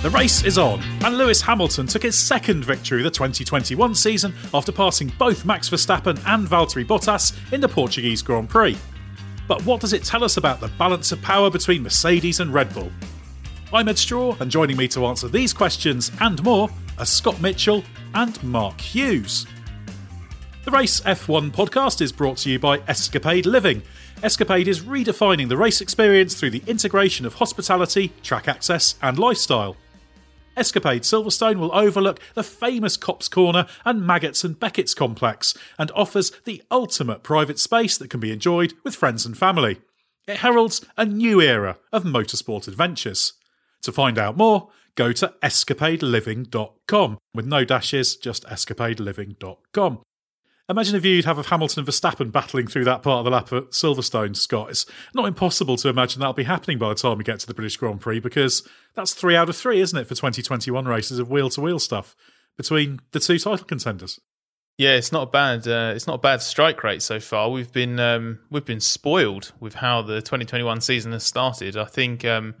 The 0.00 0.10
race 0.10 0.44
is 0.44 0.58
on, 0.58 0.80
and 1.04 1.18
Lewis 1.18 1.40
Hamilton 1.40 1.88
took 1.88 2.04
his 2.04 2.16
second 2.16 2.64
victory 2.64 3.00
of 3.00 3.04
the 3.04 3.10
2021 3.10 3.96
season 3.96 4.32
after 4.54 4.70
passing 4.70 5.12
both 5.18 5.44
Max 5.44 5.68
Verstappen 5.68 6.16
and 6.24 6.46
Valtteri 6.46 6.86
Bottas 6.86 7.36
in 7.52 7.60
the 7.60 7.68
Portuguese 7.68 8.22
Grand 8.22 8.48
Prix. 8.48 8.78
But 9.48 9.66
what 9.66 9.80
does 9.80 9.92
it 9.92 10.04
tell 10.04 10.22
us 10.22 10.36
about 10.36 10.60
the 10.60 10.68
balance 10.78 11.10
of 11.10 11.20
power 11.20 11.50
between 11.50 11.82
Mercedes 11.82 12.38
and 12.38 12.54
Red 12.54 12.72
Bull? 12.72 12.92
I'm 13.72 13.88
Edd 13.88 13.98
Straw, 13.98 14.36
and 14.38 14.52
joining 14.52 14.76
me 14.76 14.86
to 14.86 15.04
answer 15.04 15.26
these 15.26 15.52
questions 15.52 16.12
and 16.20 16.40
more 16.44 16.70
are 16.96 17.04
Scott 17.04 17.40
Mitchell 17.40 17.82
and 18.14 18.40
Mark 18.44 18.80
Hughes. 18.80 19.48
The 20.64 20.70
Race 20.70 21.00
F1 21.00 21.50
podcast 21.50 22.00
is 22.00 22.12
brought 22.12 22.36
to 22.38 22.50
you 22.50 22.60
by 22.60 22.78
Escapade 22.86 23.46
Living. 23.46 23.82
Escapade 24.22 24.68
is 24.68 24.82
redefining 24.82 25.48
the 25.48 25.56
race 25.56 25.80
experience 25.80 26.36
through 26.36 26.50
the 26.50 26.62
integration 26.68 27.26
of 27.26 27.34
hospitality, 27.34 28.12
track 28.22 28.46
access, 28.46 28.94
and 29.02 29.18
lifestyle. 29.18 29.76
Escapade 30.58 31.02
Silverstone 31.02 31.58
will 31.58 31.74
overlook 31.74 32.18
the 32.34 32.42
famous 32.42 32.96
Copse 32.96 33.28
Corner 33.28 33.66
and 33.84 34.02
Maggotts 34.02 34.44
and 34.44 34.58
Becketts 34.58 34.94
complex 34.94 35.54
and 35.78 35.92
offers 35.92 36.32
the 36.44 36.62
ultimate 36.70 37.22
private 37.22 37.58
space 37.60 37.96
that 37.96 38.10
can 38.10 38.20
be 38.20 38.32
enjoyed 38.32 38.74
with 38.82 38.96
friends 38.96 39.24
and 39.24 39.38
family. 39.38 39.80
It 40.26 40.38
heralds 40.38 40.84
a 40.96 41.04
new 41.04 41.40
era 41.40 41.78
of 41.92 42.02
motorsport 42.02 42.66
adventures. 42.66 43.34
To 43.82 43.92
find 43.92 44.18
out 44.18 44.36
more, 44.36 44.68
go 44.96 45.12
to 45.12 45.32
escapadeliving.com 45.42 47.18
with 47.32 47.46
no 47.46 47.64
dashes, 47.64 48.16
just 48.16 48.44
escapadeliving.com. 48.44 50.00
Imagine 50.70 50.96
if 50.96 51.04
you'd 51.04 51.24
have 51.24 51.38
a 51.38 51.42
Hamilton 51.42 51.80
and 51.80 51.88
Verstappen 51.88 52.30
battling 52.30 52.66
through 52.66 52.84
that 52.84 53.02
part 53.02 53.20
of 53.20 53.24
the 53.24 53.30
lap 53.30 53.50
at 53.54 53.70
Silverstone, 53.70 54.36
Scott. 54.36 54.68
It's 54.68 54.84
not 55.14 55.26
impossible 55.26 55.78
to 55.78 55.88
imagine 55.88 56.20
that'll 56.20 56.34
be 56.34 56.44
happening 56.44 56.76
by 56.76 56.90
the 56.90 56.94
time 56.94 57.16
we 57.16 57.24
get 57.24 57.40
to 57.40 57.46
the 57.46 57.54
British 57.54 57.78
Grand 57.78 58.02
Prix 58.02 58.20
because 58.20 58.68
that's 58.94 59.14
three 59.14 59.34
out 59.34 59.48
of 59.48 59.56
three, 59.56 59.80
isn't 59.80 59.98
it, 59.98 60.04
for 60.04 60.14
2021 60.14 60.84
races 60.84 61.18
of 61.18 61.30
wheel 61.30 61.48
to 61.50 61.62
wheel 61.62 61.78
stuff 61.78 62.14
between 62.58 63.00
the 63.12 63.20
two 63.20 63.38
title 63.38 63.64
contenders. 63.64 64.20
Yeah, 64.76 64.94
it's 64.94 65.10
not 65.10 65.22
a 65.22 65.30
bad. 65.30 65.66
Uh, 65.66 65.92
it's 65.96 66.06
not 66.06 66.16
a 66.16 66.18
bad 66.18 66.42
strike 66.42 66.84
rate 66.84 67.02
so 67.02 67.18
far. 67.18 67.50
We've 67.50 67.72
been 67.72 67.98
um, 67.98 68.40
we've 68.50 68.64
been 68.64 68.78
spoiled 68.78 69.52
with 69.58 69.74
how 69.74 70.02
the 70.02 70.20
2021 70.20 70.82
season 70.82 71.12
has 71.12 71.24
started. 71.24 71.78
I 71.78 71.86
think 71.86 72.26
um, 72.26 72.54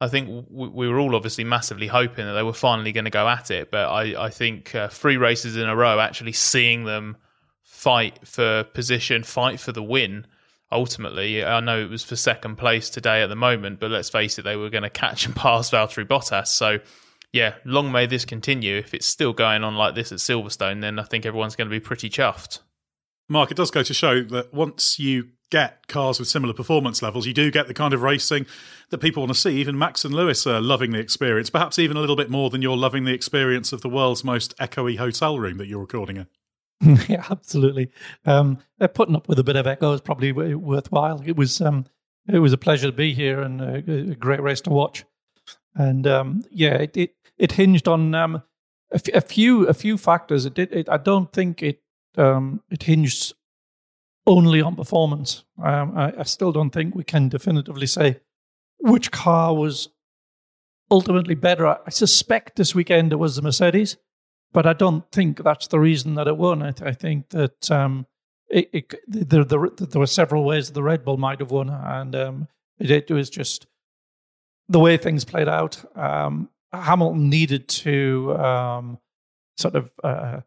I 0.00 0.08
think 0.08 0.46
we 0.48 0.88
were 0.88 0.98
all 0.98 1.14
obviously 1.14 1.44
massively 1.44 1.86
hoping 1.86 2.24
that 2.24 2.32
they 2.32 2.42
were 2.42 2.54
finally 2.54 2.90
going 2.90 3.04
to 3.04 3.10
go 3.10 3.28
at 3.28 3.50
it, 3.50 3.70
but 3.70 3.86
I, 3.86 4.26
I 4.26 4.30
think 4.30 4.74
uh, 4.74 4.88
three 4.88 5.18
races 5.18 5.56
in 5.56 5.68
a 5.68 5.76
row, 5.76 6.00
actually 6.00 6.32
seeing 6.32 6.84
them 6.84 7.18
fight 7.62 8.26
for 8.26 8.64
position, 8.64 9.24
fight 9.24 9.60
for 9.60 9.72
the 9.72 9.82
win. 9.82 10.26
Ultimately, 10.72 11.44
I 11.44 11.60
know 11.60 11.78
it 11.80 11.90
was 11.90 12.02
for 12.02 12.16
second 12.16 12.56
place 12.56 12.88
today 12.88 13.22
at 13.22 13.28
the 13.28 13.36
moment, 13.36 13.78
but 13.78 13.90
let's 13.90 14.08
face 14.08 14.38
it, 14.38 14.42
they 14.42 14.56
were 14.56 14.70
going 14.70 14.84
to 14.84 14.90
catch 14.90 15.26
and 15.26 15.36
pass 15.36 15.70
Valtteri 15.70 16.06
Bottas. 16.06 16.46
So, 16.46 16.78
yeah, 17.32 17.56
long 17.66 17.92
may 17.92 18.06
this 18.06 18.24
continue. 18.24 18.78
If 18.78 18.94
it's 18.94 19.06
still 19.06 19.34
going 19.34 19.64
on 19.64 19.74
like 19.76 19.94
this 19.94 20.12
at 20.12 20.18
Silverstone, 20.18 20.80
then 20.80 20.98
I 20.98 21.02
think 21.02 21.26
everyone's 21.26 21.56
going 21.56 21.68
to 21.68 21.74
be 21.74 21.80
pretty 21.80 22.08
chuffed. 22.08 22.60
Mark, 23.28 23.50
it 23.50 23.56
does 23.56 23.70
go 23.70 23.82
to 23.82 23.94
show 23.94 24.22
that 24.22 24.54
once 24.54 24.98
you 24.98 25.28
get 25.50 25.86
cars 25.88 26.18
with 26.18 26.28
similar 26.28 26.54
performance 26.54 27.02
levels, 27.02 27.26
you 27.26 27.34
do 27.34 27.50
get 27.50 27.66
the 27.66 27.74
kind 27.74 27.92
of 27.92 28.02
racing 28.02 28.46
that 28.90 28.98
people 28.98 29.22
want 29.22 29.34
to 29.34 29.38
see. 29.38 29.56
Even 29.56 29.76
Max 29.76 30.04
and 30.04 30.14
Lewis 30.14 30.46
are 30.46 30.60
loving 30.60 30.92
the 30.92 30.98
experience, 30.98 31.50
perhaps 31.50 31.78
even 31.78 31.96
a 31.96 32.00
little 32.00 32.16
bit 32.16 32.30
more 32.30 32.50
than 32.50 32.62
you're 32.62 32.76
loving 32.76 33.04
the 33.04 33.12
experience 33.12 33.72
of 33.72 33.82
the 33.82 33.88
world's 33.88 34.24
most 34.24 34.56
echoey 34.58 34.96
hotel 34.96 35.38
room 35.38 35.58
that 35.58 35.66
you're 35.66 35.80
recording 35.80 36.16
in. 36.16 36.26
yeah, 37.08 37.24
absolutely. 37.30 37.90
Um, 38.24 38.58
putting 38.94 39.14
up 39.16 39.28
with 39.28 39.38
a 39.38 39.44
bit 39.44 39.56
of 39.56 39.66
echo 39.66 39.92
is 39.92 40.00
probably 40.00 40.32
worthwhile. 40.32 41.22
It 41.26 41.36
was 41.36 41.60
um, 41.60 41.84
it 42.26 42.38
was 42.38 42.52
a 42.52 42.58
pleasure 42.58 42.86
to 42.86 42.96
be 42.96 43.12
here 43.12 43.40
and 43.40 43.60
a, 43.60 44.10
a 44.12 44.14
great 44.14 44.40
race 44.40 44.60
to 44.62 44.70
watch. 44.70 45.04
And 45.74 46.06
um, 46.06 46.42
yeah, 46.50 46.74
it, 46.74 46.96
it, 46.96 47.14
it 47.36 47.52
hinged 47.52 47.86
on 47.86 48.14
um, 48.14 48.36
a, 48.90 48.94
f- 48.94 49.14
a 49.14 49.20
few 49.20 49.66
a 49.66 49.74
few 49.74 49.98
factors. 49.98 50.46
It 50.46 50.54
did. 50.54 50.72
It, 50.72 50.88
I 50.88 50.96
don't 50.96 51.32
think 51.32 51.62
it 51.62 51.82
um, 52.16 52.62
it 52.70 52.84
hinged 52.84 53.34
only 54.30 54.62
on 54.62 54.76
performance. 54.76 55.44
Um, 55.62 55.98
I, 55.98 56.12
I, 56.20 56.22
still 56.22 56.52
don't 56.52 56.70
think 56.70 56.94
we 56.94 57.02
can 57.02 57.28
definitively 57.28 57.88
say 57.88 58.20
which 58.78 59.10
car 59.10 59.54
was 59.54 59.88
ultimately 60.88 61.34
better. 61.34 61.66
I, 61.66 61.90
suspect 61.90 62.54
this 62.54 62.72
weekend 62.72 63.12
it 63.12 63.16
was 63.16 63.34
the 63.34 63.42
Mercedes, 63.42 63.96
but 64.52 64.66
I 64.66 64.72
don't 64.72 65.10
think 65.10 65.42
that's 65.42 65.66
the 65.66 65.80
reason 65.80 66.14
that 66.14 66.28
it 66.28 66.36
won. 66.36 66.62
I, 66.62 66.70
th- 66.70 66.88
I 66.88 66.92
think 66.92 67.30
that 67.30 67.70
um, 67.72 68.06
it, 68.48 68.70
it, 68.72 68.94
there, 69.08 69.44
there, 69.44 69.68
there, 69.68 70.00
were 70.00 70.06
several 70.06 70.44
ways 70.44 70.70
the 70.70 70.82
Red 70.82 71.04
Bull 71.04 71.16
might 71.16 71.40
have 71.40 71.50
won, 71.50 71.68
and 71.68 72.14
um, 72.14 72.48
it, 72.78 72.90
it, 72.90 73.10
was 73.10 73.30
just 73.30 73.66
the 74.68 74.78
way 74.78 74.96
things 74.96 75.24
played 75.24 75.48
out. 75.48 75.84
Um, 75.98 76.50
Hamilton 76.72 77.28
needed 77.28 77.66
to 77.68 78.36
um, 78.38 78.98
sort 79.58 79.74
of. 79.74 79.90
Uh, 80.04 80.40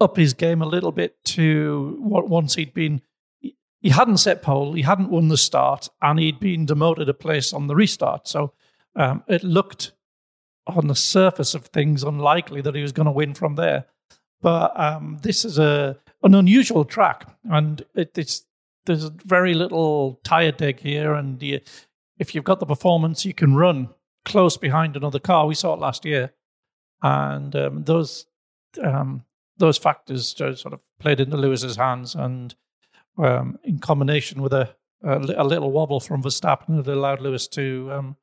up 0.00 0.16
his 0.16 0.34
game 0.34 0.62
a 0.62 0.66
little 0.66 0.92
bit 0.92 1.22
to 1.24 1.96
what 2.00 2.28
once 2.28 2.54
he'd 2.54 2.74
been 2.74 3.02
he 3.80 3.88
hadn't 3.88 4.18
set 4.18 4.42
pole, 4.42 4.74
he 4.74 4.82
hadn't 4.82 5.10
won 5.10 5.28
the 5.28 5.38
start, 5.38 5.88
and 6.02 6.18
he'd 6.18 6.38
been 6.38 6.66
demoted 6.66 7.08
a 7.08 7.14
place 7.14 7.52
on 7.52 7.66
the 7.66 7.74
restart. 7.74 8.28
So 8.28 8.52
um, 8.94 9.24
it 9.26 9.42
looked 9.42 9.92
on 10.66 10.86
the 10.86 10.94
surface 10.94 11.54
of 11.54 11.66
things 11.66 12.02
unlikely 12.02 12.60
that 12.60 12.74
he 12.74 12.82
was 12.82 12.92
going 12.92 13.06
to 13.06 13.12
win 13.12 13.32
from 13.34 13.54
there. 13.54 13.86
But 14.42 14.78
um, 14.78 15.18
this 15.22 15.44
is 15.44 15.58
a 15.58 15.98
an 16.22 16.34
unusual 16.34 16.84
track, 16.84 17.26
and 17.44 17.82
it, 17.94 18.16
it's 18.16 18.44
there's 18.86 19.04
very 19.04 19.54
little 19.54 20.20
tire 20.24 20.52
deg 20.52 20.80
here, 20.80 21.14
and 21.14 21.42
you, 21.42 21.60
if 22.18 22.34
you've 22.34 22.44
got 22.44 22.60
the 22.60 22.66
performance, 22.66 23.24
you 23.24 23.34
can 23.34 23.54
run 23.54 23.88
close 24.24 24.56
behind 24.56 24.96
another 24.96 25.18
car. 25.18 25.46
We 25.46 25.54
saw 25.54 25.74
it 25.74 25.80
last 25.80 26.04
year, 26.04 26.32
and 27.02 27.54
um, 27.56 27.84
those 27.84 28.26
um, 28.82 29.24
those 29.60 29.78
factors 29.78 30.34
sort 30.36 30.72
of 30.72 30.80
played 30.98 31.20
into 31.20 31.36
Lewis's 31.36 31.76
hands, 31.76 32.14
and 32.14 32.54
um, 33.18 33.58
in 33.62 33.78
combination 33.78 34.42
with 34.42 34.52
a, 34.52 34.74
a, 35.04 35.18
a 35.36 35.44
little 35.44 35.70
wobble 35.70 36.00
from 36.00 36.22
Verstappen, 36.22 36.80
it 36.80 36.88
allowed 36.88 37.20
Lewis 37.20 37.46
to 37.48 37.90
um, 37.92 38.16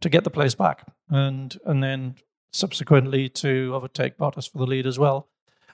to 0.00 0.08
get 0.08 0.22
the 0.22 0.30
place 0.30 0.54
back, 0.54 0.86
and 1.08 1.58
and 1.64 1.82
then 1.82 2.14
subsequently 2.52 3.28
to 3.28 3.72
overtake 3.74 4.18
Bottas 4.18 4.50
for 4.50 4.58
the 4.58 4.66
lead 4.66 4.86
as 4.86 4.98
well. 4.98 5.28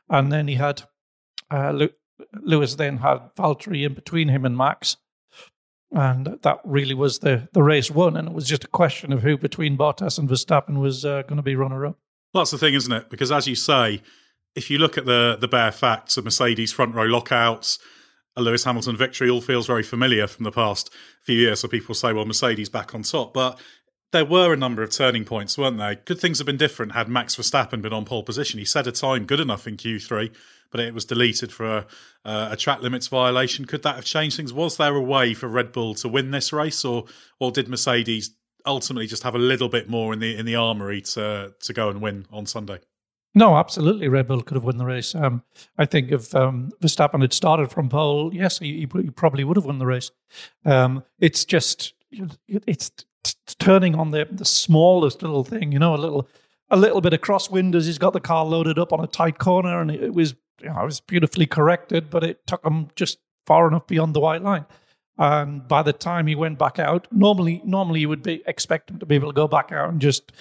And 0.08 0.32
then 0.32 0.48
he 0.48 0.54
had 0.54 0.82
uh, 1.50 1.88
Lewis 2.40 2.76
then 2.76 2.98
had 2.98 3.34
Valtteri 3.36 3.84
in 3.84 3.94
between 3.94 4.28
him 4.28 4.44
and 4.44 4.56
Max, 4.56 4.96
and 5.90 6.38
that 6.42 6.60
really 6.64 6.94
was 6.94 7.18
the 7.18 7.48
the 7.52 7.62
race 7.62 7.90
won. 7.90 8.16
And 8.16 8.28
it 8.28 8.34
was 8.34 8.48
just 8.48 8.64
a 8.64 8.68
question 8.68 9.12
of 9.12 9.22
who 9.22 9.36
between 9.36 9.76
Bottas 9.76 10.18
and 10.18 10.28
Verstappen 10.28 10.78
was 10.78 11.04
uh, 11.04 11.22
going 11.22 11.36
to 11.36 11.42
be 11.42 11.56
runner 11.56 11.86
up. 11.86 11.98
That's 12.32 12.50
the 12.52 12.58
thing, 12.58 12.74
isn't 12.74 12.92
it? 12.92 13.10
Because 13.10 13.32
as 13.32 13.48
you 13.48 13.54
say, 13.54 14.02
if 14.58 14.70
you 14.70 14.78
look 14.78 14.98
at 14.98 15.06
the 15.06 15.38
the 15.40 15.48
bare 15.48 15.72
facts 15.72 16.16
of 16.16 16.24
Mercedes 16.24 16.72
front 16.72 16.94
row 16.94 17.04
lockouts, 17.04 17.78
a 18.36 18.42
Lewis 18.42 18.64
Hamilton 18.64 18.96
victory, 18.96 19.30
all 19.30 19.40
feels 19.40 19.68
very 19.68 19.84
familiar 19.84 20.26
from 20.26 20.44
the 20.44 20.50
past 20.50 20.92
few 21.22 21.36
years. 21.36 21.60
So 21.60 21.68
people 21.68 21.94
say, 21.94 22.12
well, 22.12 22.24
Mercedes 22.24 22.68
back 22.68 22.94
on 22.94 23.04
top, 23.04 23.32
but 23.32 23.58
there 24.10 24.24
were 24.24 24.52
a 24.52 24.56
number 24.56 24.82
of 24.82 24.90
turning 24.90 25.24
points, 25.24 25.56
weren't 25.56 25.78
there? 25.78 25.94
Could 25.94 26.18
things 26.18 26.38
have 26.38 26.46
been 26.46 26.56
different 26.56 26.92
had 26.92 27.08
Max 27.08 27.36
Verstappen 27.36 27.80
been 27.80 27.92
on 27.92 28.04
pole 28.04 28.24
position? 28.24 28.58
He 28.58 28.64
set 28.64 28.86
a 28.86 28.92
time 28.92 29.26
good 29.26 29.40
enough 29.40 29.66
in 29.68 29.76
Q3, 29.76 30.34
but 30.72 30.80
it 30.80 30.92
was 30.92 31.04
deleted 31.04 31.52
for 31.52 31.66
a, 31.66 31.86
a 32.24 32.56
track 32.56 32.82
limits 32.82 33.06
violation. 33.06 33.64
Could 33.64 33.84
that 33.84 33.94
have 33.94 34.04
changed 34.04 34.36
things? 34.36 34.52
Was 34.52 34.76
there 34.76 34.96
a 34.96 35.00
way 35.00 35.34
for 35.34 35.46
Red 35.46 35.70
Bull 35.70 35.94
to 35.96 36.08
win 36.08 36.32
this 36.32 36.52
race, 36.52 36.84
or 36.84 37.04
or 37.38 37.52
did 37.52 37.68
Mercedes 37.68 38.30
ultimately 38.66 39.06
just 39.06 39.22
have 39.22 39.36
a 39.36 39.38
little 39.38 39.68
bit 39.68 39.88
more 39.88 40.12
in 40.12 40.18
the 40.18 40.36
in 40.36 40.46
the 40.46 40.56
armory 40.56 41.00
to 41.00 41.54
to 41.60 41.72
go 41.72 41.90
and 41.90 42.00
win 42.00 42.26
on 42.32 42.44
Sunday? 42.44 42.80
No, 43.34 43.56
absolutely. 43.56 44.08
Red 44.08 44.26
Bull 44.26 44.42
could 44.42 44.56
have 44.56 44.64
won 44.64 44.78
the 44.78 44.84
race. 44.84 45.14
Um, 45.14 45.42
I 45.76 45.84
think 45.84 46.10
if 46.10 46.34
um, 46.34 46.70
Verstappen 46.80 47.20
had 47.20 47.32
started 47.32 47.70
from 47.70 47.88
pole, 47.88 48.34
yes, 48.34 48.58
he, 48.58 48.80
he 48.80 49.10
probably 49.10 49.44
would 49.44 49.56
have 49.56 49.66
won 49.66 49.78
the 49.78 49.86
race. 49.86 50.10
Um, 50.64 51.04
it's 51.20 51.44
just 51.44 51.94
it's 52.48 53.04
turning 53.58 53.94
on 53.94 54.10
the 54.10 54.26
the 54.30 54.44
smallest 54.44 55.22
little 55.22 55.44
thing, 55.44 55.72
you 55.72 55.78
know, 55.78 55.94
a 55.94 55.96
little 55.96 56.28
a 56.70 56.76
little 56.76 57.00
bit 57.00 57.12
of 57.12 57.20
crosswind 57.20 57.74
as 57.74 57.86
he's 57.86 57.98
got 57.98 58.12
the 58.12 58.20
car 58.20 58.44
loaded 58.44 58.78
up 58.78 58.92
on 58.92 59.00
a 59.00 59.06
tight 59.06 59.38
corner, 59.38 59.80
and 59.80 59.90
it 59.90 60.14
was 60.14 60.34
you 60.60 60.68
know, 60.68 60.80
it 60.80 60.84
was 60.84 61.00
beautifully 61.00 61.46
corrected, 61.46 62.10
but 62.10 62.24
it 62.24 62.46
took 62.46 62.64
him 62.64 62.88
just 62.96 63.18
far 63.46 63.68
enough 63.68 63.86
beyond 63.86 64.14
the 64.14 64.20
white 64.20 64.42
line. 64.42 64.66
And 65.16 65.66
by 65.66 65.82
the 65.82 65.92
time 65.92 66.26
he 66.26 66.34
went 66.34 66.58
back 66.58 66.78
out, 66.78 67.08
normally 67.10 67.60
normally 67.64 68.00
you 68.00 68.08
would 68.08 68.22
be 68.22 68.42
expect 68.46 68.90
him 68.90 68.98
to 68.98 69.06
be 69.06 69.16
able 69.16 69.28
to 69.28 69.36
go 69.36 69.48
back 69.48 69.72
out 69.72 69.90
and 69.90 70.00
just 70.00 70.32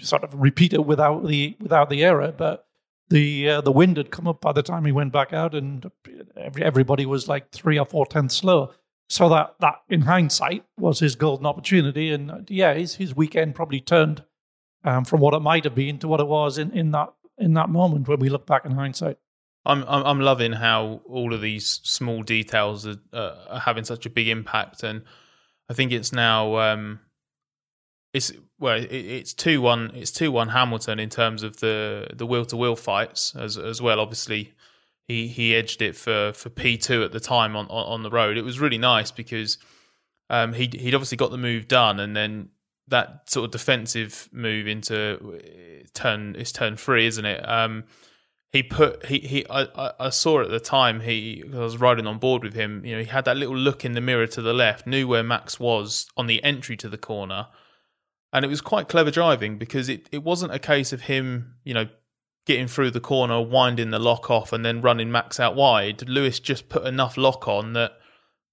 sort 0.00 0.24
of 0.24 0.34
repeat 0.34 0.72
it 0.72 0.84
without 0.84 1.26
the 1.26 1.56
without 1.60 1.90
the 1.90 2.04
error. 2.04 2.32
But 2.32 2.66
the 3.08 3.48
uh, 3.48 3.60
the 3.60 3.72
wind 3.72 3.96
had 3.96 4.10
come 4.10 4.26
up 4.26 4.40
by 4.40 4.52
the 4.52 4.62
time 4.62 4.84
he 4.84 4.92
went 4.92 5.12
back 5.12 5.32
out, 5.32 5.54
and 5.54 5.90
every, 6.36 6.62
everybody 6.62 7.06
was 7.06 7.28
like 7.28 7.50
three 7.50 7.78
or 7.78 7.86
four 7.86 8.06
tenths 8.06 8.36
slower. 8.36 8.68
So 9.08 9.28
that 9.28 9.56
that 9.60 9.82
in 9.88 10.02
hindsight 10.02 10.64
was 10.78 10.98
his 10.98 11.14
golden 11.14 11.46
opportunity, 11.46 12.12
and 12.12 12.30
uh, 12.30 12.38
yeah, 12.48 12.74
his 12.74 12.94
his 12.94 13.14
weekend 13.14 13.54
probably 13.54 13.80
turned 13.80 14.24
um, 14.84 15.04
from 15.04 15.20
what 15.20 15.34
it 15.34 15.40
might 15.40 15.64
have 15.64 15.74
been 15.74 15.98
to 15.98 16.08
what 16.08 16.20
it 16.20 16.26
was 16.26 16.58
in, 16.58 16.70
in 16.72 16.90
that 16.92 17.12
in 17.38 17.54
that 17.54 17.68
moment 17.68 18.08
when 18.08 18.18
we 18.18 18.28
look 18.28 18.46
back 18.46 18.64
in 18.64 18.72
hindsight. 18.72 19.18
I'm 19.64 19.84
I'm, 19.86 20.04
I'm 20.04 20.20
loving 20.20 20.52
how 20.52 21.02
all 21.06 21.34
of 21.34 21.40
these 21.40 21.80
small 21.84 22.22
details 22.22 22.86
are, 22.86 22.96
uh, 23.12 23.36
are, 23.48 23.60
having 23.60 23.84
such 23.84 24.06
a 24.06 24.10
big 24.10 24.28
impact, 24.28 24.82
and 24.82 25.02
I 25.68 25.74
think 25.74 25.92
it's 25.92 26.12
now 26.12 26.56
um, 26.56 27.00
it's 28.12 28.32
well 28.58 28.76
it, 28.76 28.90
it's 28.90 29.32
two 29.34 29.60
one 29.60 29.90
it's 29.94 30.10
two 30.10 30.30
one 30.30 30.48
Hamilton 30.48 30.98
in 30.98 31.08
terms 31.08 31.42
of 31.42 31.58
the 31.58 32.08
the 32.14 32.26
wheel 32.26 32.44
to 32.46 32.56
wheel 32.56 32.76
fights 32.76 33.34
as 33.36 33.56
as 33.56 33.80
well. 33.80 34.00
Obviously, 34.00 34.52
he 35.08 35.28
he 35.28 35.54
edged 35.54 35.82
it 35.82 35.96
for 35.96 36.32
for 36.34 36.50
P 36.50 36.76
two 36.76 37.02
at 37.02 37.12
the 37.12 37.20
time 37.20 37.56
on, 37.56 37.66
on, 37.66 37.86
on 37.86 38.02
the 38.02 38.10
road. 38.10 38.36
It 38.36 38.44
was 38.44 38.60
really 38.60 38.78
nice 38.78 39.10
because 39.10 39.58
um, 40.30 40.52
he 40.52 40.70
he'd 40.72 40.94
obviously 40.94 41.16
got 41.16 41.30
the 41.30 41.38
move 41.38 41.68
done, 41.68 42.00
and 42.00 42.14
then 42.14 42.50
that 42.88 43.30
sort 43.30 43.46
of 43.46 43.50
defensive 43.50 44.28
move 44.32 44.66
into 44.66 45.40
turn 45.94 46.34
is 46.36 46.52
turn 46.52 46.76
three, 46.76 47.06
isn't 47.06 47.24
it? 47.24 47.48
Um, 47.48 47.84
he 48.52 48.62
put 48.62 49.06
he 49.06 49.18
he 49.20 49.46
I, 49.48 49.92
I 49.98 50.10
saw 50.10 50.42
at 50.42 50.50
the 50.50 50.60
time 50.60 51.00
he 51.00 51.42
I 51.52 51.58
was 51.58 51.78
riding 51.78 52.06
on 52.06 52.18
board 52.18 52.44
with 52.44 52.54
him. 52.54 52.84
You 52.84 52.96
know, 52.96 53.00
he 53.00 53.08
had 53.08 53.24
that 53.24 53.36
little 53.38 53.56
look 53.56 53.84
in 53.84 53.92
the 53.92 54.00
mirror 54.00 54.26
to 54.26 54.42
the 54.42 54.52
left, 54.52 54.86
knew 54.86 55.08
where 55.08 55.22
Max 55.22 55.58
was 55.58 56.06
on 56.16 56.26
the 56.26 56.44
entry 56.44 56.76
to 56.76 56.88
the 56.88 56.98
corner, 56.98 57.46
and 58.32 58.44
it 58.44 58.48
was 58.48 58.60
quite 58.60 58.88
clever 58.88 59.10
driving 59.10 59.58
because 59.58 59.88
it 59.88 60.08
it 60.12 60.22
wasn't 60.22 60.54
a 60.54 60.58
case 60.58 60.92
of 60.92 61.02
him, 61.02 61.54
you 61.64 61.74
know, 61.74 61.88
getting 62.46 62.66
through 62.66 62.90
the 62.90 63.00
corner, 63.00 63.40
winding 63.40 63.90
the 63.90 63.98
lock 63.98 64.30
off, 64.30 64.52
and 64.52 64.64
then 64.64 64.80
running 64.80 65.12
Max 65.12 65.38
out 65.38 65.54
wide. 65.54 66.08
Lewis 66.08 66.40
just 66.40 66.68
put 66.68 66.86
enough 66.86 67.16
lock 67.16 67.46
on 67.46 67.72
that 67.74 67.92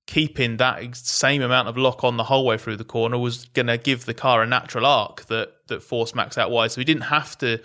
keeping 0.10 0.58
that 0.58 0.96
same 0.96 1.40
amount 1.40 1.68
of 1.68 1.78
lock 1.78 2.04
on 2.04 2.18
the 2.18 2.24
whole 2.24 2.44
way 2.44 2.58
through 2.58 2.76
the 2.76 2.84
corner 2.84 3.16
was 3.16 3.46
going 3.50 3.68
to 3.68 3.78
give 3.78 4.06
the 4.06 4.14
car 4.14 4.42
a 4.42 4.48
natural 4.48 4.84
arc 4.84 5.26
that 5.28 5.52
that 5.68 5.84
forced 5.84 6.16
Max 6.16 6.38
out 6.38 6.50
wide. 6.50 6.72
So 6.72 6.81
he 6.81 6.86
didn't 6.86 7.04
have 7.04 7.38
to 7.40 7.62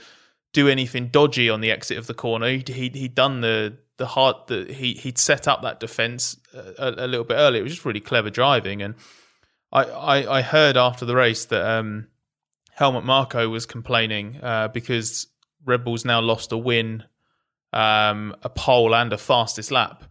do 0.52 0.68
anything 0.68 1.08
dodgy 1.08 1.48
on 1.48 1.62
the 1.62 1.70
exit 1.70 1.96
of 1.98 2.06
the 2.06 2.14
corner. 2.14 2.48
He 2.48 2.62
he 2.66 2.88
he'd 2.90 3.14
done 3.14 3.40
the 3.40 3.78
the 3.96 4.06
hard 4.06 4.36
that 4.48 4.70
he 4.70 4.94
he'd 4.94 5.18
set 5.18 5.48
up 5.48 5.62
that 5.62 5.80
defense 5.80 6.36
a, 6.52 6.94
a, 6.98 7.06
little 7.06 7.24
bit 7.24 7.34
earlier. 7.34 7.60
It 7.60 7.64
was 7.64 7.72
just 7.72 7.84
really 7.84 8.00
clever 8.00 8.30
driving, 8.30 8.82
and 8.82 8.94
I 9.74 10.38
I, 10.38 10.42
heard 10.42 10.76
after 10.76 11.04
the 11.04 11.16
race 11.16 11.46
that 11.46 11.64
um, 11.64 12.08
Helmut 12.72 13.04
Marko 13.04 13.48
was 13.48 13.66
complaining 13.66 14.38
uh, 14.42 14.68
because 14.68 15.26
Red 15.64 15.84
Bull's 15.84 16.04
now 16.04 16.20
lost 16.20 16.52
a 16.52 16.56
win, 16.56 17.04
um, 17.72 18.36
a 18.42 18.48
pole, 18.48 18.94
and 18.94 19.12
a 19.12 19.18
fastest 19.18 19.70
lap 19.70 20.04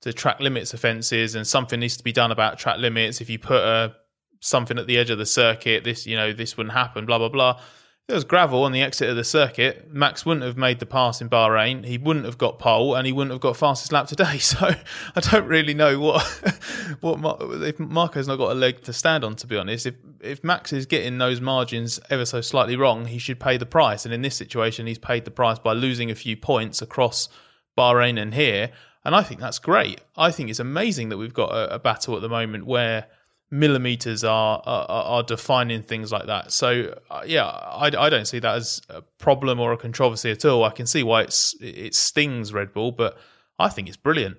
to 0.00 0.12
track 0.12 0.40
limits 0.40 0.74
offences, 0.74 1.34
and 1.34 1.46
something 1.46 1.80
needs 1.80 1.96
to 1.96 2.04
be 2.04 2.12
done 2.12 2.32
about 2.32 2.58
track 2.58 2.78
limits. 2.78 3.20
If 3.20 3.30
you 3.30 3.38
put 3.38 3.62
a 3.62 3.94
something 4.40 4.78
at 4.78 4.86
the 4.86 4.98
edge 4.98 5.10
of 5.10 5.18
the 5.18 5.26
circuit, 5.26 5.84
this 5.84 6.06
you 6.06 6.16
know 6.16 6.32
this 6.32 6.56
wouldn't 6.56 6.74
happen. 6.74 7.06
Blah 7.06 7.18
blah 7.18 7.28
blah. 7.28 7.60
There 8.06 8.14
was 8.14 8.24
gravel 8.24 8.64
on 8.64 8.72
the 8.72 8.82
exit 8.82 9.08
of 9.08 9.16
the 9.16 9.24
circuit, 9.24 9.90
Max 9.90 10.26
wouldn't 10.26 10.44
have 10.44 10.58
made 10.58 10.78
the 10.78 10.84
pass 10.84 11.22
in 11.22 11.30
Bahrain. 11.30 11.86
He 11.86 11.96
wouldn't 11.96 12.26
have 12.26 12.36
got 12.36 12.58
pole, 12.58 12.94
and 12.94 13.06
he 13.06 13.14
wouldn't 13.14 13.32
have 13.32 13.40
got 13.40 13.56
fastest 13.56 13.92
lap 13.92 14.08
today. 14.08 14.38
So 14.44 14.74
I 15.16 15.20
don't 15.20 15.46
really 15.46 15.72
know 15.72 15.98
what 15.98 16.22
what 17.00 17.40
if 17.62 17.78
Marko's 17.78 18.28
not 18.28 18.36
got 18.36 18.52
a 18.52 18.54
leg 18.54 18.82
to 18.82 18.92
stand 18.92 19.24
on. 19.24 19.36
To 19.36 19.46
be 19.46 19.56
honest, 19.56 19.86
if 19.86 19.94
if 20.20 20.44
Max 20.44 20.74
is 20.74 20.84
getting 20.84 21.16
those 21.16 21.40
margins 21.40 21.98
ever 22.10 22.26
so 22.26 22.42
slightly 22.42 22.76
wrong, 22.76 23.06
he 23.06 23.18
should 23.18 23.40
pay 23.40 23.56
the 23.56 23.64
price. 23.64 24.04
And 24.04 24.12
in 24.12 24.20
this 24.20 24.36
situation, 24.36 24.86
he's 24.86 24.98
paid 24.98 25.24
the 25.24 25.30
price 25.30 25.58
by 25.58 25.72
losing 25.72 26.10
a 26.10 26.14
few 26.14 26.36
points 26.36 26.82
across 26.82 27.30
Bahrain 27.78 28.20
and 28.20 28.34
here. 28.34 28.70
And 29.06 29.14
I 29.14 29.22
think 29.22 29.40
that's 29.40 29.58
great. 29.58 30.02
I 30.14 30.30
think 30.30 30.50
it's 30.50 30.60
amazing 30.60 31.08
that 31.08 31.16
we've 31.16 31.32
got 31.32 31.52
a, 31.52 31.76
a 31.76 31.78
battle 31.78 32.16
at 32.16 32.20
the 32.22 32.28
moment 32.28 32.66
where 32.66 33.06
millimeters 33.54 34.24
are, 34.24 34.60
are, 34.66 34.86
are 34.88 35.22
defining 35.22 35.80
things 35.80 36.10
like 36.10 36.26
that. 36.26 36.50
So 36.52 36.98
uh, 37.08 37.22
yeah, 37.24 37.46
I, 37.46 37.86
I 37.96 38.10
don't 38.10 38.26
see 38.26 38.40
that 38.40 38.56
as 38.56 38.82
a 38.88 39.00
problem 39.18 39.60
or 39.60 39.72
a 39.72 39.76
controversy 39.76 40.30
at 40.32 40.44
all. 40.44 40.64
I 40.64 40.70
can 40.70 40.86
see 40.86 41.02
why 41.02 41.22
it's 41.22 41.54
it 41.60 41.94
stings 41.94 42.52
Red 42.52 42.72
Bull, 42.72 42.90
but 42.90 43.16
I 43.58 43.68
think 43.68 43.88
it's 43.88 43.96
brilliant. 43.96 44.38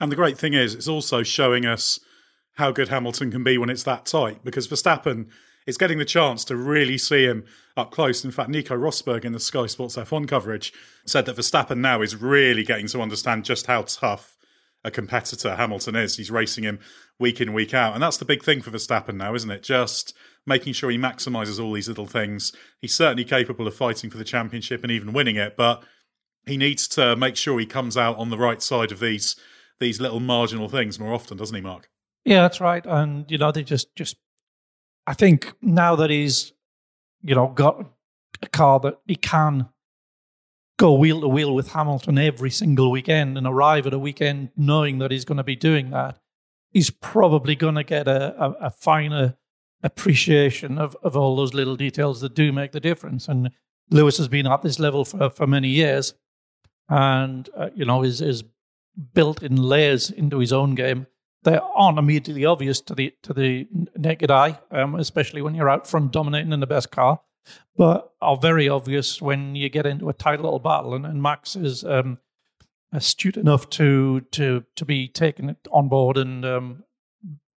And 0.00 0.10
the 0.10 0.16
great 0.16 0.38
thing 0.38 0.54
is, 0.54 0.74
it's 0.74 0.88
also 0.88 1.22
showing 1.22 1.66
us 1.66 2.00
how 2.54 2.72
good 2.72 2.88
Hamilton 2.88 3.30
can 3.30 3.44
be 3.44 3.58
when 3.58 3.70
it's 3.70 3.84
that 3.84 4.06
tight. 4.06 4.42
Because 4.42 4.66
Verstappen 4.66 5.28
is 5.66 5.78
getting 5.78 5.98
the 5.98 6.04
chance 6.04 6.44
to 6.46 6.56
really 6.56 6.98
see 6.98 7.24
him 7.24 7.44
up 7.76 7.90
close. 7.90 8.24
In 8.24 8.30
fact, 8.30 8.48
Nico 8.48 8.76
Rosberg 8.76 9.24
in 9.24 9.32
the 9.32 9.40
Sky 9.40 9.66
Sports 9.66 9.96
F1 9.96 10.26
coverage 10.26 10.72
said 11.06 11.26
that 11.26 11.36
Verstappen 11.36 11.78
now 11.78 12.00
is 12.00 12.16
really 12.16 12.64
getting 12.64 12.88
to 12.88 13.00
understand 13.00 13.44
just 13.44 13.66
how 13.66 13.82
tough 13.82 14.36
a 14.84 14.90
competitor 14.90 15.54
Hamilton 15.54 15.96
is. 15.96 16.16
He's 16.16 16.30
racing 16.30 16.64
him 16.64 16.80
week 17.22 17.40
in, 17.40 17.54
week 17.54 17.72
out. 17.72 17.94
And 17.94 18.02
that's 18.02 18.18
the 18.18 18.26
big 18.26 18.42
thing 18.42 18.60
for 18.60 18.70
Verstappen 18.70 19.14
now, 19.14 19.34
isn't 19.34 19.50
it? 19.50 19.62
Just 19.62 20.14
making 20.46 20.74
sure 20.74 20.90
he 20.90 20.98
maximizes 20.98 21.62
all 21.62 21.72
these 21.72 21.88
little 21.88 22.06
things. 22.06 22.52
He's 22.80 22.94
certainly 22.94 23.24
capable 23.24 23.66
of 23.66 23.74
fighting 23.74 24.10
for 24.10 24.18
the 24.18 24.24
championship 24.24 24.82
and 24.82 24.92
even 24.92 25.14
winning 25.14 25.36
it, 25.36 25.56
but 25.56 25.82
he 26.46 26.56
needs 26.56 26.86
to 26.88 27.16
make 27.16 27.36
sure 27.36 27.58
he 27.58 27.66
comes 27.66 27.96
out 27.96 28.18
on 28.18 28.28
the 28.28 28.38
right 28.38 28.60
side 28.60 28.92
of 28.92 29.00
these 29.00 29.36
these 29.80 30.00
little 30.00 30.20
marginal 30.20 30.68
things 30.68 30.98
more 31.00 31.14
often, 31.14 31.36
doesn't 31.36 31.56
he, 31.56 31.62
Mark? 31.62 31.88
Yeah, 32.24 32.42
that's 32.42 32.60
right. 32.60 32.84
And 32.84 33.28
you 33.30 33.38
know, 33.38 33.50
they 33.50 33.62
just 33.62 33.94
just 33.96 34.16
I 35.06 35.14
think 35.14 35.52
now 35.60 35.96
that 35.96 36.10
he's, 36.10 36.52
you 37.22 37.34
know, 37.34 37.48
got 37.48 37.84
a 38.42 38.48
car 38.48 38.80
that 38.80 38.98
he 39.06 39.16
can 39.16 39.68
go 40.78 40.92
wheel 40.94 41.20
to 41.20 41.28
wheel 41.28 41.54
with 41.54 41.72
Hamilton 41.72 42.18
every 42.18 42.50
single 42.50 42.90
weekend 42.90 43.38
and 43.38 43.46
arrive 43.46 43.86
at 43.86 43.94
a 43.94 43.98
weekend 43.98 44.50
knowing 44.56 44.98
that 44.98 45.10
he's 45.10 45.24
going 45.24 45.36
to 45.36 45.44
be 45.44 45.56
doing 45.56 45.90
that, 45.90 46.18
he's 46.72 46.90
probably 46.90 47.54
going 47.54 47.74
to 47.74 47.84
get 47.84 48.08
a, 48.08 48.34
a, 48.42 48.50
a 48.66 48.70
finer 48.70 49.36
appreciation 49.82 50.78
of, 50.78 50.96
of 51.02 51.16
all 51.16 51.36
those 51.36 51.54
little 51.54 51.76
details 51.76 52.20
that 52.20 52.34
do 52.34 52.52
make 52.52 52.72
the 52.72 52.80
difference. 52.80 53.28
And 53.28 53.50
Lewis 53.90 54.18
has 54.18 54.28
been 54.28 54.46
at 54.46 54.62
this 54.62 54.78
level 54.78 55.04
for, 55.04 55.30
for 55.30 55.46
many 55.46 55.68
years 55.68 56.14
and, 56.88 57.48
uh, 57.56 57.70
you 57.74 57.84
know, 57.84 58.02
is, 58.02 58.20
is 58.20 58.44
built 59.14 59.42
in 59.42 59.56
layers 59.56 60.10
into 60.10 60.38
his 60.38 60.52
own 60.52 60.74
game 60.74 61.06
they 61.44 61.58
aren't 61.74 61.98
immediately 61.98 62.44
obvious 62.44 62.80
to 62.80 62.94
the 62.94 63.14
to 63.22 63.32
the 63.32 63.66
naked 63.96 64.30
eye, 64.30 64.58
um, 64.70 64.94
especially 64.94 65.42
when 65.42 65.54
you're 65.54 65.70
out 65.70 65.86
front 65.86 66.12
dominating 66.12 66.52
in 66.52 66.60
the 66.60 66.66
best 66.66 66.90
car, 66.90 67.20
but 67.76 68.12
are 68.20 68.36
very 68.36 68.68
obvious 68.68 69.20
when 69.20 69.56
you 69.56 69.68
get 69.68 69.86
into 69.86 70.08
a 70.08 70.12
tight 70.12 70.40
little 70.40 70.60
battle. 70.60 70.94
And, 70.94 71.04
and 71.04 71.22
Max 71.22 71.56
is 71.56 71.84
um, 71.84 72.18
astute 72.92 73.36
enough 73.36 73.68
to 73.70 74.20
to 74.32 74.64
to 74.76 74.84
be 74.84 75.08
taken 75.08 75.56
on 75.70 75.88
board 75.88 76.16
and 76.16 76.44
um, 76.44 76.84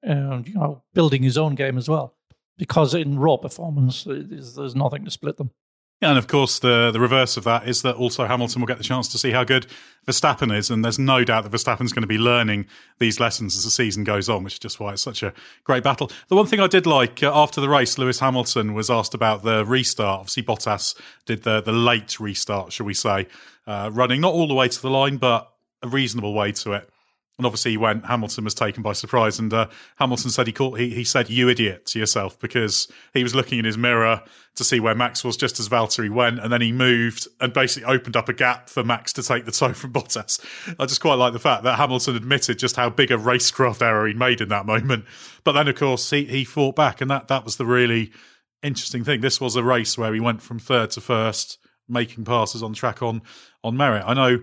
and 0.01 0.47
you 0.47 0.53
know 0.53 0.83
building 0.93 1.23
his 1.23 1.37
own 1.37 1.55
game 1.55 1.77
as 1.77 1.89
well, 1.89 2.15
because 2.57 2.93
in 2.93 3.19
raw 3.19 3.37
performance, 3.37 4.05
there's 4.07 4.75
nothing 4.75 5.05
to 5.05 5.11
split 5.11 5.37
them. 5.37 5.51
And 6.01 6.17
of 6.17 6.27
course, 6.27 6.59
the 6.59 6.91
the 6.91 6.99
reverse 6.99 7.37
of 7.37 7.45
that 7.45 7.67
is 7.67 7.81
that 7.83 7.95
also 7.95 8.25
Hamilton 8.25 8.61
will 8.61 8.67
get 8.67 8.77
the 8.77 8.83
chance 8.83 9.07
to 9.09 9.17
see 9.17 9.31
how 9.31 9.45
good 9.45 9.67
Verstappen 10.05 10.55
is, 10.55 10.69
and 10.69 10.83
there's 10.83 10.99
no 10.99 11.23
doubt 11.23 11.43
that 11.43 11.51
Verstappen's 11.51 11.93
going 11.93 12.01
to 12.01 12.07
be 12.07 12.17
learning 12.17 12.65
these 12.99 13.21
lessons 13.21 13.55
as 13.55 13.63
the 13.63 13.71
season 13.71 14.03
goes 14.03 14.27
on, 14.27 14.43
which 14.43 14.53
is 14.53 14.59
just 14.59 14.81
why 14.81 14.91
it's 14.91 15.01
such 15.01 15.23
a 15.23 15.33
great 15.63 15.81
battle. 15.81 16.11
The 16.27 16.35
one 16.35 16.45
thing 16.45 16.59
I 16.59 16.67
did 16.67 16.85
like 16.85 17.23
uh, 17.23 17.31
after 17.33 17.61
the 17.61 17.69
race, 17.69 17.97
Lewis 17.97 18.19
Hamilton 18.19 18.73
was 18.73 18.89
asked 18.89 19.13
about 19.13 19.43
the 19.43 19.65
restart. 19.65 20.19
Obviously, 20.19 20.43
Bottas 20.43 20.99
did 21.25 21.43
the 21.43 21.61
the 21.61 21.71
late 21.71 22.19
restart, 22.19 22.73
shall 22.73 22.85
we 22.85 22.93
say, 22.93 23.27
uh, 23.65 23.89
running 23.93 24.19
not 24.19 24.33
all 24.33 24.47
the 24.47 24.53
way 24.53 24.67
to 24.67 24.81
the 24.81 24.89
line, 24.89 25.15
but 25.15 25.53
a 25.81 25.87
reasonable 25.87 26.33
way 26.33 26.51
to 26.51 26.73
it. 26.73 26.89
And 27.39 27.47
obviously, 27.47 27.71
he 27.71 27.77
went. 27.77 28.05
Hamilton 28.05 28.43
was 28.43 28.53
taken 28.53 28.83
by 28.83 28.93
surprise, 28.93 29.39
and 29.39 29.51
uh, 29.51 29.67
Hamilton 29.95 30.29
said 30.29 30.45
he 30.45 30.53
called. 30.53 30.77
He, 30.77 30.91
he 30.91 31.03
said, 31.03 31.31
"You 31.31 31.49
idiot" 31.49 31.87
to 31.87 31.99
yourself 31.99 32.39
because 32.39 32.87
he 33.15 33.23
was 33.23 33.33
looking 33.33 33.57
in 33.57 33.65
his 33.65 33.77
mirror 33.77 34.21
to 34.55 34.63
see 34.63 34.79
where 34.79 34.93
Max 34.93 35.23
was 35.23 35.35
just 35.35 35.59
as 35.59 35.67
Valtteri 35.67 36.11
went, 36.11 36.37
and 36.37 36.53
then 36.53 36.61
he 36.61 36.71
moved 36.71 37.27
and 37.41 37.51
basically 37.51 37.91
opened 37.91 38.15
up 38.15 38.29
a 38.29 38.33
gap 38.33 38.69
for 38.69 38.83
Max 38.83 39.11
to 39.13 39.23
take 39.23 39.45
the 39.45 39.51
toe 39.51 39.73
from 39.73 39.91
Bottas. 39.91 40.39
I 40.79 40.85
just 40.85 41.01
quite 41.01 41.15
like 41.15 41.33
the 41.33 41.39
fact 41.39 41.63
that 41.63 41.77
Hamilton 41.77 42.15
admitted 42.15 42.59
just 42.59 42.75
how 42.75 42.91
big 42.91 43.09
a 43.09 43.17
racecraft 43.17 43.81
error 43.81 44.07
he 44.07 44.13
made 44.13 44.39
in 44.39 44.49
that 44.49 44.67
moment. 44.67 45.05
But 45.43 45.53
then, 45.53 45.67
of 45.67 45.75
course, 45.75 46.07
he 46.11 46.25
he 46.25 46.43
fought 46.43 46.75
back, 46.75 47.01
and 47.01 47.09
that 47.09 47.29
that 47.29 47.45
was 47.45 47.57
the 47.57 47.65
really 47.65 48.11
interesting 48.61 49.03
thing. 49.03 49.21
This 49.21 49.41
was 49.41 49.55
a 49.55 49.63
race 49.63 49.97
where 49.97 50.13
he 50.13 50.19
went 50.19 50.43
from 50.43 50.59
third 50.59 50.91
to 50.91 51.01
first, 51.01 51.57
making 51.89 52.25
passes 52.25 52.61
on 52.61 52.73
track 52.73 53.01
on 53.01 53.23
on 53.63 53.75
merit. 53.75 54.03
I 54.05 54.13
know 54.13 54.39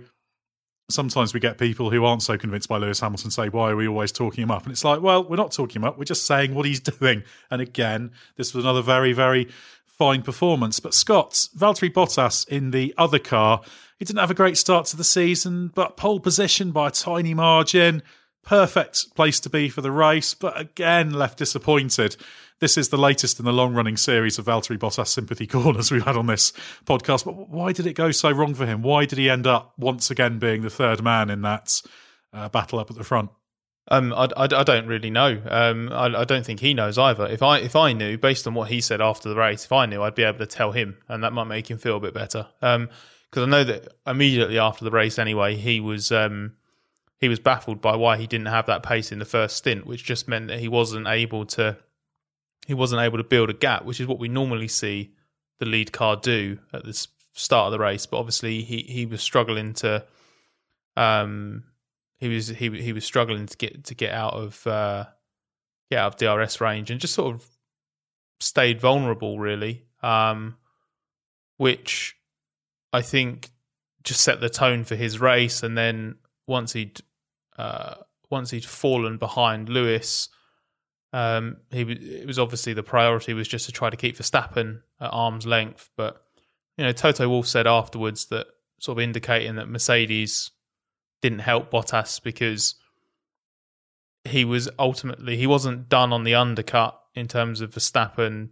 sometimes 0.93 1.35
we 1.35 1.41
get 1.41 1.59
people 1.59 1.91
who 1.91 2.05
aren't 2.05 2.23
so 2.23 2.37
convinced 2.39 2.69
by 2.69 2.79
Lewis 2.79 3.01
Hamilton 3.01 3.31
say, 3.31 3.49
why 3.49 3.71
are 3.71 3.77
we 3.77 3.89
always 3.89 4.13
talking 4.13 4.43
him 4.43 4.51
up? 4.51 4.65
And 4.65 4.73
it's 4.73 4.85
like, 4.85 5.01
well, 5.01 5.25
we're 5.25 5.37
not 5.37 5.53
talking 5.53 5.83
him 5.83 5.85
up. 5.85 5.99
We're 5.99 6.05
just 6.05 6.27
saying 6.27 6.55
what 6.55 6.67
he's 6.67 6.81
doing. 6.99 7.23
And 7.51 7.61
again, 7.61 8.13
this 8.37 8.55
was 8.55 8.65
another 8.65 8.83
very, 8.83 9.13
very 9.13 9.49
fine 9.87 10.23
performance. 10.23 10.81
But 10.81 10.95
Scott, 10.95 11.49
Valtteri 11.57 11.93
Bottas 11.93 12.49
in 12.49 12.71
the 12.71 12.95
other 12.97 13.19
car, 13.19 13.61
he 13.99 14.05
didn't 14.05 14.21
have 14.21 14.31
a 14.31 14.35
great 14.35 14.57
start 14.57 14.87
to 14.87 14.97
the 14.97 15.05
season, 15.05 15.69
but 15.75 15.97
pole 15.99 16.21
position 16.21 16.71
by 16.73 16.89
a 16.89 16.91
tiny 16.91 17.35
margin. 17.35 18.03
Perfect 18.43 19.15
place 19.15 19.41
to 19.41 19.51
be 19.51 19.69
for 19.69 19.81
the 19.81 19.91
race, 19.91 20.35
but 20.35 20.59
again 20.59 21.13
left 21.13 21.39
disappointed. 21.39 22.17
This 22.61 22.77
is 22.77 22.91
the 22.91 22.99
latest 22.99 23.39
in 23.39 23.47
the 23.47 23.53
long 23.53 23.75
running 23.75 23.97
series 23.97 24.39
of 24.39 24.45
Valtteri 24.45 24.79
Bottas 24.79 25.09
sympathy 25.09 25.47
corners 25.47 25.91
we've 25.91 26.05
had 26.05 26.17
on 26.17 26.27
this 26.27 26.53
podcast. 26.85 27.25
But 27.25 27.49
why 27.49 27.73
did 27.73 27.87
it 27.87 27.95
go 27.95 28.11
so 28.11 28.31
wrong 28.31 28.55
for 28.55 28.67
him? 28.67 28.83
Why 28.83 29.07
did 29.07 29.19
he 29.19 29.31
end 29.31 29.47
up 29.47 29.73
once 29.79 30.11
again 30.11 30.39
being 30.39 30.63
the 30.63 30.71
third 30.71 31.03
man 31.03 31.31
in 31.31 31.43
that 31.43 31.81
uh, 32.33 32.49
battle 32.51 32.79
up 32.79 32.91
at 32.91 32.97
the 32.97 33.05
front? 33.05 33.31
Um, 33.89 34.13
I, 34.13 34.29
I, 34.37 34.45
I, 34.45 34.63
don't 34.63 34.87
really 34.87 35.11
know. 35.11 35.41
Um, 35.49 35.91
I, 35.91 36.21
I, 36.21 36.25
don't 36.25 36.45
think 36.45 36.61
he 36.61 36.75
knows 36.75 36.97
either. 36.97 37.27
If 37.27 37.43
I 37.43 37.59
if 37.59 37.75
I 37.75 37.93
knew, 37.93 38.19
based 38.19 38.47
on 38.47 38.55
what 38.55 38.69
he 38.69 38.81
said 38.81 39.01
after 39.01 39.29
the 39.29 39.35
race, 39.35 39.65
if 39.65 39.73
I 39.73 39.87
knew, 39.87 40.03
I'd 40.03 40.15
be 40.15 40.23
able 40.23 40.39
to 40.39 40.47
tell 40.47 40.71
him, 40.71 40.99
and 41.09 41.25
that 41.25 41.33
might 41.33 41.45
make 41.45 41.69
him 41.69 41.79
feel 41.79 41.97
a 41.97 42.01
bit 42.01 42.15
better. 42.15 42.47
Um, 42.63 42.89
because 43.31 43.47
I 43.47 43.51
know 43.51 43.65
that 43.65 43.89
immediately 44.07 44.59
after 44.59 44.85
the 44.85 44.91
race, 44.91 45.19
anyway, 45.19 45.57
he 45.57 45.81
was 45.81 46.11
um, 46.11 46.57
he 47.21 47.29
was 47.29 47.39
baffled 47.39 47.81
by 47.81 47.97
why 47.97 48.17
he 48.17 48.27
didn't 48.27 48.47
have 48.47 48.67
that 48.67 48.83
pace 48.83 49.13
in 49.13 49.19
the 49.19 49.25
first 49.25 49.57
stint, 49.57 49.87
which 49.87 50.05
just 50.05 50.27
meant 50.27 50.49
that 50.49 50.59
he 50.59 50.69
wasn't 50.69 51.07
able 51.07 51.45
to 51.47 51.77
he 52.67 52.75
wasn't 52.75 53.03
able 53.03 53.19
to 53.19 53.25
build 53.25 53.51
a 53.51 53.55
gap, 53.55 53.85
which 53.85 54.01
is 54.01 54.07
what 54.07 54.19
we 54.19 54.29
normally 54.29 54.69
see 54.69 55.13
the 55.59 55.67
lead 55.67 55.93
car 55.93 56.17
do 56.17 56.59
at 56.73 56.85
the 56.85 57.07
start 57.33 57.67
of 57.67 57.73
the 57.73 57.79
race. 57.79 58.07
But 58.07 58.19
obviously, 58.19 58.63
he 58.63 58.83
he 58.89 59.07
was 59.07 59.23
struggling 59.23 59.75
to 59.75 60.05
um 60.97 61.65
he 62.19 62.29
was 62.29 62.49
he 62.49 62.71
he 62.71 62.93
was 62.93 63.05
struggling 63.05 63.47
to 63.47 63.57
get 63.57 63.85
to 63.85 63.95
get 63.95 64.13
out 64.13 64.35
of 64.35 64.67
uh, 64.67 65.05
get 65.91 65.99
out 65.99 66.23
of 66.23 66.39
DRS 66.39 66.61
range 66.61 66.91
and 66.91 67.01
just 67.01 67.15
sort 67.15 67.35
of 67.35 67.47
stayed 68.41 68.81
vulnerable 68.81 69.39
really, 69.39 69.85
um, 70.03 70.57
which 71.59 72.17
I 72.93 73.03
think 73.03 73.51
just 74.05 74.23
set 74.23 74.41
the 74.41 74.49
tone 74.49 74.85
for 74.85 74.97
his 74.97 75.21
race. 75.21 75.63
And 75.63 75.77
then 75.77 76.17
once 76.47 76.73
he'd 76.73 77.01
uh, 77.61 77.95
once 78.31 78.51
he'd 78.51 78.65
fallen 78.65 79.19
behind 79.19 79.69
Lewis, 79.69 80.31
um, 81.13 81.59
he 81.71 81.83
it 81.83 82.27
was 82.27 82.39
obviously 82.39 82.73
the 82.73 82.83
priority 82.83 83.35
was 83.35 83.49
just 83.49 83.67
to 83.67 83.73
try 83.73 83.91
to 83.91 83.97
keep 83.97 84.17
Verstappen 84.17 84.81
at 84.99 85.13
arm's 85.13 85.47
length. 85.47 85.91
But 85.95 86.25
you 86.79 86.85
know, 86.85 86.93
Toto 86.93 87.29
Wolff 87.29 87.47
said 87.47 87.67
afterwards 87.67 88.27
that 88.27 88.47
sort 88.79 88.97
of 88.97 89.03
indicating 89.03 89.57
that 89.57 89.69
Mercedes 89.69 90.53
didn't 91.21 91.41
help 91.41 91.71
Bottas 91.71 92.23
because 92.23 92.77
he 94.25 94.47
was 94.47 94.71
ultimately 94.79 95.37
he 95.37 95.47
wasn't 95.47 95.91
done 95.91 96.15
on 96.15 96.25
the 96.25 96.35
undercut 96.37 96.99
in 97.15 97.29
terms 97.29 97.61
of 97.61 97.73
Verstappen 97.73 98.51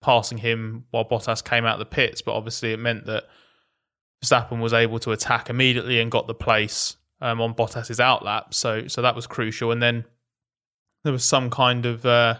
passing 0.00 0.38
him 0.38 0.84
while 0.92 1.08
Bottas 1.08 1.42
came 1.42 1.64
out 1.64 1.74
of 1.74 1.78
the 1.80 1.96
pits, 1.96 2.22
but 2.22 2.34
obviously 2.34 2.72
it 2.72 2.78
meant 2.78 3.06
that 3.06 3.24
Verstappen 4.22 4.60
was 4.60 4.72
able 4.72 5.00
to 5.00 5.10
attack 5.10 5.50
immediately 5.50 5.98
and 6.00 6.12
got 6.12 6.28
the 6.28 6.34
place 6.34 6.96
um, 7.20 7.40
on 7.40 7.54
Bottas's 7.54 7.98
outlap. 7.98 8.54
So 8.54 8.88
so 8.88 9.02
that 9.02 9.14
was 9.14 9.26
crucial. 9.26 9.72
And 9.72 9.82
then 9.82 10.04
there 11.04 11.12
was 11.12 11.24
some 11.24 11.50
kind 11.50 11.86
of 11.86 12.04
uh, 12.04 12.36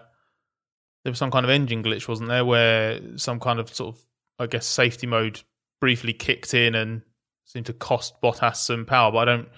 there 1.05 1.11
was 1.11 1.19
some 1.19 1.31
kind 1.31 1.45
of 1.45 1.51
engine 1.51 1.83
glitch, 1.83 2.09
wasn't 2.09 2.29
there, 2.29 2.45
where 2.45 3.01
some 3.17 3.41
kind 3.41 3.59
of 3.59 3.75
sort 3.75 3.95
of 3.97 4.03
I 4.39 4.47
guess 4.47 4.67
safety 4.67 5.07
mode 5.07 5.43
briefly 5.81 6.13
kicked 6.13 6.55
in 6.55 6.75
and 6.75 7.03
seemed 7.45 7.67
to 7.67 7.73
cost 7.73 8.21
Bottas 8.23 8.57
some 8.57 8.87
power, 8.87 9.13
but 9.13 9.19
I 9.19 9.25
don't. 9.25 9.49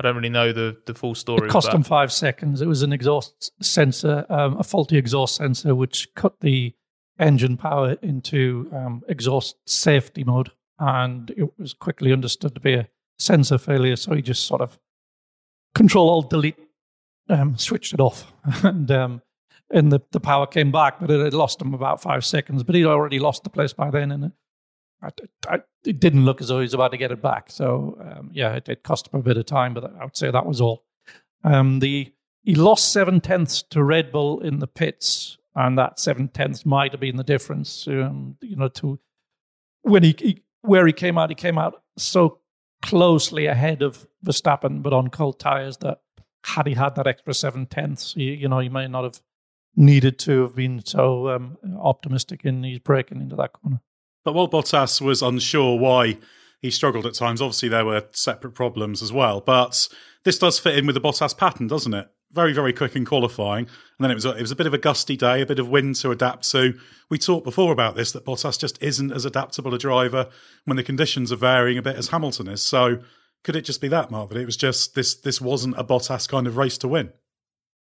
I 0.00 0.04
don't 0.04 0.14
really 0.14 0.28
know 0.28 0.52
the, 0.52 0.76
the 0.86 0.94
full 0.94 1.16
story. 1.16 1.48
It 1.48 1.50
cost 1.50 1.74
him 1.74 1.82
five 1.82 2.12
seconds. 2.12 2.62
It 2.62 2.68
was 2.68 2.82
an 2.82 2.92
exhaust 2.92 3.50
sensor, 3.60 4.24
um, 4.28 4.56
a 4.56 4.62
faulty 4.62 4.96
exhaust 4.96 5.34
sensor, 5.34 5.74
which 5.74 6.06
cut 6.14 6.38
the 6.38 6.72
engine 7.18 7.56
power 7.56 7.96
into 8.00 8.70
um, 8.72 9.02
exhaust 9.08 9.56
safety 9.66 10.22
mode, 10.22 10.52
and 10.78 11.30
it 11.36 11.48
was 11.58 11.72
quickly 11.72 12.12
understood 12.12 12.54
to 12.54 12.60
be 12.60 12.74
a 12.74 12.88
sensor 13.18 13.58
failure. 13.58 13.96
So 13.96 14.14
he 14.14 14.22
just 14.22 14.44
sort 14.44 14.60
of 14.60 14.78
control 15.74 16.10
alt 16.10 16.30
delete 16.30 16.56
um, 17.28 17.56
switched 17.56 17.94
it 17.94 18.00
off, 18.00 18.32
and 18.64 18.90
um, 18.90 19.22
and 19.70 19.92
the, 19.92 20.00
the 20.12 20.20
power 20.20 20.46
came 20.46 20.72
back, 20.72 20.98
but 21.00 21.10
it 21.10 21.20
had 21.20 21.34
lost 21.34 21.60
him 21.60 21.74
about 21.74 22.00
five 22.00 22.24
seconds. 22.24 22.62
But 22.62 22.74
he'd 22.74 22.86
already 22.86 23.18
lost 23.18 23.44
the 23.44 23.50
place 23.50 23.72
by 23.72 23.90
then, 23.90 24.10
and 24.10 24.32
I, 25.02 25.10
I, 25.46 25.58
it 25.84 26.00
didn't 26.00 26.24
look 26.24 26.40
as 26.40 26.48
though 26.48 26.58
he 26.58 26.62
was 26.62 26.74
about 26.74 26.92
to 26.92 26.96
get 26.96 27.12
it 27.12 27.22
back. 27.22 27.50
So 27.50 27.98
um, 28.00 28.30
yeah, 28.32 28.54
it, 28.54 28.68
it, 28.68 28.82
cost 28.82 29.08
him 29.08 29.20
a 29.20 29.22
bit 29.22 29.36
of 29.36 29.46
time, 29.46 29.74
but 29.74 29.84
I 29.84 30.04
would 30.04 30.16
say 30.16 30.30
that 30.30 30.46
was 30.46 30.60
all. 30.60 30.84
Um, 31.44 31.80
the 31.80 32.12
he 32.42 32.54
lost 32.54 32.92
seven 32.92 33.20
tenths 33.20 33.62
to 33.70 33.82
Red 33.82 34.10
Bull 34.10 34.40
in 34.40 34.58
the 34.58 34.66
pits, 34.66 35.38
and 35.54 35.78
that 35.78 35.98
seven 35.98 36.28
tenths 36.28 36.64
might 36.64 36.92
have 36.92 37.00
been 37.00 37.16
the 37.16 37.24
difference. 37.24 37.86
Um, 37.86 38.36
you 38.40 38.56
know, 38.56 38.68
to 38.68 38.98
when 39.82 40.02
he, 40.02 40.14
he, 40.18 40.42
where 40.62 40.86
he 40.86 40.92
came 40.92 41.18
out, 41.18 41.28
he 41.28 41.34
came 41.34 41.58
out 41.58 41.82
so 41.96 42.40
closely 42.82 43.46
ahead 43.46 43.82
of 43.82 44.06
Verstappen, 44.24 44.82
but 44.82 44.92
on 44.92 45.08
cold 45.08 45.38
tires 45.38 45.76
that 45.78 46.00
had 46.44 46.66
he 46.66 46.74
had 46.74 46.94
that 46.94 47.06
extra 47.06 47.34
seven 47.34 47.66
tenths, 47.66 48.14
he, 48.14 48.34
you 48.34 48.48
know, 48.48 48.58
he 48.58 48.68
may 48.68 48.86
not 48.86 49.04
have 49.04 49.20
needed 49.76 50.18
to 50.18 50.42
have 50.42 50.54
been 50.54 50.84
so 50.84 51.28
um, 51.30 51.56
optimistic 51.80 52.44
in 52.44 52.62
his 52.62 52.78
braking 52.78 53.20
into 53.20 53.36
that 53.36 53.52
corner. 53.52 53.80
But 54.24 54.34
while 54.34 54.48
Bottas 54.48 55.00
was 55.00 55.22
unsure 55.22 55.78
why 55.78 56.18
he 56.60 56.70
struggled 56.70 57.06
at 57.06 57.14
times, 57.14 57.40
obviously 57.40 57.68
there 57.68 57.84
were 57.84 58.04
separate 58.12 58.52
problems 58.52 59.02
as 59.02 59.12
well. 59.12 59.40
But 59.40 59.88
this 60.24 60.38
does 60.38 60.58
fit 60.58 60.76
in 60.76 60.86
with 60.86 60.94
the 60.94 61.00
Bottas 61.00 61.36
pattern, 61.36 61.68
doesn't 61.68 61.94
it? 61.94 62.08
Very, 62.30 62.52
very 62.52 62.74
quick 62.74 62.94
in 62.94 63.06
qualifying, 63.06 63.64
and 63.64 64.04
then 64.04 64.10
it 64.10 64.14
was 64.14 64.26
a, 64.26 64.32
it 64.36 64.42
was 64.42 64.50
a 64.50 64.56
bit 64.56 64.66
of 64.66 64.74
a 64.74 64.78
gusty 64.78 65.16
day, 65.16 65.40
a 65.40 65.46
bit 65.46 65.58
of 65.58 65.68
wind 65.68 65.96
to 65.96 66.10
adapt 66.10 66.50
to. 66.50 66.78
We 67.08 67.16
talked 67.16 67.44
before 67.44 67.72
about 67.72 67.96
this 67.96 68.12
that 68.12 68.26
Bottas 68.26 68.60
just 68.60 68.80
isn't 68.82 69.12
as 69.12 69.24
adaptable 69.24 69.72
a 69.72 69.78
driver 69.78 70.28
when 70.66 70.76
the 70.76 70.82
conditions 70.82 71.32
are 71.32 71.36
varying 71.36 71.78
a 71.78 71.82
bit 71.82 71.96
as 71.96 72.08
Hamilton 72.08 72.48
is. 72.48 72.60
So 72.60 72.98
could 73.44 73.56
it 73.56 73.62
just 73.62 73.80
be 73.80 73.88
that, 73.88 74.10
Mark? 74.10 74.28
That 74.28 74.38
it 74.38 74.44
was 74.44 74.58
just 74.58 74.94
this 74.94 75.14
this 75.14 75.40
wasn't 75.40 75.78
a 75.78 75.84
Bottas 75.84 76.28
kind 76.28 76.46
of 76.46 76.58
race 76.58 76.76
to 76.78 76.88
win. 76.88 77.12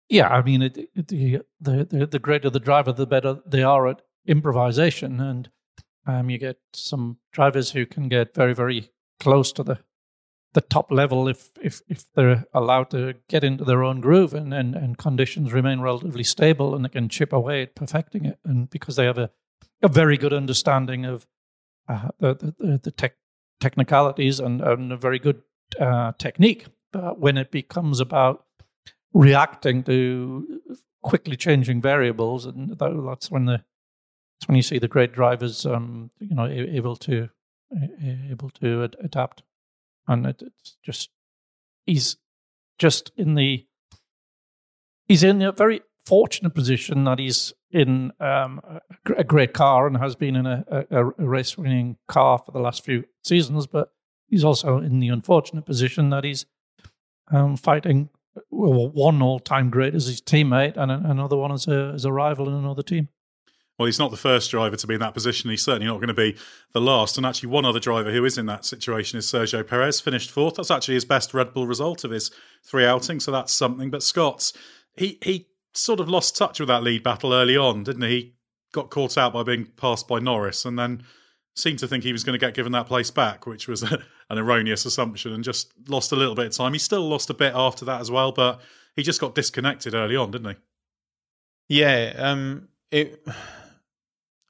Yeah, 0.09 0.29
I 0.29 0.43
mean, 0.43 0.63
it, 0.63 0.79
it, 0.95 1.09
the, 1.09 1.43
the 1.61 2.09
the 2.11 2.19
greater 2.19 2.51
the 2.51 2.61
driver, 2.61 2.93
the 2.93 3.07
better 3.07 3.39
they 3.47 3.63
are 3.63 3.87
at 3.87 4.03
improvisation, 4.27 5.21
and 5.21 5.49
um, 6.07 6.31
you 6.31 6.39
get 6.39 6.59
some 6.73 7.19
drivers 7.33 7.71
who 7.71 7.87
can 7.87 8.09
get 8.09 8.35
very, 8.35 8.55
very 8.55 8.91
close 9.21 9.53
to 9.53 9.63
the 9.63 9.79
the 10.55 10.61
top 10.61 10.91
level 10.91 11.29
if 11.29 11.51
if 11.61 11.83
if 11.89 12.05
they're 12.15 12.45
allowed 12.53 12.91
to 12.91 13.15
get 13.29 13.45
into 13.45 13.65
their 13.65 13.85
own 13.85 14.01
groove 14.01 14.35
and 14.35 14.55
and, 14.55 14.75
and 14.75 14.99
conditions 14.99 15.53
remain 15.53 15.81
relatively 15.81 16.25
stable 16.25 16.75
and 16.75 16.85
they 16.85 16.89
can 16.89 17.09
chip 17.09 17.33
away 17.33 17.63
at 17.63 17.75
perfecting 17.75 18.25
it. 18.25 18.39
And 18.45 18.71
because 18.71 18.97
they 18.97 19.05
have 19.05 19.19
a, 19.19 19.31
a 19.83 19.89
very 19.89 20.17
good 20.17 20.33
understanding 20.33 21.05
of 21.05 21.27
uh, 21.89 22.09
the 22.19 22.55
the, 22.59 22.81
the 22.83 22.91
tech, 22.91 23.17
technicalities 23.61 24.41
and, 24.41 24.61
and 24.61 24.93
a 24.93 24.97
very 24.97 25.19
good 25.19 25.43
uh, 25.79 26.13
technique 26.19 26.67
but 26.93 27.19
when 27.19 27.37
it 27.37 27.51
becomes 27.51 27.99
about 28.01 28.45
reacting 29.13 29.83
to 29.83 30.61
quickly 31.03 31.37
changing 31.37 31.81
variables 31.81 32.47
and 32.47 32.79
that's 32.79 33.31
when 33.31 33.47
the 33.47 33.65
it's 34.37 34.49
when 34.49 34.57
you 34.57 34.63
see 34.63 34.79
the 34.79 34.89
great 34.89 35.13
drivers, 35.13 35.65
um, 35.65 36.11
you 36.19 36.35
know, 36.35 36.47
able 36.47 36.97
to 36.97 37.29
able 38.31 38.51
to 38.51 38.85
ad- 38.85 38.97
adapt, 39.03 39.43
and 40.07 40.27
it, 40.27 40.43
it's 40.43 40.77
just 40.83 41.11
he's 41.87 42.17
just 42.79 43.13
in 43.17 43.35
the 43.35 43.67
he's 45.07 45.23
in 45.23 45.43
a 45.43 45.53
very 45.53 45.81
fortunate 46.07 46.55
position 46.55 47.05
that 47.05 47.19
he's 47.19 47.53
in 47.71 48.13
um, 48.21 48.61
a, 49.17 49.25
great 49.25 49.53
car 49.53 49.87
and 49.87 49.97
has 49.97 50.15
been 50.15 50.37
in 50.37 50.47
a, 50.47 50.65
a, 50.91 51.01
a 51.01 51.05
race 51.05 51.59
winning 51.59 51.97
car 52.07 52.39
for 52.39 52.53
the 52.53 52.61
last 52.61 52.85
few 52.85 53.05
seasons, 53.25 53.67
but 53.67 53.91
he's 54.29 54.45
also 54.45 54.79
in 54.79 55.01
the 55.01 55.09
unfortunate 55.09 55.65
position 55.65 56.11
that 56.11 56.25
he's 56.25 56.47
um, 57.33 57.57
fighting 57.57 58.11
one 58.51 59.23
all 59.23 59.39
time 59.39 59.71
great 59.71 59.95
as 59.95 60.07
his 60.07 60.21
teammate 60.21 60.77
and 60.77 60.91
another 60.91 61.37
one 61.37 61.53
as 61.53 61.67
a, 61.67 61.93
as 61.95 62.05
a 62.05 62.13
rival 62.13 62.49
in 62.49 62.55
another 62.55 62.83
team. 62.83 63.09
Well, 63.79 63.87
he's 63.87 63.99
not 63.99 64.13
the 64.13 64.17
first 64.17 64.51
driver 64.53 64.77
to 64.77 64.87
be 64.87 64.95
in 64.95 65.01
that 65.01 65.15
position. 65.15 65.51
He's 65.51 65.65
certainly 65.65 65.89
not 65.89 65.97
going 65.97 66.09
to 66.09 66.15
be 66.15 66.37
the 66.73 66.81
last. 66.81 67.17
And 67.17 67.27
actually, 67.27 67.49
one 67.49 67.65
other 67.65 67.81
driver 67.81 68.13
who 68.13 68.25
is 68.25 68.39
in 68.39 68.47
that 68.47 68.65
situation 68.65 69.19
is 69.19 69.27
Sergio 69.27 69.67
Perez, 69.67 70.01
finished 70.01 70.31
fourth. 70.31 70.55
That's 70.55 70.71
actually 70.71 70.95
his 70.95 71.05
best 71.05 71.35
Red 71.35 71.53
Bull 71.53 71.67
result 71.67 72.05
of 72.05 72.13
his 72.13 72.31
three 72.65 72.87
outings, 72.87 73.25
so 73.25 73.33
that's 73.33 73.53
something. 73.53 73.91
But 73.91 74.05
Scott's, 74.05 74.53
he 74.97 75.19
he 75.23 75.49
sort 75.73 75.99
of 75.99 76.09
lost 76.09 76.37
touch 76.37 76.61
with 76.61 76.69
that 76.69 76.85
lead 76.85 77.03
battle 77.03 77.33
early 77.33 77.57
on, 77.57 77.83
didn't 77.83 78.03
he? 78.03 78.09
He 78.09 78.35
got 78.73 78.91
caught 78.91 79.19
out 79.19 79.33
by 79.33 79.43
being 79.43 79.67
passed 79.77 80.07
by 80.07 80.21
Norris, 80.21 80.65
and 80.65 80.79
then 80.79 81.03
seemed 81.57 81.81
to 81.81 81.89
think 81.89 82.05
he 82.05 82.13
was 82.13 82.23
going 82.23 82.39
to 82.39 82.45
get 82.45 82.55
given 82.55 82.73
that 82.73 82.87
place 82.87 83.11
back, 83.11 83.45
which 83.45 83.67
was 83.67 83.83
an 84.31 84.39
erroneous 84.39 84.85
assumption, 84.85 85.33
and 85.33 85.43
just 85.43 85.73
lost 85.89 86.13
a 86.13 86.17
little 86.17 86.37
bit 86.37 86.47
of 86.47 86.53
time. 86.53 86.75
He 86.75 86.79
still 86.79 87.09
lost 87.09 87.29
a 87.29 87.35
bit 87.35 87.55
after 87.57 87.85
that 87.87 88.01
as 88.01 88.11
well, 88.11 88.31
but 88.31 88.61
he 88.95 89.03
just 89.03 89.21
got 89.21 89.35
disconnected 89.35 89.95
early 89.95 90.15
on, 90.15 90.31
didn't 90.31 90.51
he? 91.69 91.77
Yeah, 91.81 92.13
um, 92.19 92.69
it 92.91 93.27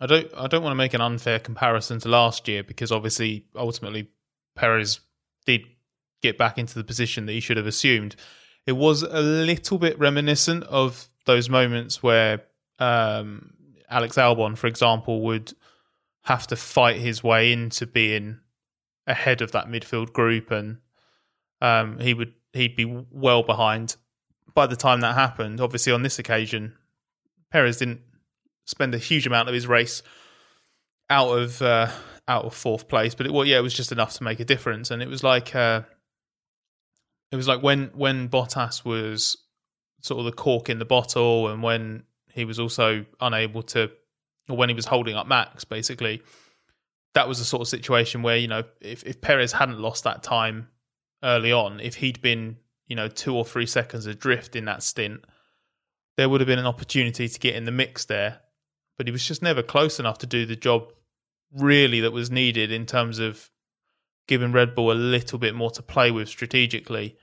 I 0.00 0.06
don't 0.06 0.30
I 0.36 0.46
don't 0.46 0.62
want 0.62 0.72
to 0.72 0.76
make 0.76 0.94
an 0.94 1.00
unfair 1.00 1.38
comparison 1.38 2.00
to 2.00 2.08
last 2.08 2.48
year 2.48 2.62
because 2.62 2.92
obviously 2.92 3.46
ultimately 3.54 4.08
Perez 4.56 5.00
did 5.46 5.62
get 6.22 6.38
back 6.38 6.58
into 6.58 6.74
the 6.74 6.84
position 6.84 7.26
that 7.26 7.32
he 7.32 7.40
should 7.40 7.56
have 7.56 7.66
assumed. 7.66 8.16
It 8.66 8.72
was 8.72 9.02
a 9.02 9.20
little 9.20 9.78
bit 9.78 9.98
reminiscent 9.98 10.64
of 10.64 11.06
those 11.26 11.50
moments 11.50 12.02
where 12.02 12.42
um, 12.78 13.54
Alex 13.90 14.16
Albon, 14.16 14.56
for 14.56 14.66
example, 14.66 15.22
would 15.22 15.52
have 16.22 16.46
to 16.46 16.56
fight 16.56 16.96
his 16.96 17.22
way 17.22 17.52
into 17.52 17.86
being 17.86 18.40
ahead 19.06 19.42
of 19.42 19.52
that 19.52 19.68
midfield 19.68 20.12
group, 20.14 20.50
and 20.50 20.78
um, 21.60 21.98
he 21.98 22.14
would 22.14 22.32
he'd 22.54 22.74
be 22.74 22.86
well 23.10 23.42
behind 23.42 23.96
by 24.54 24.66
the 24.66 24.76
time 24.76 25.00
that 25.00 25.14
happened, 25.14 25.60
obviously 25.60 25.92
on 25.92 26.02
this 26.02 26.18
occasion, 26.18 26.74
Perez 27.50 27.78
didn't 27.78 28.00
spend 28.64 28.94
a 28.94 28.99
huge 28.99 29.26
amount 29.26 29.49
of 29.49 29.54
his 29.54 29.66
race 29.66 30.02
out 31.11 31.30
of 31.30 31.61
uh, 31.62 31.90
out 32.26 32.44
of 32.44 32.54
fourth 32.54 32.88
place, 32.88 33.14
but 33.14 33.26
it 33.26 33.33
well, 33.33 33.44
yeah, 33.44 33.59
it 33.59 33.62
was 33.62 33.75
just 33.75 33.92
enough 33.92 34.14
to 34.14 34.25
make 34.25 34.40
a 34.40 34.44
difference. 34.44 34.90
And 34.90 35.02
it 35.02 35.09
was 35.09 35.23
like 35.23 35.54
uh, 35.54 35.83
it 37.30 37.37
was 37.37 37.49
like 37.49 37.62
when 37.62 37.90
when 37.94 38.28
Bottas 38.28 38.85
was 38.85 39.37
sort 40.00 40.18
of 40.21 40.26
the 40.26 40.33
cork 40.33 40.68
in 40.68 40.78
the 40.78 40.85
bottle, 40.85 41.49
and 41.49 41.62
when 41.62 42.04
he 42.33 42.44
was 42.44 42.59
also 42.59 43.04
unable 43.21 43.62
to, 43.62 43.90
or 44.49 44.56
when 44.56 44.68
he 44.68 44.75
was 44.75 44.87
holding 44.87 45.16
up 45.16 45.26
Max, 45.26 45.64
basically, 45.64 46.23
that 47.14 47.28
was 47.28 47.38
the 47.38 47.44
sort 47.44 47.62
of 47.62 47.68
situation 47.68 48.23
where 48.23 48.37
you 48.37 48.49
know 48.49 48.62
if 48.80 49.04
if 49.04 49.21
Perez 49.21 49.52
hadn't 49.52 49.80
lost 49.80 50.04
that 50.04 50.23
time 50.23 50.68
early 51.23 51.52
on, 51.52 51.80
if 51.80 51.97
he'd 51.97 52.21
been 52.23 52.56
you 52.87 52.97
know 52.97 53.09
two 53.09 53.35
or 53.35 53.44
three 53.44 53.66
seconds 53.66 54.06
adrift 54.06 54.56
in 54.56 54.64
that 54.66 54.83
stint, 54.83 55.25
there 56.16 56.28
would 56.28 56.40
have 56.40 56.49
been 56.49 56.59
an 56.59 56.66
opportunity 56.66 57.28
to 57.28 57.38
get 57.38 57.54
in 57.54 57.64
the 57.64 57.73
mix 57.73 58.04
there. 58.04 58.40
But 58.96 59.06
he 59.06 59.12
was 59.12 59.26
just 59.26 59.42
never 59.42 59.62
close 59.62 59.98
enough 59.98 60.18
to 60.18 60.26
do 60.26 60.46
the 60.46 60.56
job 60.56 60.92
really 61.52 62.00
that 62.00 62.12
was 62.12 62.30
needed 62.30 62.70
in 62.70 62.86
terms 62.86 63.18
of 63.18 63.50
giving 64.26 64.52
Red 64.52 64.74
Bull 64.74 64.92
a 64.92 64.94
little 64.94 65.38
bit 65.38 65.54
more 65.54 65.70
to 65.72 65.82
play 65.82 66.10
with 66.10 66.28
strategically 66.28 67.16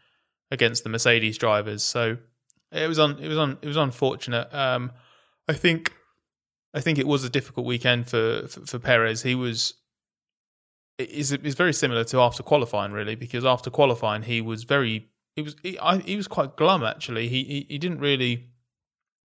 against 0.49 0.83
the 0.83 0.89
Mercedes 0.89 1.37
drivers. 1.37 1.83
So 1.83 2.17
it 2.71 2.87
was 2.87 2.99
on 2.99 3.19
it 3.19 3.27
was 3.27 3.37
on 3.37 3.57
it 3.61 3.67
was 3.67 3.77
unfortunate. 3.77 4.53
Um, 4.53 4.91
I 5.47 5.53
think 5.53 5.93
I 6.73 6.81
think 6.81 6.97
it 6.97 7.07
was 7.07 7.23
a 7.23 7.29
difficult 7.29 7.65
weekend 7.65 8.09
for 8.09 8.47
for, 8.47 8.65
for 8.65 8.79
Perez. 8.79 9.23
He 9.23 9.35
was 9.35 9.75
is 10.97 11.31
is 11.31 11.55
very 11.55 11.73
similar 11.73 12.03
to 12.05 12.19
after 12.19 12.43
qualifying 12.43 12.91
really 12.91 13.15
because 13.15 13.45
after 13.45 13.69
qualifying 13.69 14.23
he 14.23 14.41
was 14.41 14.63
very 14.63 15.07
he 15.35 15.41
was 15.41 15.55
he, 15.63 15.79
I, 15.79 15.97
he 15.99 16.15
was 16.15 16.27
quite 16.27 16.55
glum 16.55 16.83
actually. 16.83 17.27
He, 17.27 17.43
he 17.43 17.65
he 17.69 17.77
didn't 17.77 17.99
really 17.99 18.49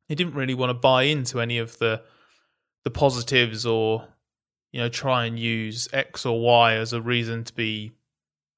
he 0.09 0.15
didn't 0.15 0.35
really 0.35 0.55
want 0.55 0.71
to 0.71 0.75
buy 0.75 1.05
into 1.05 1.41
any 1.41 1.59
of 1.59 1.79
the 1.79 2.03
the 2.87 2.91
positives 2.93 3.67
or 3.67 4.07
you 4.71 4.81
know 4.81 4.89
try 4.89 5.25
and 5.27 5.41
use 5.41 5.89
X 5.93 6.25
or 6.25 6.41
Y 6.41 6.75
as 6.75 6.93
a 6.93 7.01
reason 7.03 7.43
to 7.43 7.53
be 7.53 7.91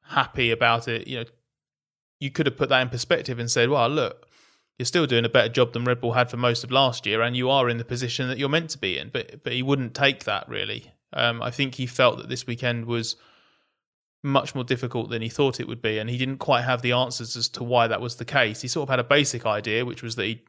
happy 0.04 0.50
about 0.50 0.86
it. 0.86 1.08
You 1.08 1.20
know, 1.20 1.24
you 2.20 2.30
could 2.30 2.44
have 2.44 2.58
put 2.58 2.68
that 2.68 2.82
in 2.82 2.90
perspective 2.90 3.38
and 3.38 3.50
said, 3.50 3.70
well, 3.70 3.88
look, 3.88 4.28
you're 4.78 4.84
still 4.84 5.06
doing 5.06 5.24
a 5.24 5.30
better 5.30 5.48
job 5.48 5.72
than 5.72 5.84
Red 5.84 6.02
Bull 6.02 6.12
had 6.12 6.30
for 6.30 6.36
most 6.36 6.62
of 6.62 6.70
last 6.70 7.06
year, 7.06 7.22
and 7.22 7.38
you 7.38 7.48
are 7.48 7.70
in 7.70 7.78
the 7.78 7.86
position 7.86 8.28
that 8.28 8.36
you're 8.36 8.50
meant 8.50 8.68
to 8.70 8.78
be 8.78 8.98
in. 8.98 9.08
But 9.08 9.42
but 9.42 9.54
he 9.54 9.62
wouldn't 9.62 9.94
take 9.94 10.24
that 10.24 10.46
really. 10.46 10.92
Um, 11.14 11.40
I 11.40 11.50
think 11.50 11.76
he 11.76 11.86
felt 11.86 12.18
that 12.18 12.28
this 12.28 12.46
weekend 12.46 12.84
was 12.84 13.16
much 14.22 14.54
more 14.54 14.64
difficult 14.64 15.08
than 15.08 15.22
he 15.22 15.30
thought 15.30 15.58
it 15.58 15.68
would 15.68 15.80
be, 15.80 15.98
and 15.98 16.10
he 16.10 16.18
didn't 16.18 16.36
quite 16.36 16.64
have 16.64 16.82
the 16.82 16.92
answers 16.92 17.34
as 17.34 17.48
to 17.48 17.64
why 17.64 17.86
that 17.86 18.02
was 18.02 18.16
the 18.16 18.26
case. 18.26 18.60
He 18.60 18.68
sort 18.68 18.90
of 18.90 18.90
had 18.90 19.00
a 19.00 19.04
basic 19.04 19.46
idea, 19.46 19.86
which 19.86 20.02
was 20.02 20.16
that 20.16 20.26
he 20.26 20.42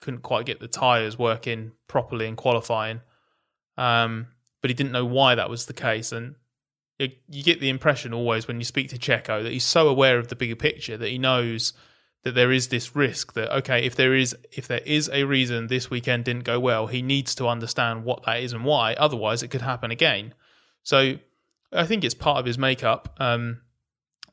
couldn't 0.00 0.22
quite 0.22 0.46
get 0.46 0.60
the 0.60 0.68
tyres 0.68 1.18
working 1.18 1.72
properly 1.88 2.28
in 2.28 2.36
qualifying, 2.36 3.00
um, 3.76 4.28
but 4.60 4.70
he 4.70 4.74
didn't 4.74 4.92
know 4.92 5.04
why 5.04 5.34
that 5.34 5.50
was 5.50 5.66
the 5.66 5.72
case. 5.72 6.12
And 6.12 6.36
it, 6.98 7.18
you 7.28 7.42
get 7.42 7.60
the 7.60 7.68
impression 7.68 8.14
always 8.14 8.46
when 8.46 8.58
you 8.58 8.64
speak 8.64 8.88
to 8.90 8.98
Checo 8.98 9.42
that 9.42 9.52
he's 9.52 9.64
so 9.64 9.88
aware 9.88 10.18
of 10.18 10.28
the 10.28 10.36
bigger 10.36 10.56
picture 10.56 10.96
that 10.96 11.08
he 11.08 11.18
knows 11.18 11.72
that 12.22 12.34
there 12.34 12.52
is 12.52 12.68
this 12.68 12.96
risk 12.96 13.34
that 13.34 13.54
okay, 13.58 13.84
if 13.84 13.94
there 13.94 14.14
is 14.14 14.34
if 14.52 14.66
there 14.66 14.80
is 14.86 15.10
a 15.12 15.24
reason 15.24 15.66
this 15.66 15.90
weekend 15.90 16.24
didn't 16.24 16.44
go 16.44 16.58
well, 16.58 16.86
he 16.86 17.02
needs 17.02 17.34
to 17.34 17.46
understand 17.46 18.04
what 18.04 18.24
that 18.24 18.42
is 18.42 18.52
and 18.52 18.64
why. 18.64 18.94
Otherwise, 18.94 19.42
it 19.42 19.48
could 19.48 19.62
happen 19.62 19.90
again. 19.90 20.32
So 20.82 21.16
I 21.72 21.84
think 21.86 22.04
it's 22.04 22.14
part 22.14 22.38
of 22.38 22.46
his 22.46 22.58
makeup. 22.58 23.14
Um, 23.20 23.60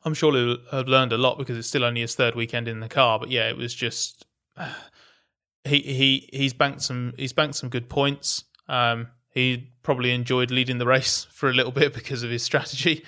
I'm 0.03 0.13
sure 0.13 0.33
he'll 0.33 0.57
have 0.71 0.87
learned 0.87 1.13
a 1.13 1.17
lot 1.17 1.37
because 1.37 1.57
it's 1.57 1.67
still 1.67 1.83
only 1.83 2.01
his 2.01 2.15
third 2.15 2.35
weekend 2.35 2.67
in 2.67 2.79
the 2.79 2.89
car. 2.89 3.19
But 3.19 3.29
yeah, 3.29 3.49
it 3.49 3.57
was 3.57 3.73
just 3.73 4.25
he 5.63 5.79
he 5.79 6.29
he's 6.31 6.53
banked 6.53 6.81
some 6.81 7.13
he's 7.17 7.33
banked 7.33 7.55
some 7.55 7.69
good 7.69 7.89
points. 7.89 8.45
Um, 8.67 9.07
he 9.31 9.71
probably 9.83 10.11
enjoyed 10.11 10.51
leading 10.51 10.77
the 10.77 10.85
race 10.85 11.25
for 11.31 11.49
a 11.49 11.53
little 11.53 11.71
bit 11.71 11.93
because 11.93 12.23
of 12.23 12.29
his 12.29 12.43
strategy. 12.43 13.03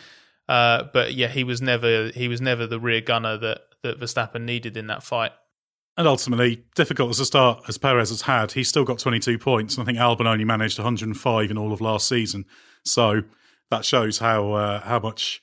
Uh, 0.49 0.83
but 0.93 1.13
yeah, 1.13 1.27
he 1.27 1.43
was 1.43 1.61
never 1.61 2.09
he 2.09 2.27
was 2.27 2.41
never 2.41 2.67
the 2.67 2.79
rear 2.79 3.01
gunner 3.01 3.37
that 3.37 3.61
that 3.83 3.99
Verstappen 3.99 4.41
needed 4.41 4.75
in 4.75 4.87
that 4.87 5.03
fight. 5.03 5.31
And 5.95 6.07
ultimately, 6.07 6.63
difficult 6.75 7.11
as 7.11 7.19
a 7.19 7.25
start 7.25 7.63
as 7.67 7.77
Perez 7.77 8.09
has 8.09 8.23
had, 8.23 8.53
he's 8.53 8.67
still 8.67 8.83
got 8.83 8.97
22 8.97 9.37
points. 9.37 9.75
And 9.75 9.83
I 9.83 9.85
think 9.85 9.99
Albon 9.99 10.25
only 10.25 10.43
managed 10.43 10.79
105 10.79 11.51
in 11.51 11.57
all 11.57 11.71
of 11.71 11.81
last 11.81 12.07
season. 12.07 12.45
So 12.83 13.21
that 13.69 13.85
shows 13.85 14.17
how 14.17 14.53
uh, 14.53 14.81
how 14.81 14.99
much 14.99 15.41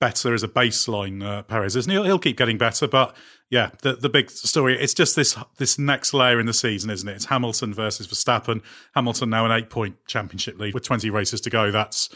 better 0.00 0.34
as 0.34 0.42
a 0.42 0.48
baseline 0.48 1.24
uh, 1.24 1.42
Perez 1.42 1.76
is. 1.76 1.86
And 1.86 1.92
he'll, 1.92 2.04
he'll 2.04 2.18
keep 2.18 2.36
getting 2.36 2.58
better, 2.58 2.88
but 2.88 3.14
yeah, 3.50 3.70
the 3.82 3.94
the 3.94 4.08
big 4.08 4.30
story 4.30 4.80
it's 4.80 4.94
just 4.94 5.16
this 5.16 5.36
this 5.58 5.78
next 5.78 6.14
layer 6.14 6.40
in 6.40 6.46
the 6.46 6.54
season, 6.54 6.90
isn't 6.90 7.08
it? 7.08 7.14
It's 7.14 7.26
Hamilton 7.26 7.74
versus 7.74 8.06
Verstappen. 8.06 8.62
Hamilton 8.94 9.30
now 9.30 9.44
an 9.44 9.52
eight 9.52 9.70
point 9.70 9.96
championship 10.06 10.58
lead 10.58 10.74
with 10.74 10.84
20 10.84 11.10
races 11.10 11.40
to 11.42 11.50
go. 11.50 11.70
That's 11.70 12.08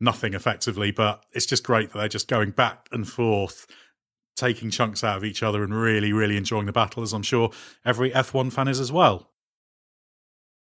nothing 0.00 0.34
effectively, 0.34 0.90
but 0.90 1.24
it's 1.32 1.46
just 1.46 1.64
great 1.64 1.92
that 1.92 1.98
they're 1.98 2.08
just 2.08 2.28
going 2.28 2.50
back 2.50 2.88
and 2.92 3.08
forth. 3.08 3.66
Taking 4.36 4.70
chunks 4.70 5.02
out 5.02 5.16
of 5.16 5.24
each 5.24 5.42
other 5.42 5.64
and 5.64 5.74
really, 5.74 6.12
really 6.12 6.36
enjoying 6.36 6.66
the 6.66 6.72
battle, 6.72 7.02
as 7.02 7.12
I'm 7.12 7.24
sure 7.24 7.50
every 7.84 8.12
F1 8.12 8.52
fan 8.52 8.68
is 8.68 8.78
as 8.78 8.92
well. 8.92 9.32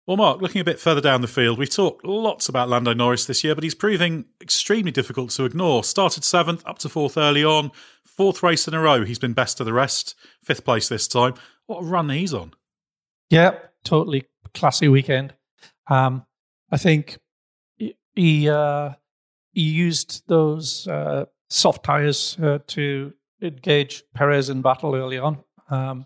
Well, 0.08 0.16
Mark, 0.16 0.42
looking 0.42 0.62
a 0.62 0.64
bit 0.64 0.80
further 0.80 1.02
down 1.02 1.20
the 1.20 1.28
field, 1.28 1.60
we've 1.60 1.70
talked 1.70 2.06
lots 2.06 2.48
about 2.48 2.70
Lando 2.70 2.94
Norris 2.94 3.26
this 3.26 3.44
year, 3.44 3.54
but 3.54 3.66
he's 3.66 3.76
proving 3.76 4.24
extremely 4.42 4.90
difficult 4.90 5.32
to 5.32 5.44
ignore. 5.44 5.84
Started 5.84 6.24
seventh, 6.24 6.66
up 6.66 6.80
to 6.80 6.90
fourth 6.90 7.18
early 7.18 7.44
on. 7.44 7.72
Fourth 8.06 8.42
race 8.42 8.70
in 8.70 8.74
a 8.74 8.80
row, 8.80 9.04
he's 9.04 9.20
been 9.20 9.34
best 9.34 9.60
of 9.60 9.66
the 9.66 9.74
rest. 9.74 10.16
Fifth 10.42 10.64
place 10.64 10.88
this 10.88 11.10
time. 11.10 11.34
What 11.66 11.82
a 11.82 11.86
run 11.86 12.10
he's 12.10 12.34
on. 12.34 12.54
Yep, 13.32 13.74
totally 13.84 14.26
classy 14.54 14.88
weekend. 14.88 15.34
Um, 15.90 16.26
I 16.72 16.78
think 16.78 17.18
he 18.16 18.50
uh, 18.50 18.92
he 19.52 19.62
used 19.62 20.24
those 20.28 20.88
uh, 20.88 21.26
soft 21.50 21.84
tires 21.84 22.38
uh, 22.42 22.60
to 22.68 23.14
engage 23.42 24.04
Perez 24.16 24.50
in 24.50 24.62
battle 24.62 24.96
early 24.96 25.18
on. 25.18 25.44
Um, 25.70 26.06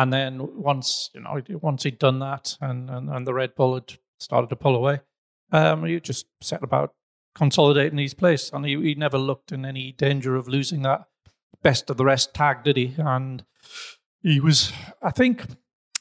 and 0.00 0.12
then 0.12 0.62
once 0.62 1.10
you 1.14 1.20
know, 1.20 1.40
once 1.60 1.82
he'd 1.82 1.98
done 1.98 2.20
that, 2.20 2.56
and 2.60 2.88
and, 2.88 3.10
and 3.10 3.26
the 3.26 3.34
Red 3.34 3.54
Bull 3.54 3.74
had 3.74 3.98
started 4.18 4.48
to 4.48 4.56
pull 4.56 4.74
away, 4.74 5.00
um, 5.52 5.84
he 5.84 6.00
just 6.00 6.26
set 6.40 6.62
about 6.62 6.94
consolidating 7.34 7.98
his 7.98 8.14
place, 8.14 8.50
and 8.50 8.64
he, 8.64 8.80
he 8.80 8.94
never 8.94 9.18
looked 9.18 9.52
in 9.52 9.64
any 9.64 9.92
danger 9.92 10.36
of 10.36 10.48
losing 10.48 10.82
that 10.82 11.04
best 11.62 11.90
of 11.90 11.98
the 11.98 12.04
rest 12.04 12.32
tag, 12.32 12.64
did 12.64 12.78
he? 12.78 12.94
And 12.96 13.44
he 14.22 14.40
was, 14.40 14.72
I 15.02 15.10
think, 15.10 15.44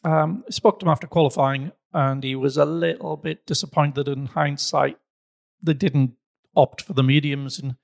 um, 0.06 0.46
I 0.48 0.52
spoke 0.52 0.80
to 0.80 0.86
him 0.86 0.92
after 0.92 1.08
qualifying, 1.08 1.74
and 1.94 2.24
he 2.24 2.36
was 2.36 2.56
a 2.56 2.66
little 2.66 3.18
bit 3.18 3.46
disappointed 3.46 4.08
in 4.08 4.28
hindsight. 4.28 4.98
They 5.62 5.74
didn't 5.74 6.14
opt 6.56 6.82
for 6.82 6.94
the 6.94 7.04
mediums 7.04 7.60
in 7.60 7.76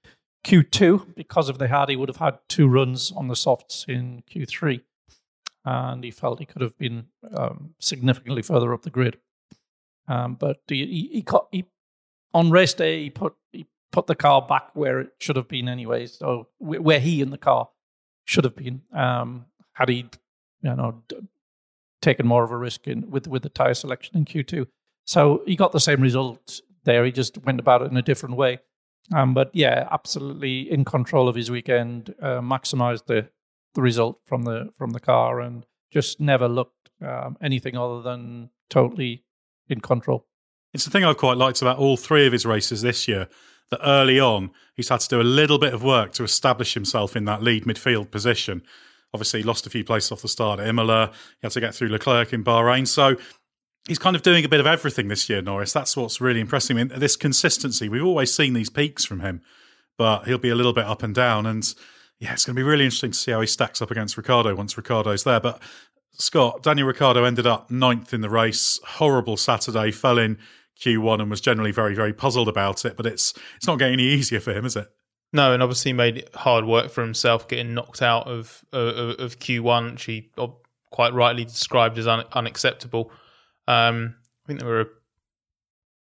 Q2 0.46 1.14
because 1.16 1.50
if 1.50 1.58
they 1.58 1.68
had, 1.68 1.90
he 1.90 1.98
would 1.98 2.10
have 2.10 2.18
had 2.18 2.40
two 2.48 2.70
runs 2.70 3.12
on 3.12 3.28
the 3.28 3.36
softs 3.36 3.86
in 3.90 4.24
Q3 4.34 4.82
and 5.66 6.04
he 6.04 6.12
felt 6.12 6.40
he 6.40 6.46
could 6.46 6.62
have 6.62 6.78
been 6.78 7.08
um, 7.36 7.74
significantly 7.80 8.42
further 8.42 8.74
up 8.74 8.84
the 8.84 8.90
grid. 8.90 9.18
Um, 10.08 10.36
but 10.36 10.62
he, 10.68 10.86
he, 10.86 11.10
he, 11.14 11.22
got, 11.22 11.48
he, 11.52 11.66
on 12.34 12.52
race 12.52 12.74
day 12.74 13.04
he 13.04 13.10
put 13.10 13.34
he 13.52 13.66
put 13.92 14.08
the 14.08 14.16
car 14.16 14.42
back 14.42 14.70
where 14.76 15.00
it 15.00 15.10
should 15.20 15.36
have 15.36 15.48
been 15.48 15.68
anyway. 15.68 16.06
So 16.06 16.48
where 16.60 17.00
he 17.00 17.22
in 17.22 17.32
the 17.32 17.38
car 17.38 17.70
should 18.26 18.44
have 18.44 18.56
been 18.56 18.82
um, 18.94 19.46
had 19.74 19.90
he 19.90 20.10
you 20.62 20.76
know 20.76 21.02
d- 21.08 21.18
taken 22.02 22.28
more 22.28 22.44
of 22.44 22.52
a 22.52 22.58
risk 22.58 22.88
in 22.88 23.10
with 23.10 23.28
with 23.28 23.42
the 23.42 23.50
tire 23.50 23.74
selection 23.74 24.16
in 24.16 24.26
Q 24.26 24.44
two. 24.44 24.68
So 25.06 25.42
he 25.48 25.56
got 25.56 25.72
the 25.72 25.80
same 25.80 26.02
result 26.02 26.62
there. 26.84 27.06
He 27.06 27.12
just 27.12 27.38
went 27.40 27.60
about 27.60 27.82
it 27.82 27.90
in 27.90 27.98
a 27.98 28.02
different 28.02 28.36
way. 28.36 28.60
Um, 29.14 29.34
but 29.34 29.50
yeah, 29.54 29.88
absolutely 29.92 30.72
in 30.72 30.84
control 30.84 31.28
of 31.28 31.36
his 31.36 31.52
weekend, 31.52 32.14
uh, 32.22 32.42
maximized 32.42 33.06
the 33.06 33.30
the 33.76 33.82
result 33.82 34.20
from 34.26 34.44
the 34.44 34.70
from 34.78 34.92
the 34.92 35.00
car 35.00 35.40
and 35.40 35.66
just 35.92 36.20
never 36.20 36.48
looked 36.48 36.90
um, 37.02 37.38
anything 37.42 37.78
other 37.78 38.02
than 38.02 38.50
totally 38.70 39.24
in 39.70 39.80
control. 39.80 40.26
It's 40.74 40.86
the 40.86 40.92
thing 40.92 41.06
I've 41.06 41.18
quite 41.18 41.38
liked 41.38 41.62
about 41.62 41.78
all 41.78 41.96
three 41.96 42.26
of 42.26 42.34
his 42.34 42.46
races 42.46 42.82
this 42.82 43.08
year. 43.08 43.28
That 43.72 43.80
early 43.84 44.20
on, 44.20 44.52
he's 44.76 44.90
had 44.90 45.00
to 45.00 45.08
do 45.08 45.20
a 45.20 45.24
little 45.24 45.58
bit 45.58 45.74
of 45.74 45.84
work 45.84 46.12
to 46.14 46.24
establish 46.24 46.76
himself 46.76 47.16
in 47.16 47.26
that 47.26 47.42
lead 47.42 47.64
midfield 47.64 48.12
position. 48.12 48.62
Obviously, 49.12 49.40
he 49.40 49.44
lost 49.44 49.66
a 49.66 49.72
few 49.72 49.84
places 49.84 50.12
off 50.12 50.22
the 50.22 50.28
start 50.28 50.60
at 50.60 50.68
Imola. 50.68 51.12
He 51.42 51.46
had 51.46 51.52
to 51.54 51.62
get 51.62 51.74
through 51.74 51.88
Leclerc 51.88 52.32
in 52.32 52.44
Bahrain. 52.44 52.88
So 52.88 53.16
he's 53.88 53.98
kind 53.98 54.16
of 54.16 54.22
doing 54.22 54.46
a 54.46 54.50
bit 54.50 54.60
of 54.60 54.68
everything 54.68 55.08
this 55.08 55.28
year, 55.30 55.42
Norris. 55.42 55.74
That's 55.74 55.98
what's 55.98 56.22
really 56.22 56.42
impressing 56.42 56.76
me. 56.76 56.84
This 56.84 57.16
consistency. 57.16 57.90
We've 57.90 58.06
always 58.06 58.32
seen 58.32 58.54
these 58.54 58.70
peaks 58.70 59.04
from 59.04 59.22
him, 59.22 59.42
but 59.98 60.26
he'll 60.26 60.38
be 60.38 60.50
a 60.50 60.56
little 60.56 60.74
bit 60.74 60.86
up 60.86 61.02
and 61.02 61.16
down. 61.16 61.48
And 61.48 61.74
yeah, 62.20 62.34
it's 62.34 62.46
going 62.46 62.56
to 62.56 62.60
be 62.60 62.64
really 62.64 62.86
interesting 62.86 63.12
to 63.12 63.18
see 63.18 63.32
how 63.32 63.42
he 63.42 63.48
stacks 63.48 63.82
up 63.82 63.92
against 63.92 64.18
Ricciardo 64.18 64.56
once 64.56 64.78
Ricciardo's 64.78 65.24
there. 65.24 65.40
But 65.40 65.62
Scott, 66.14 66.64
Daniel 66.64 66.88
Ricciardo 66.88 67.24
ended 67.24 67.46
up 67.46 67.70
ninth 67.70 68.14
in 68.14 68.22
the 68.22 68.30
race. 68.30 68.80
Horrible 68.86 69.38
Saturday, 69.38 69.92
fell 69.92 70.18
in 70.18 70.38
Q1 70.82 71.22
and 71.22 71.30
was 71.30 71.42
generally 71.42 71.72
very, 71.72 71.96
very 71.96 72.14
puzzled 72.14 72.48
about 72.48 72.86
it. 72.86 72.96
But 72.96 73.06
it's 73.06 73.34
it's 73.58 73.68
not 73.68 73.80
getting 73.80 73.94
any 73.94 74.06
easier 74.06 74.40
for 74.40 74.54
him, 74.54 74.66
is 74.66 74.76
it? 74.76 74.88
No, 75.34 75.54
and 75.54 75.62
obviously 75.62 75.92
made 75.92 76.30
hard 76.34 76.66
work 76.66 76.92
for 76.92 77.02
himself 77.02 77.48
getting 77.48 77.74
knocked 77.74 78.02
out 78.02 78.28
of 78.28 78.64
of, 78.72 79.20
of 79.20 79.40
Q1, 79.40 79.92
which 79.92 80.06
he 80.06 80.32
quite 80.92 81.14
rightly 81.14 81.44
described 81.44 81.98
as 81.98 82.08
un- 82.08 82.26
unacceptable. 82.32 83.12
Um, 83.68 84.16
I 84.46 84.48
think 84.48 84.60
there 84.62 84.70
were 84.70 84.82
a 84.82 84.88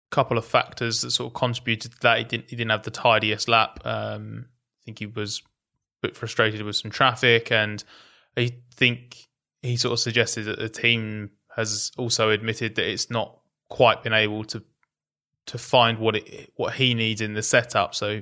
couple 0.10 0.38
of 0.40 0.46
factors 0.46 1.02
that 1.02 1.12
sort 1.12 1.28
of 1.28 1.36
contributed 1.36 1.92
to 1.92 1.98
that. 2.02 2.18
He 2.18 2.24
didn't 2.24 2.50
he 2.50 2.56
didn't 2.56 2.72
have 2.72 2.84
the 2.84 2.92
tidiest 2.92 3.48
lap. 3.48 3.80
Um, 3.86 4.46
I 4.48 4.82
think 4.86 4.98
he 4.98 5.06
was 5.06 5.44
bit 6.02 6.16
frustrated 6.16 6.62
with 6.64 6.76
some 6.76 6.92
traffic, 6.92 7.52
and 7.52 7.84
I 8.38 8.52
think 8.76 9.28
he 9.62 9.78
sort 9.78 9.94
of 9.94 10.00
suggested 10.00 10.44
that 10.46 10.60
the 10.60 10.70
team 10.70 11.32
has 11.56 11.92
also 11.98 12.30
admitted 12.30 12.76
that 12.76 12.90
it's 12.90 13.10
not 13.10 13.38
quite 13.68 14.04
been 14.04 14.14
able 14.14 14.44
to 14.46 14.64
to 15.48 15.58
find 15.58 15.98
what 16.00 16.16
it 16.16 16.54
what 16.56 16.74
he 16.74 16.94
needs 16.94 17.22
in 17.22 17.34
the 17.34 17.44
setup. 17.44 17.96
So 17.96 18.22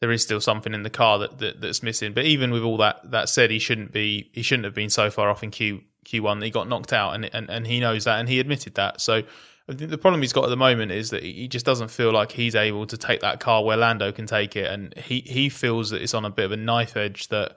there 0.00 0.10
is 0.10 0.22
still 0.22 0.40
something 0.40 0.74
in 0.74 0.82
the 0.82 0.90
car 0.90 1.18
that, 1.20 1.38
that 1.38 1.60
that's 1.60 1.82
missing. 1.82 2.12
But 2.12 2.24
even 2.24 2.50
with 2.50 2.62
all 2.62 2.76
that 2.78 3.10
that 3.10 3.28
said, 3.28 3.50
he 3.50 3.58
shouldn't 3.58 3.92
be 3.92 4.30
he 4.32 4.42
shouldn't 4.42 4.64
have 4.64 4.74
been 4.74 4.90
so 4.90 5.10
far 5.10 5.28
off 5.30 5.42
in 5.42 5.50
Q 5.50 5.82
Q 6.04 6.22
one. 6.22 6.42
He 6.42 6.50
got 6.50 6.68
knocked 6.68 6.92
out, 6.92 7.14
and 7.14 7.28
and 7.32 7.48
and 7.48 7.66
he 7.66 7.80
knows 7.80 8.04
that, 8.04 8.18
and 8.18 8.28
he 8.28 8.40
admitted 8.40 8.74
that. 8.74 9.00
So. 9.00 9.22
I 9.68 9.74
think 9.74 9.90
the 9.90 9.98
problem 9.98 10.20
he's 10.20 10.32
got 10.32 10.44
at 10.44 10.50
the 10.50 10.56
moment 10.56 10.90
is 10.90 11.10
that 11.10 11.22
he 11.22 11.46
just 11.46 11.66
doesn't 11.66 11.90
feel 11.90 12.12
like 12.12 12.32
he's 12.32 12.54
able 12.54 12.86
to 12.86 12.96
take 12.96 13.20
that 13.20 13.40
car 13.40 13.62
where 13.62 13.76
Lando 13.76 14.10
can 14.10 14.26
take 14.26 14.56
it, 14.56 14.70
and 14.70 14.94
he, 14.96 15.20
he 15.20 15.48
feels 15.48 15.90
that 15.90 16.02
it's 16.02 16.14
on 16.14 16.24
a 16.24 16.30
bit 16.30 16.46
of 16.46 16.52
a 16.52 16.56
knife 16.56 16.96
edge 16.96 17.28
that 17.28 17.56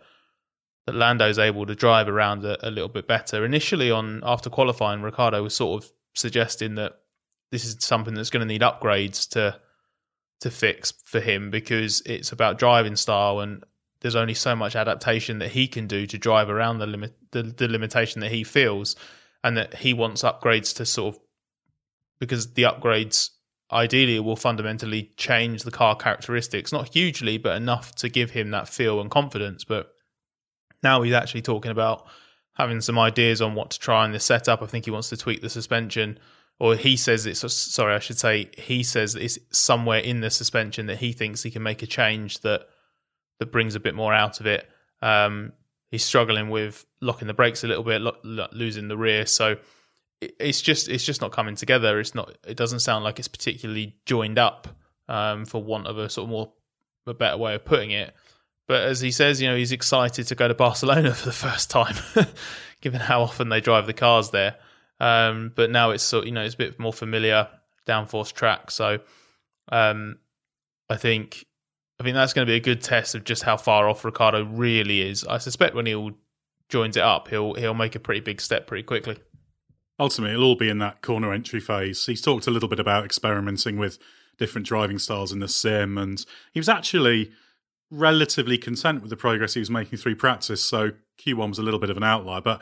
that 0.85 0.95
Lando's 0.95 1.39
able 1.39 1.65
to 1.65 1.75
drive 1.75 2.09
around 2.09 2.43
a, 2.43 2.67
a 2.67 2.69
little 2.69 2.89
bit 2.89 3.07
better. 3.07 3.45
Initially, 3.45 3.89
on 3.89 4.21
after 4.23 4.49
qualifying, 4.49 5.01
Ricciardo 5.01 5.41
was 5.41 5.55
sort 5.55 5.83
of 5.83 5.91
suggesting 6.13 6.75
that 6.75 6.93
this 7.51 7.65
is 7.65 7.77
something 7.79 8.13
that's 8.13 8.29
going 8.29 8.45
to 8.45 8.51
need 8.51 8.61
upgrades 8.61 9.29
to 9.29 9.59
to 10.41 10.51
fix 10.51 10.91
for 11.05 11.21
him 11.21 11.49
because 11.49 12.01
it's 12.05 12.33
about 12.33 12.59
driving 12.59 12.97
style 12.97 13.39
and 13.39 13.63
there's 14.01 14.15
only 14.15 14.33
so 14.33 14.55
much 14.55 14.75
adaptation 14.75 15.39
that 15.39 15.49
he 15.49 15.67
can 15.67 15.87
do 15.87 16.05
to 16.05 16.17
drive 16.17 16.49
around 16.49 16.79
the 16.79 16.85
limit 16.85 17.15
the, 17.31 17.43
the 17.43 17.67
limitation 17.69 18.19
that 18.19 18.31
he 18.31 18.43
feels 18.43 18.97
and 19.43 19.55
that 19.55 19.73
he 19.75 19.93
wants 19.93 20.23
upgrades 20.23 20.75
to 20.75 20.85
sort 20.85 21.15
of 21.15 21.21
because 22.25 22.53
the 22.53 22.63
upgrades 22.63 23.29
ideally 23.71 24.19
will 24.19 24.35
fundamentally 24.35 25.11
change 25.17 25.63
the 25.63 25.71
car 25.71 25.95
characteristics. 25.95 26.71
Not 26.71 26.93
hugely 26.93 27.37
but 27.37 27.57
enough 27.57 27.95
to 27.95 28.09
give 28.09 28.31
him 28.31 28.51
that 28.51 28.69
feel 28.69 29.01
and 29.01 29.09
confidence. 29.09 29.63
But 29.63 29.91
now 30.81 31.01
he's 31.01 31.13
actually 31.13 31.41
talking 31.41 31.71
about 31.71 32.07
having 32.55 32.81
some 32.81 32.99
ideas 32.99 33.41
on 33.41 33.55
what 33.55 33.71
to 33.71 33.79
try 33.79 34.05
in 34.05 34.11
the 34.11 34.19
setup. 34.19 34.61
I 34.61 34.67
think 34.67 34.85
he 34.85 34.91
wants 34.91 35.09
to 35.09 35.17
tweak 35.17 35.41
the 35.41 35.49
suspension 35.49 36.19
or 36.59 36.75
he 36.75 36.95
says 36.95 37.25
it's 37.25 37.51
sorry, 37.51 37.95
I 37.95 37.99
should 37.99 38.19
say 38.19 38.49
he 38.57 38.83
says 38.83 39.15
it's 39.15 39.39
somewhere 39.51 39.99
in 39.99 40.21
the 40.21 40.29
suspension 40.29 40.85
that 40.85 40.97
he 40.97 41.11
thinks 41.11 41.43
he 41.43 41.51
can 41.51 41.63
make 41.63 41.81
a 41.81 41.87
change 41.87 42.39
that 42.39 42.67
that 43.39 43.51
brings 43.51 43.75
a 43.75 43.79
bit 43.79 43.95
more 43.95 44.13
out 44.13 44.39
of 44.39 44.45
it. 44.45 44.69
Um, 45.01 45.53
he's 45.89 46.05
struggling 46.05 46.49
with 46.49 46.85
locking 47.01 47.27
the 47.27 47.33
brakes 47.33 47.63
a 47.63 47.67
little 47.67 47.83
bit, 47.83 48.01
lo- 48.01 48.17
lo- 48.23 48.47
losing 48.51 48.87
the 48.87 48.97
rear, 48.97 49.25
so 49.25 49.57
it's 50.39 50.61
just 50.61 50.89
it's 50.89 51.05
just 51.05 51.21
not 51.21 51.31
coming 51.31 51.55
together. 51.55 51.99
It's 51.99 52.15
not. 52.15 52.35
It 52.47 52.57
doesn't 52.57 52.79
sound 52.79 53.03
like 53.03 53.19
it's 53.19 53.27
particularly 53.27 53.95
joined 54.05 54.39
up, 54.39 54.67
um, 55.07 55.45
for 55.45 55.63
want 55.63 55.87
of 55.87 55.97
a 55.97 56.09
sort 56.09 56.25
of 56.25 56.29
more 56.29 56.53
a 57.05 57.13
better 57.13 57.37
way 57.37 57.55
of 57.55 57.65
putting 57.65 57.91
it. 57.91 58.13
But 58.67 58.83
as 58.83 59.01
he 59.01 59.11
says, 59.11 59.41
you 59.41 59.49
know, 59.49 59.55
he's 59.55 59.71
excited 59.71 60.27
to 60.27 60.35
go 60.35 60.47
to 60.47 60.53
Barcelona 60.53 61.13
for 61.15 61.25
the 61.25 61.33
first 61.33 61.69
time, 61.69 61.95
given 62.81 63.01
how 63.01 63.21
often 63.21 63.49
they 63.49 63.61
drive 63.61 63.87
the 63.87 63.93
cars 63.93 64.29
there. 64.31 64.55
Um, 64.99 65.51
but 65.53 65.69
now 65.69 65.91
it's 65.91 66.03
sort 66.03 66.25
you 66.25 66.31
know 66.31 66.43
it's 66.43 66.55
a 66.55 66.57
bit 66.57 66.79
more 66.79 66.93
familiar 66.93 67.47
downforce 67.87 68.31
track. 68.31 68.71
So 68.71 68.99
um, 69.69 70.17
I 70.89 70.97
think 70.97 71.45
I 71.99 72.03
think 72.03 72.15
that's 72.15 72.33
going 72.33 72.45
to 72.47 72.51
be 72.51 72.57
a 72.57 72.61
good 72.61 72.81
test 72.81 73.15
of 73.15 73.23
just 73.23 73.43
how 73.43 73.57
far 73.57 73.89
off 73.89 74.05
Ricciardo 74.05 74.45
really 74.45 75.01
is. 75.01 75.25
I 75.25 75.37
suspect 75.37 75.75
when 75.75 75.85
he 75.85 76.11
joins 76.69 76.97
it 76.97 77.03
up, 77.03 77.27
he'll 77.27 77.53
he'll 77.55 77.73
make 77.73 77.95
a 77.95 77.99
pretty 77.99 78.21
big 78.21 78.41
step 78.41 78.67
pretty 78.67 78.83
quickly. 78.83 79.17
Ultimately, 80.03 80.33
it'll 80.33 80.43
all 80.43 80.55
be 80.55 80.67
in 80.67 80.79
that 80.79 81.01
corner 81.01 81.31
entry 81.31 81.61
phase. 81.61 82.05
He's 82.05 82.21
talked 82.21 82.45
a 82.45 82.51
little 82.51 82.67
bit 82.67 82.77
about 82.77 83.05
experimenting 83.05 83.77
with 83.77 83.97
different 84.37 84.67
driving 84.67 84.99
styles 84.99 85.31
in 85.31 85.39
the 85.39 85.47
sim, 85.47 85.97
and 85.97 86.25
he 86.51 86.59
was 86.59 86.67
actually 86.67 87.31
relatively 87.89 88.57
content 88.57 88.99
with 88.99 89.09
the 89.09 89.15
progress 89.15 89.53
he 89.53 89.61
was 89.61 89.69
making 89.69 89.97
through 89.97 90.17
practice. 90.17 90.61
So 90.61 90.91
Q1 91.25 91.47
was 91.47 91.57
a 91.57 91.63
little 91.63 91.79
bit 91.79 91.89
of 91.89 91.95
an 91.95 92.03
outlier, 92.03 92.41
but 92.41 92.61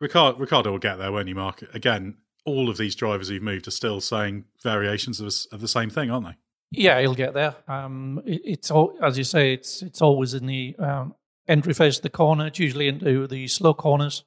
Ricciardo, 0.00 0.38
Ricciardo 0.38 0.70
will 0.70 0.78
get 0.78 0.96
there, 0.96 1.12
won't 1.12 1.28
he, 1.28 1.34
Mark? 1.34 1.62
Again, 1.74 2.16
all 2.46 2.70
of 2.70 2.78
these 2.78 2.94
drivers 2.94 3.28
who've 3.28 3.42
moved 3.42 3.68
are 3.68 3.72
still 3.72 4.00
saying 4.00 4.46
variations 4.62 5.20
of, 5.20 5.34
of 5.52 5.60
the 5.60 5.68
same 5.68 5.90
thing, 5.90 6.10
aren't 6.10 6.28
they? 6.28 6.36
Yeah, 6.70 6.98
he'll 6.98 7.14
get 7.14 7.34
there. 7.34 7.56
Um, 7.68 8.22
it, 8.24 8.40
it's 8.42 8.70
all, 8.70 8.96
as 9.02 9.18
you 9.18 9.24
say, 9.24 9.52
it's 9.52 9.82
it's 9.82 10.00
always 10.00 10.32
in 10.32 10.46
the 10.46 10.74
um, 10.78 11.14
entry 11.46 11.74
phase 11.74 11.98
of 11.98 12.04
the 12.04 12.08
corner. 12.08 12.46
It's 12.46 12.58
usually 12.58 12.88
into 12.88 13.26
the 13.26 13.48
slow 13.48 13.74
corners, 13.74 14.24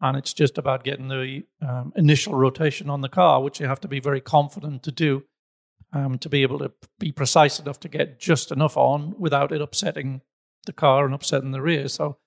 and 0.00 0.16
it's 0.16 0.32
just 0.32 0.58
about 0.58 0.84
getting 0.84 1.08
the 1.08 1.44
um, 1.60 1.92
initial 1.96 2.34
rotation 2.34 2.88
on 2.88 3.00
the 3.00 3.08
car, 3.08 3.42
which 3.42 3.60
you 3.60 3.66
have 3.66 3.80
to 3.80 3.88
be 3.88 4.00
very 4.00 4.20
confident 4.20 4.82
to 4.84 4.92
do, 4.92 5.24
um, 5.92 6.18
to 6.18 6.28
be 6.28 6.42
able 6.42 6.58
to 6.60 6.70
be 6.98 7.12
precise 7.12 7.58
enough 7.58 7.80
to 7.80 7.88
get 7.88 8.20
just 8.20 8.52
enough 8.52 8.76
on 8.76 9.14
without 9.18 9.52
it 9.52 9.60
upsetting 9.60 10.20
the 10.66 10.72
car 10.72 11.04
and 11.04 11.14
upsetting 11.14 11.50
the 11.50 11.62
rear. 11.62 11.88
So 11.88 12.18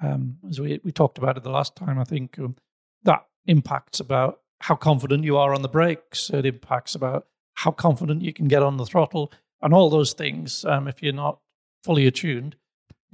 um, 0.00 0.38
as 0.48 0.60
we, 0.60 0.80
we 0.84 0.92
talked 0.92 1.18
about 1.18 1.36
it 1.36 1.42
the 1.42 1.50
last 1.50 1.74
time, 1.74 1.98
I 1.98 2.04
think 2.04 2.38
um, 2.38 2.56
that 3.02 3.24
impacts 3.46 3.98
about 3.98 4.40
how 4.60 4.76
confident 4.76 5.24
you 5.24 5.36
are 5.36 5.54
on 5.54 5.62
the 5.62 5.68
brakes. 5.68 6.30
It 6.30 6.46
impacts 6.46 6.94
about 6.94 7.26
how 7.54 7.72
confident 7.72 8.22
you 8.22 8.32
can 8.32 8.46
get 8.46 8.62
on 8.62 8.76
the 8.76 8.86
throttle 8.86 9.32
and 9.60 9.74
all 9.74 9.90
those 9.90 10.12
things. 10.12 10.64
Um, 10.64 10.86
if 10.86 11.02
you're 11.02 11.12
not 11.12 11.40
fully 11.82 12.06
attuned, 12.06 12.56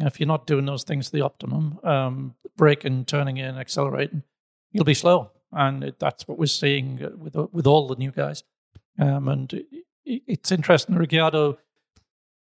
if 0.00 0.18
you're 0.18 0.26
not 0.26 0.46
doing 0.46 0.66
those 0.66 0.84
things 0.84 1.06
to 1.06 1.12
the 1.12 1.22
optimum, 1.22 1.78
um, 1.84 2.34
braking, 2.56 3.04
turning 3.04 3.36
in, 3.36 3.56
accelerating, 3.56 4.22
you'll 4.72 4.84
be 4.84 4.94
slow. 4.94 5.30
And 5.52 5.84
it, 5.84 6.00
that's 6.00 6.26
what 6.26 6.38
we're 6.38 6.46
seeing 6.46 7.02
uh, 7.04 7.10
with 7.16 7.36
with 7.52 7.66
all 7.66 7.86
the 7.86 7.96
new 7.96 8.10
guys. 8.10 8.42
Um, 8.98 9.28
and 9.28 9.52
it, 9.52 9.66
it's 10.04 10.52
interesting, 10.52 10.96
Ricciardo 10.96 11.58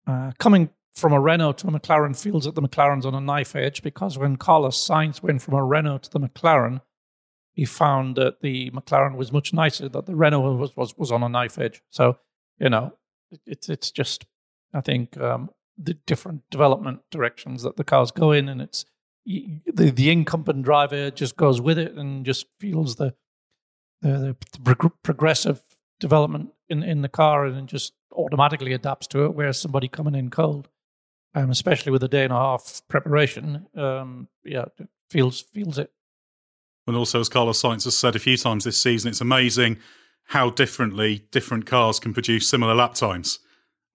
uh, 0.06 0.32
coming 0.38 0.70
from 0.94 1.12
a 1.12 1.20
Renault 1.20 1.52
to 1.52 1.68
a 1.68 1.70
McLaren 1.70 2.20
feels 2.20 2.44
that 2.44 2.54
the 2.54 2.62
McLaren's 2.62 3.06
on 3.06 3.14
a 3.14 3.20
knife 3.20 3.54
edge 3.54 3.82
because 3.82 4.18
when 4.18 4.36
Carlos 4.36 4.76
Sainz 4.76 5.22
went 5.22 5.42
from 5.42 5.54
a 5.54 5.64
Renault 5.64 5.98
to 5.98 6.10
the 6.10 6.20
McLaren, 6.20 6.80
he 7.52 7.64
found 7.64 8.16
that 8.16 8.40
the 8.40 8.70
McLaren 8.70 9.16
was 9.16 9.32
much 9.32 9.52
nicer, 9.52 9.88
that 9.88 10.06
the 10.06 10.16
Renault 10.16 10.56
was, 10.56 10.76
was, 10.76 10.96
was 10.96 11.12
on 11.12 11.22
a 11.22 11.28
knife 11.28 11.58
edge. 11.58 11.82
So, 11.90 12.18
you 12.58 12.70
know, 12.70 12.94
it's 13.46 13.68
it's 13.68 13.90
just, 13.90 14.26
I 14.74 14.80
think, 14.80 15.16
um, 15.18 15.50
the 15.80 15.94
different 15.94 16.42
development 16.50 17.00
directions 17.10 17.62
that 17.62 17.76
the 17.76 17.84
cars 17.84 18.10
go 18.10 18.32
in, 18.32 18.48
and 18.48 18.60
it's 18.60 18.84
the, 19.24 19.90
the 19.90 20.10
incumbent 20.10 20.64
driver 20.64 21.10
just 21.10 21.36
goes 21.36 21.60
with 21.60 21.78
it 21.78 21.94
and 21.94 22.24
just 22.24 22.46
feels 22.58 22.96
the, 22.96 23.14
the, 24.02 24.36
the 24.58 24.90
progressive 25.02 25.62
development 26.00 26.50
in, 26.68 26.82
in 26.82 27.02
the 27.02 27.08
car 27.08 27.44
and 27.44 27.68
just 27.68 27.92
automatically 28.12 28.72
adapts 28.72 29.06
to 29.06 29.24
it, 29.24 29.34
whereas 29.34 29.60
somebody 29.60 29.88
coming 29.88 30.14
in 30.14 30.30
cold 30.30 30.68
um, 31.34 31.50
especially 31.50 31.92
with 31.92 32.02
a 32.02 32.08
day 32.08 32.24
and 32.24 32.32
a 32.32 32.36
half 32.36 32.82
preparation, 32.88 33.66
um, 33.76 34.28
yeah, 34.44 34.66
feels 35.10 35.40
feels 35.40 35.78
it. 35.78 35.92
And 36.86 36.96
also, 36.96 37.20
as 37.20 37.28
Carlos 37.28 37.60
Sainz 37.60 37.84
has 37.84 37.96
said 37.96 38.16
a 38.16 38.18
few 38.18 38.36
times 38.36 38.64
this 38.64 38.80
season, 38.80 39.10
it's 39.10 39.20
amazing 39.20 39.78
how 40.24 40.50
differently 40.50 41.26
different 41.30 41.66
cars 41.66 42.00
can 42.00 42.12
produce 42.12 42.48
similar 42.48 42.74
lap 42.74 42.94
times, 42.94 43.40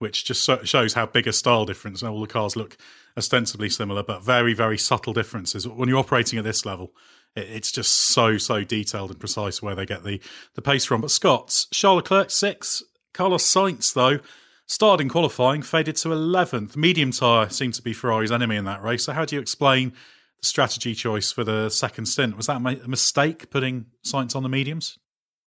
which 0.04 0.24
just 0.24 0.48
shows 0.66 0.94
how 0.94 1.08
big 1.08 1.28
a 1.28 1.34
style 1.34 1.66
difference. 1.66 2.04
Now 2.04 2.12
all 2.12 2.22
the 2.22 2.28
cars 2.28 2.56
look 2.56 2.78
ostensibly 3.18 3.70
similar, 3.70 4.04
but 4.04 4.24
very, 4.24 4.54
very 4.54 4.78
subtle 4.78 5.14
differences. 5.14 5.68
When 5.68 5.90
you're 5.90 5.98
operating 5.98 6.38
at 6.38 6.46
this 6.46 6.66
level, 6.66 6.94
it's 7.36 7.72
just 7.72 7.92
so, 7.92 8.38
so 8.38 8.64
detailed 8.64 9.10
and 9.10 9.20
precise 9.20 9.62
where 9.62 9.74
they 9.74 9.88
get 9.88 10.04
the, 10.04 10.22
the 10.54 10.62
pace 10.62 10.86
from. 10.86 11.02
But 11.02 11.10
Scott's 11.10 11.66
Charles 11.72 12.04
Leclerc, 12.04 12.30
six. 12.30 12.84
Carlos 13.14 13.44
Sainz, 13.44 13.94
though, 13.94 14.20
Started 14.66 15.04
in 15.04 15.10
qualifying, 15.10 15.62
faded 15.62 15.98
to 15.98 16.10
11th. 16.10 16.78
Medium 16.78 17.12
tyre 17.12 17.50
seemed 17.50 17.74
to 17.74 17.82
be 17.82 17.94
Ferrari's 17.94 18.32
enemy 18.32 18.56
in 18.56 18.64
that 18.66 18.82
race. 18.82 19.04
So, 19.04 19.12
how 19.12 19.26
do 19.26 19.36
you 19.36 19.42
explain 19.42 19.90
the 19.90 20.48
strategy 20.48 20.96
choice 20.96 21.34
for 21.34 21.44
the 21.44 21.70
second 21.70 22.06
stint? 22.06 22.38
Was 22.38 22.48
that 22.48 22.58
a 22.58 22.88
mistake 22.88 23.50
putting 23.50 23.88
Sainz 24.06 24.36
on 24.36 24.44
the 24.44 24.50
mediums? 24.50 24.98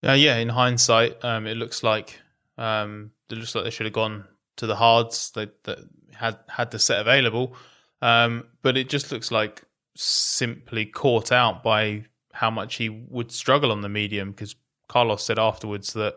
Uh, 0.06 0.14
yeah, 0.14 0.38
in 0.38 0.50
hindsight, 0.50 1.24
um, 1.26 1.48
it 1.48 1.58
looks 1.58 1.82
like 1.82 2.20
um, 2.58 3.12
it 3.32 3.38
looks 3.38 3.56
like 3.56 3.64
they 3.64 3.72
should 3.72 3.88
have 3.88 3.94
gone 3.94 4.26
to 4.60 4.68
the 4.68 4.76
hards 4.76 5.32
that, 5.32 5.64
that 5.64 5.80
had 6.14 6.38
had 6.48 6.72
the 6.72 6.80
set 6.80 7.00
available, 7.00 7.56
um, 8.02 8.46
but 8.62 8.78
it 8.78 8.90
just 8.90 9.12
looks 9.12 9.32
like 9.32 9.64
simply 9.96 10.86
caught 10.86 11.32
out 11.32 11.64
by 11.64 12.06
how 12.34 12.50
much 12.50 12.76
he 12.76 12.90
would 12.90 13.32
struggle 13.32 13.72
on 13.72 13.82
the 13.82 13.90
medium 13.90 14.32
because 14.32 14.56
Carlos 14.88 15.24
said 15.24 15.40
afterwards 15.40 15.94
that 15.94 16.16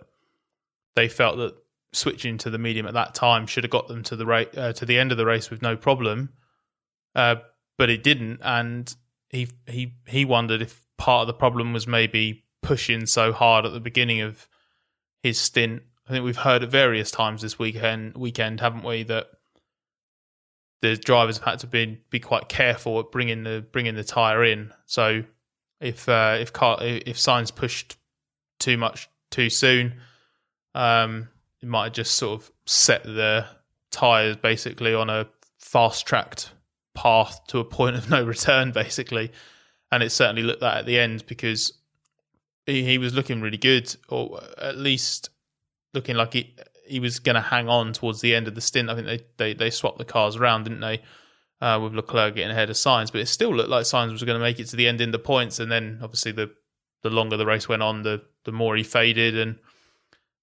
they 0.95 1.09
felt 1.09 1.37
that 1.37 1.55
switching 1.93 2.39
to 2.39 2.51
the 2.51 2.59
medium 2.59 2.87
at 2.87 2.95
that 2.95 3.15
time 3.15 3.47
should 3.47 3.65
have 3.65 3.71
got 3.71 3.89
them 3.89 4.03
to 4.03 4.17
the 4.17 4.27
ra- 4.27 4.45
uh, 4.57 4.73
to 4.73 4.87
the 4.87 4.99
end 4.99 5.13
of 5.13 5.19
the 5.19 5.27
race 5.27 5.51
with 5.51 5.63
no 5.63 5.77
problem, 5.77 6.31
uh, 7.15 7.37
but 7.79 7.91
it 7.91 8.03
didn't, 8.03 8.41
and 8.43 8.95
he 9.31 9.49
he 9.67 9.95
he 10.07 10.25
wondered 10.25 10.63
if 10.63 10.85
part 10.99 11.23
of 11.23 11.27
the 11.27 11.35
problem 11.35 11.73
was 11.73 11.87
maybe 11.87 12.45
pushing 12.63 13.07
so 13.07 13.33
hard 13.33 13.67
at 13.67 13.73
the 13.73 13.81
beginning 13.81 14.21
of 14.21 14.49
his 15.23 15.39
stint. 15.39 15.83
I 16.07 16.13
think 16.13 16.25
we've 16.25 16.37
heard 16.37 16.63
at 16.63 16.71
various 16.71 17.11
times 17.11 17.43
this 17.43 17.59
weekend 17.59 18.17
weekend, 18.17 18.61
haven't 18.61 18.85
we, 18.85 19.05
that 19.05 19.27
the 20.81 20.97
drivers 20.97 21.39
have 21.39 21.47
had 21.47 21.59
to 21.61 21.67
be 21.67 22.01
be 22.11 22.19
quite 22.19 22.49
careful 22.49 22.99
at 23.01 23.11
bringing 23.13 23.45
the 23.45 23.65
bringing 23.73 23.95
the 23.95 24.05
tire 24.05 24.45
in. 24.45 24.73
So 24.87 25.23
if 25.81 26.09
uh, 26.09 26.37
if 26.41 26.53
car, 26.53 26.79
if 26.81 27.17
Sainz 27.17 27.55
pushed 27.55 27.97
too 28.59 28.77
much 28.77 29.09
too 29.31 29.49
soon, 29.49 29.95
um, 30.75 31.29
it 31.63 31.69
might 31.69 31.85
have 31.85 31.93
just 31.93 32.17
sort 32.17 32.41
of 32.41 32.51
set 32.67 33.05
the 33.05 33.47
tires 33.91 34.37
basically 34.37 34.95
on 34.95 35.09
a 35.09 35.29
fast 35.59 36.07
tracked 36.07 36.53
path 36.95 37.41
to 37.49 37.59
a 37.59 37.65
point 37.65 37.97
of 37.97 38.11
no 38.11 38.25
return, 38.25 38.71
basically. 38.75 39.31
And 39.91 40.03
it 40.03 40.11
certainly 40.11 40.43
looked 40.43 40.61
that 40.61 40.79
at 40.79 40.87
the 40.87 40.99
end 40.99 41.27
because 41.27 41.73
he, 42.67 42.83
he 42.85 42.99
was 42.99 43.15
looking 43.15 43.41
really 43.41 43.59
good, 43.59 43.95
or 44.09 44.41
at 44.59 44.77
least 44.77 45.31
looking 45.95 46.17
like 46.17 46.33
he 46.33 46.55
he 46.87 47.01
was 47.01 47.19
going 47.19 47.37
to 47.37 47.41
hang 47.41 47.69
on 47.69 47.93
towards 47.93 48.21
the 48.21 48.35
end 48.35 48.49
of 48.49 48.55
the 48.55 48.61
stint. 48.61 48.91
I 48.91 48.95
think 48.95 49.07
they 49.07 49.21
they, 49.37 49.55
they 49.55 49.71
swapped 49.71 49.99
the 49.99 50.05
cars 50.05 50.37
around, 50.37 50.65
didn't 50.65 50.81
they? 50.81 51.03
Uh, 51.61 51.79
with 51.79 51.95
Leclerc 51.95 52.35
getting 52.35 52.51
ahead 52.51 52.71
of 52.71 52.77
Sainz, 52.77 53.13
but 53.13 53.21
it 53.21 53.27
still 53.27 53.55
looked 53.55 53.71
like 53.71 53.85
Sainz 53.85 54.11
was 54.11 54.25
going 54.25 54.37
to 54.37 54.45
make 54.45 54.59
it 54.59 54.67
to 54.67 54.77
the 54.77 54.89
end 54.89 55.01
in 55.01 55.13
the 55.13 55.19
points, 55.19 55.61
and 55.61 55.71
then 55.71 56.01
obviously 56.03 56.33
the 56.33 56.51
the 57.03 57.11
longer 57.11 57.37
the 57.37 57.47
race 57.47 57.69
went 57.69 57.83
on, 57.83 58.03
the 58.03 58.25
the 58.45 58.51
more 58.53 58.75
he 58.75 58.83
faded, 58.83 59.39
and 59.39 59.61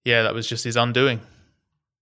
yeah, 0.06 0.24
that 0.24 0.34
was 0.34 0.48
just 0.48 0.64
his 0.64 0.78
undoing. 0.78 1.20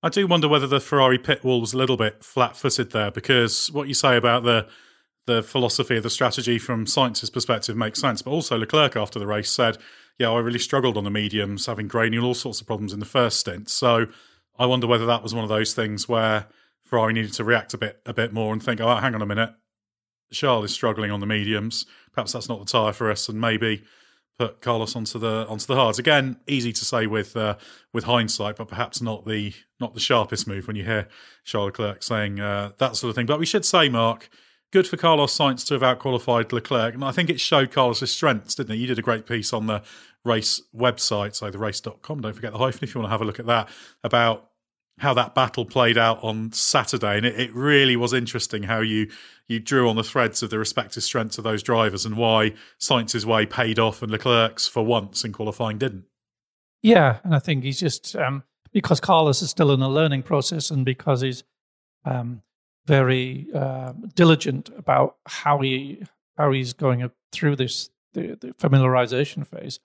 I 0.03 0.09
do 0.09 0.27
wonder 0.27 0.47
whether 0.47 0.67
the 0.67 0.79
Ferrari 0.79 1.17
pit 1.17 1.43
wall 1.43 1.59
was 1.59 1.73
a 1.73 1.77
little 1.77 1.97
bit 1.97 2.23
flat-footed 2.23 2.91
there, 2.91 3.09
because 3.09 3.71
what 3.71 3.87
you 3.87 3.95
say 3.95 4.15
about 4.15 4.43
the 4.43 4.67
the 5.25 5.41
philosophy 5.41 5.97
of 5.97 6.03
the 6.03 6.11
strategy 6.11 6.59
from 6.59 6.85
Sainz's 6.85 7.31
perspective 7.31 7.75
makes 7.75 7.99
sense, 7.99 8.21
but 8.21 8.31
also 8.31 8.55
Leclerc 8.55 8.95
after 8.95 9.17
the 9.17 9.27
race 9.27 9.49
said, 9.49 9.79
"Yeah, 10.17 10.31
I 10.31 10.39
really 10.39 10.59
struggled 10.59 10.97
on 10.97 11.03
the 11.03 11.11
mediums, 11.11 11.65
having 11.65 11.87
granule, 11.87 12.25
all 12.25 12.33
sorts 12.33 12.61
of 12.61 12.67
problems 12.67 12.93
in 12.93 12.99
the 12.99 13.05
first 13.05 13.39
stint." 13.39 13.69
So 13.69 14.07
I 14.57 14.65
wonder 14.65 14.87
whether 14.87 15.05
that 15.05 15.23
was 15.23 15.33
one 15.33 15.43
of 15.43 15.49
those 15.49 15.73
things 15.73 16.07
where 16.09 16.47
Ferrari 16.83 17.13
needed 17.13 17.33
to 17.33 17.43
react 17.43 17.73
a 17.73 17.77
bit 17.77 18.01
a 18.05 18.13
bit 18.13 18.33
more 18.33 18.53
and 18.53 18.63
think, 18.63 18.79
oh, 18.79 18.95
hang 18.95 19.13
on 19.13 19.21
a 19.21 19.25
minute, 19.25 19.53
Charles 20.31 20.65
is 20.65 20.71
struggling 20.71 21.11
on 21.11 21.19
the 21.19 21.25
mediums. 21.25 21.85
Perhaps 22.13 22.33
that's 22.33 22.49
not 22.49 22.59
the 22.59 22.65
tyre 22.65 22.93
for 22.93 23.11
us, 23.11 23.29
and 23.29 23.39
maybe 23.39 23.83
put 24.37 24.61
Carlos 24.61 24.95
onto 24.95 25.19
the 25.19 25.45
onto 25.47 25.65
the 25.65 25.75
hards. 25.75 25.99
Again, 25.99 26.37
easy 26.47 26.71
to 26.73 26.85
say 26.85 27.07
with 27.07 27.35
uh, 27.35 27.57
with 27.93 28.05
hindsight, 28.05 28.55
but 28.55 28.67
perhaps 28.67 29.01
not 29.01 29.25
the 29.25 29.53
not 29.79 29.93
the 29.93 29.99
sharpest 29.99 30.47
move 30.47 30.67
when 30.67 30.75
you 30.75 30.83
hear 30.83 31.07
Charles 31.43 31.67
Leclerc 31.67 32.03
saying 32.03 32.39
uh, 32.39 32.71
that 32.77 32.95
sort 32.95 33.09
of 33.09 33.15
thing. 33.15 33.25
But 33.25 33.39
we 33.39 33.45
should 33.45 33.65
say, 33.65 33.89
Mark, 33.89 34.29
good 34.71 34.87
for 34.87 34.97
Carlos 34.97 35.35
Sainz 35.35 35.65
to 35.67 35.73
have 35.73 35.83
outqualified 35.83 36.51
Leclerc, 36.51 36.93
and 36.93 37.03
I 37.03 37.11
think 37.11 37.29
it 37.29 37.39
showed 37.39 37.71
Carlos's 37.71 38.11
strengths, 38.11 38.55
didn't 38.55 38.75
it? 38.75 38.79
You 38.79 38.87
did 38.87 38.99
a 38.99 39.03
great 39.03 39.25
piece 39.25 39.53
on 39.53 39.67
the 39.67 39.81
race 40.25 40.61
website, 40.75 41.35
so 41.35 41.49
the 41.49 41.57
race.com. 41.57 42.21
Don't 42.21 42.33
forget 42.33 42.51
the 42.51 42.57
hyphen 42.57 42.83
if 42.83 42.93
you 42.93 43.01
want 43.01 43.07
to 43.07 43.11
have 43.11 43.21
a 43.21 43.25
look 43.25 43.39
at 43.39 43.45
that 43.45 43.69
about 44.03 44.49
how 44.99 45.13
that 45.13 45.35
battle 45.35 45.63
played 45.63 45.97
out 45.97 46.23
on 46.23 46.51
Saturday, 46.51 47.17
and 47.17 47.25
it, 47.25 47.39
it, 47.39 47.53
really 47.53 47.95
was 47.95 48.13
interesting 48.13 48.63
how 48.63 48.81
you 48.81 49.09
you 49.47 49.59
drew 49.59 49.87
on 49.87 49.95
the 49.95 50.03
threads 50.03 50.41
of 50.41 50.49
the 50.49 50.57
respective 50.57 51.03
strengths 51.03 51.37
of 51.37 51.43
those 51.43 51.61
drivers 51.63 52.05
and 52.05 52.17
why 52.17 52.53
Sainz's 52.79 53.25
way 53.25 53.45
paid 53.45 53.79
off 53.79 54.01
and 54.01 54.11
Leclerc's 54.11 54.67
for 54.67 54.83
once 54.83 55.23
in 55.23 55.31
qualifying 55.31 55.77
didn't. 55.77 56.05
Yeah, 56.81 57.19
and 57.23 57.35
I 57.35 57.39
think 57.39 57.63
he's 57.63 57.79
just 57.79 58.15
um, 58.15 58.43
because 58.71 58.99
Carlos 58.99 59.41
is 59.41 59.49
still 59.49 59.71
in 59.71 59.81
a 59.81 59.89
learning 59.89 60.23
process, 60.23 60.71
and 60.71 60.83
because 60.83 61.21
he's 61.21 61.43
um, 62.03 62.41
very 62.87 63.47
uh, 63.53 63.93
diligent 64.15 64.69
about 64.77 65.17
how 65.27 65.59
he 65.59 66.03
how 66.37 66.51
he's 66.51 66.73
going 66.73 67.09
through 67.31 67.57
this 67.57 67.89
the, 68.13 68.37
the 68.39 68.47
familiarization 68.53 69.45
phase. 69.45 69.79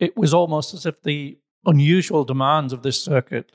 It 0.00 0.16
was 0.16 0.34
almost 0.34 0.74
as 0.74 0.86
if 0.86 1.02
the 1.02 1.38
unusual 1.64 2.24
demands 2.24 2.72
of 2.72 2.82
this 2.82 3.02
circuit, 3.02 3.52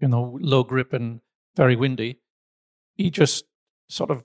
you 0.00 0.08
know, 0.08 0.38
low 0.40 0.64
grip 0.64 0.92
and 0.92 1.20
very 1.56 1.76
windy, 1.76 2.20
he 2.94 3.10
just 3.10 3.44
sort 3.88 4.10
of 4.10 4.24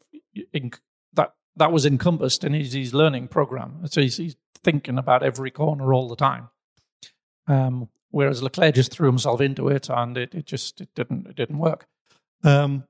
that 1.14 1.34
that 1.56 1.72
was 1.72 1.86
encompassed 1.86 2.44
in 2.44 2.54
his, 2.54 2.74
his 2.74 2.94
learning 2.94 3.28
program. 3.28 3.86
So 3.88 4.02
he's, 4.02 4.18
he's, 4.18 4.36
thinking 4.64 4.98
about 4.98 5.24
every 5.24 5.52
corner 5.52 5.94
all 5.94 6.08
the 6.08 6.16
time. 6.16 6.48
Um, 7.48 7.90
whereas 8.12 8.42
Leclerc 8.42 8.76
just 8.76 8.94
threw 8.94 9.08
himself 9.08 9.42
into 9.42 9.68
it, 9.68 9.90
and 9.90 10.18
it, 10.18 10.34
it 10.34 10.46
just 10.46 10.80
it 10.80 10.88
didn't 10.96 11.28
it 11.28 11.36
didn't 11.36 11.58
work. 11.58 11.86
Um, 12.46 12.86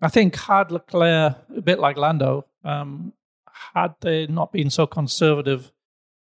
I 0.00 0.08
think 0.08 0.36
had 0.36 0.70
Leclerc 0.70 1.36
a 1.56 1.60
bit 1.60 1.78
like 1.78 1.96
Lando, 1.96 2.46
um, 2.64 3.12
had 3.74 3.94
they 4.00 4.26
not 4.26 4.52
been 4.52 4.70
so 4.70 4.86
conservative 4.86 5.72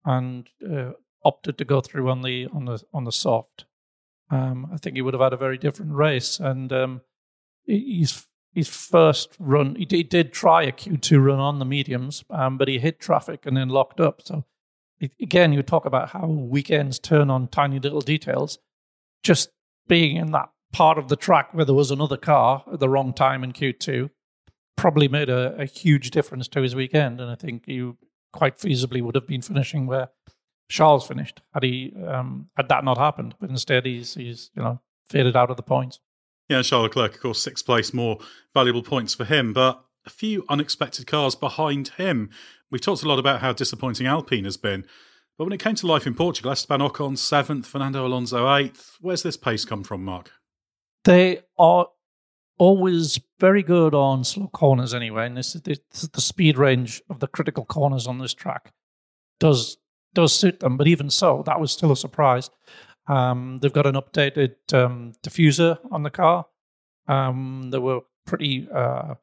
and 0.03 0.47
uh, 0.67 0.91
opted 1.23 1.57
to 1.57 1.65
go 1.65 1.81
through 1.81 2.09
on 2.09 2.21
the 2.21 2.47
on 2.53 2.65
the 2.65 2.81
on 2.93 3.03
the 3.03 3.11
soft, 3.11 3.65
um, 4.31 4.69
I 4.73 4.77
think 4.77 4.95
he 4.95 5.01
would 5.01 5.13
have 5.13 5.21
had 5.21 5.33
a 5.33 5.37
very 5.37 5.57
different 5.57 5.93
race. 5.93 6.39
And 6.39 6.73
um, 6.73 7.01
his 7.65 8.25
his 8.53 8.69
first 8.69 9.35
run, 9.37 9.75
he 9.75 9.85
did, 9.85 9.97
he 9.97 10.03
did, 10.03 10.33
try 10.33 10.63
a 10.63 10.71
Q 10.71 10.97
two 10.97 11.19
run 11.19 11.39
on 11.39 11.59
the 11.59 11.65
mediums, 11.65 12.23
um, 12.31 12.57
but 12.57 12.67
he 12.67 12.79
hit 12.79 12.99
traffic 12.99 13.45
and 13.45 13.55
then 13.55 13.69
locked 13.69 13.99
up. 13.99 14.21
So 14.23 14.45
it, 14.99 15.11
again, 15.21 15.53
you 15.53 15.61
talk 15.61 15.85
about 15.85 16.09
how 16.09 16.25
weekends 16.25 16.97
turn 16.97 17.29
on 17.29 17.47
tiny 17.47 17.79
little 17.79 18.01
details. 18.01 18.57
Just 19.21 19.49
being 19.87 20.15
in 20.15 20.31
that 20.31 20.49
part 20.73 20.97
of 20.97 21.07
the 21.07 21.15
track 21.15 21.53
where 21.53 21.65
there 21.65 21.75
was 21.75 21.91
another 21.91 22.17
car 22.17 22.63
at 22.71 22.79
the 22.79 22.89
wrong 22.89 23.13
time 23.13 23.43
in 23.43 23.51
Q 23.51 23.73
two 23.73 24.09
probably 24.75 25.07
made 25.07 25.29
a, 25.29 25.55
a 25.57 25.65
huge 25.65 26.11
difference 26.11 26.47
to 26.47 26.61
his 26.61 26.75
weekend. 26.75 27.19
And 27.19 27.31
I 27.31 27.35
think 27.35 27.63
he 27.65 27.91
quite 28.33 28.57
feasibly 28.57 29.01
would 29.01 29.15
have 29.15 29.27
been 29.27 29.41
finishing 29.41 29.87
where 29.87 30.09
Charles 30.69 31.07
finished 31.07 31.41
had 31.53 31.63
he 31.63 31.93
um, 32.05 32.49
had 32.55 32.69
that 32.69 32.83
not 32.83 32.97
happened. 32.97 33.35
But 33.39 33.49
instead, 33.49 33.85
he's 33.85 34.13
he's 34.13 34.51
you 34.55 34.61
know 34.61 34.81
faded 35.09 35.35
out 35.35 35.49
of 35.49 35.57
the 35.57 35.63
points. 35.63 35.99
Yeah, 36.49 36.61
Charles 36.61 36.83
Leclerc, 36.89 37.15
of 37.15 37.21
course, 37.21 37.41
sixth 37.41 37.65
place, 37.65 37.93
more 37.93 38.19
valuable 38.53 38.83
points 38.83 39.13
for 39.13 39.25
him, 39.25 39.53
but 39.53 39.83
a 40.05 40.09
few 40.09 40.45
unexpected 40.47 41.07
cars 41.07 41.35
behind 41.35 41.89
him. 41.97 42.29
We've 42.69 42.81
talked 42.81 43.03
a 43.03 43.07
lot 43.07 43.19
about 43.19 43.41
how 43.41 43.51
disappointing 43.53 44.07
Alpine 44.07 44.45
has 44.45 44.57
been, 44.57 44.85
but 45.37 45.45
when 45.45 45.53
it 45.53 45.59
came 45.59 45.75
to 45.75 45.87
life 45.87 46.07
in 46.07 46.13
Portugal, 46.13 46.51
Esteban 46.51 46.81
Ocon 46.81 47.17
seventh, 47.17 47.65
Fernando 47.65 48.05
Alonso 48.05 48.53
eighth. 48.55 48.97
Where's 49.01 49.23
this 49.23 49.37
pace 49.37 49.65
come 49.65 49.83
from, 49.83 50.03
Mark? 50.05 50.31
They 51.07 51.39
are 51.57 51.87
always 52.57 53.17
very 53.39 53.63
good 53.63 53.95
on 53.95 54.25
slow 54.25 54.49
corners 54.49 54.93
anyway, 54.93 55.25
and 55.25 55.37
this 55.37 55.53
this 55.53 55.79
is 55.93 56.09
the 56.09 56.19
speed 56.19 56.57
range 56.57 57.01
of 57.09 57.21
the 57.21 57.27
critical 57.27 57.63
corners 57.63 58.07
on 58.07 58.17
this 58.17 58.33
track 58.33 58.73
does 59.39 59.77
does 60.13 60.33
suit 60.33 60.59
them. 60.59 60.75
But 60.75 60.87
even 60.87 61.09
so, 61.09 61.43
that 61.45 61.61
was 61.61 61.71
still 61.71 61.93
a 61.93 61.95
surprise. 61.95 62.49
Um, 63.07 63.59
they've 63.61 63.71
got 63.71 63.85
an 63.85 63.95
updated 63.95 64.55
um, 64.73 65.13
diffuser 65.25 65.79
on 65.91 66.03
the 66.03 66.09
car. 66.09 66.47
Um, 67.07 67.69
they 67.71 67.77
were 67.79 68.01
pretty 68.25 68.67
uh, 68.69 69.15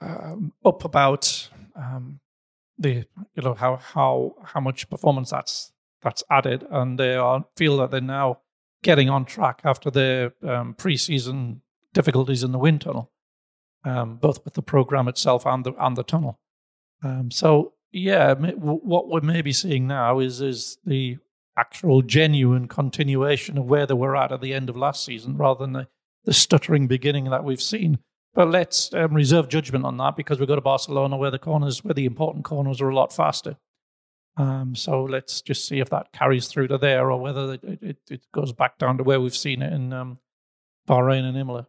um, 0.00 0.52
up 0.64 0.84
about 0.84 1.48
um, 1.74 2.20
the 2.78 3.06
you 3.34 3.42
know 3.42 3.54
how 3.54 3.74
how 3.74 4.36
how 4.44 4.60
much 4.60 4.88
performance 4.88 5.30
that's 5.30 5.72
that's 6.00 6.22
added, 6.30 6.64
and 6.70 6.96
they 6.96 7.16
are 7.16 7.44
feel 7.56 7.78
that 7.78 7.90
they're 7.90 8.00
now 8.00 8.38
getting 8.82 9.08
on 9.08 9.24
track 9.24 9.60
after 9.64 9.90
the 9.90 10.32
um, 10.42 10.74
preseason 10.74 11.60
difficulties 11.92 12.42
in 12.42 12.52
the 12.52 12.58
wind 12.58 12.80
tunnel, 12.82 13.10
both 13.84 14.44
with 14.44 14.54
the 14.54 14.62
program 14.62 15.08
itself 15.08 15.46
and 15.46 15.64
the 15.64 15.72
and 15.78 15.96
the 15.96 16.04
tunnel. 16.04 16.38
so 17.30 17.72
yeah, 17.92 18.34
what 18.34 19.08
we're 19.08 19.20
maybe 19.20 19.52
seeing 19.52 19.86
now 19.86 20.18
is 20.18 20.40
is 20.40 20.78
the 20.84 21.18
actual 21.56 22.02
genuine 22.02 22.68
continuation 22.68 23.56
of 23.56 23.64
where 23.64 23.86
they 23.86 23.94
were 23.94 24.16
at 24.16 24.32
at 24.32 24.40
the 24.40 24.52
end 24.52 24.68
of 24.68 24.76
last 24.76 25.04
season, 25.04 25.36
rather 25.36 25.64
than 25.64 25.72
the, 25.72 25.88
the 26.24 26.34
stuttering 26.34 26.86
beginning 26.86 27.24
that 27.30 27.44
we've 27.44 27.62
seen. 27.62 27.98
But 28.34 28.50
let's 28.50 28.92
um, 28.92 29.14
reserve 29.14 29.48
judgment 29.48 29.86
on 29.86 29.96
that 29.96 30.16
because 30.16 30.38
we 30.38 30.46
go 30.46 30.56
to 30.56 30.60
Barcelona 30.60 31.16
where 31.16 31.30
the 31.30 31.38
corners, 31.38 31.82
where 31.82 31.94
the 31.94 32.04
important 32.04 32.44
corners 32.44 32.82
are 32.82 32.90
a 32.90 32.94
lot 32.94 33.14
faster. 33.14 33.56
Um, 34.36 34.74
so 34.74 35.04
let's 35.04 35.40
just 35.40 35.66
see 35.66 35.80
if 35.80 35.90
that 35.90 36.12
carries 36.12 36.48
through 36.48 36.68
to 36.68 36.78
there 36.78 37.10
or 37.10 37.20
whether 37.20 37.54
it, 37.54 37.64
it, 37.64 37.98
it 38.10 38.20
goes 38.32 38.52
back 38.52 38.78
down 38.78 38.98
to 38.98 39.04
where 39.04 39.20
we've 39.20 39.36
seen 39.36 39.62
it 39.62 39.72
in 39.72 39.92
um, 39.92 40.18
Bahrain 40.86 41.24
and 41.24 41.36
Imola. 41.36 41.66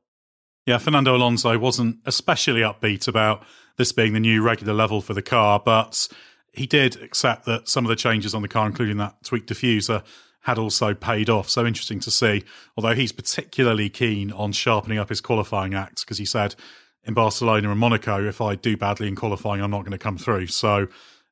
Yeah, 0.66 0.78
Fernando 0.80 1.16
Alonso 1.16 1.58
wasn't 1.58 2.00
especially 2.06 2.60
upbeat 2.60 3.08
about 3.08 3.44
this 3.78 3.94
being 3.94 4.12
the 4.14 4.20
new 4.20 4.42
regular 4.42 4.74
level 4.74 5.02
for 5.02 5.14
the 5.14 5.22
car, 5.22 5.62
but 5.64 6.10
he 6.52 6.66
did 6.66 7.02
accept 7.02 7.46
that 7.46 7.70
some 7.70 7.86
of 7.86 7.90
the 7.90 7.96
changes 7.96 8.36
on 8.36 8.42
the 8.42 8.48
car, 8.50 8.68
including 8.68 8.98
that 8.98 9.24
tweaked 9.24 9.50
diffuser, 9.50 10.04
had 10.42 10.58
also 10.58 10.94
paid 10.94 11.30
off. 11.30 11.50
So 11.50 11.66
interesting 11.66 12.00
to 12.02 12.12
see. 12.12 12.44
Although 12.76 12.96
he's 12.96 13.12
particularly 13.12 13.90
keen 13.90 14.32
on 14.32 14.52
sharpening 14.52 14.98
up 14.98 15.10
his 15.10 15.22
qualifying 15.22 15.74
act 15.74 16.02
because 16.02 16.18
he 16.18 16.26
said 16.26 16.56
in 17.04 17.14
Barcelona 17.14 17.70
and 17.70 17.80
Monaco, 17.80 18.26
if 18.28 18.42
I 18.42 18.56
do 18.56 18.76
badly 18.76 19.08
in 19.08 19.16
qualifying, 19.16 19.62
I'm 19.62 19.72
not 19.72 19.82
going 19.82 19.92
to 19.92 19.98
come 19.98 20.18
through. 20.18 20.48
So 20.48 20.88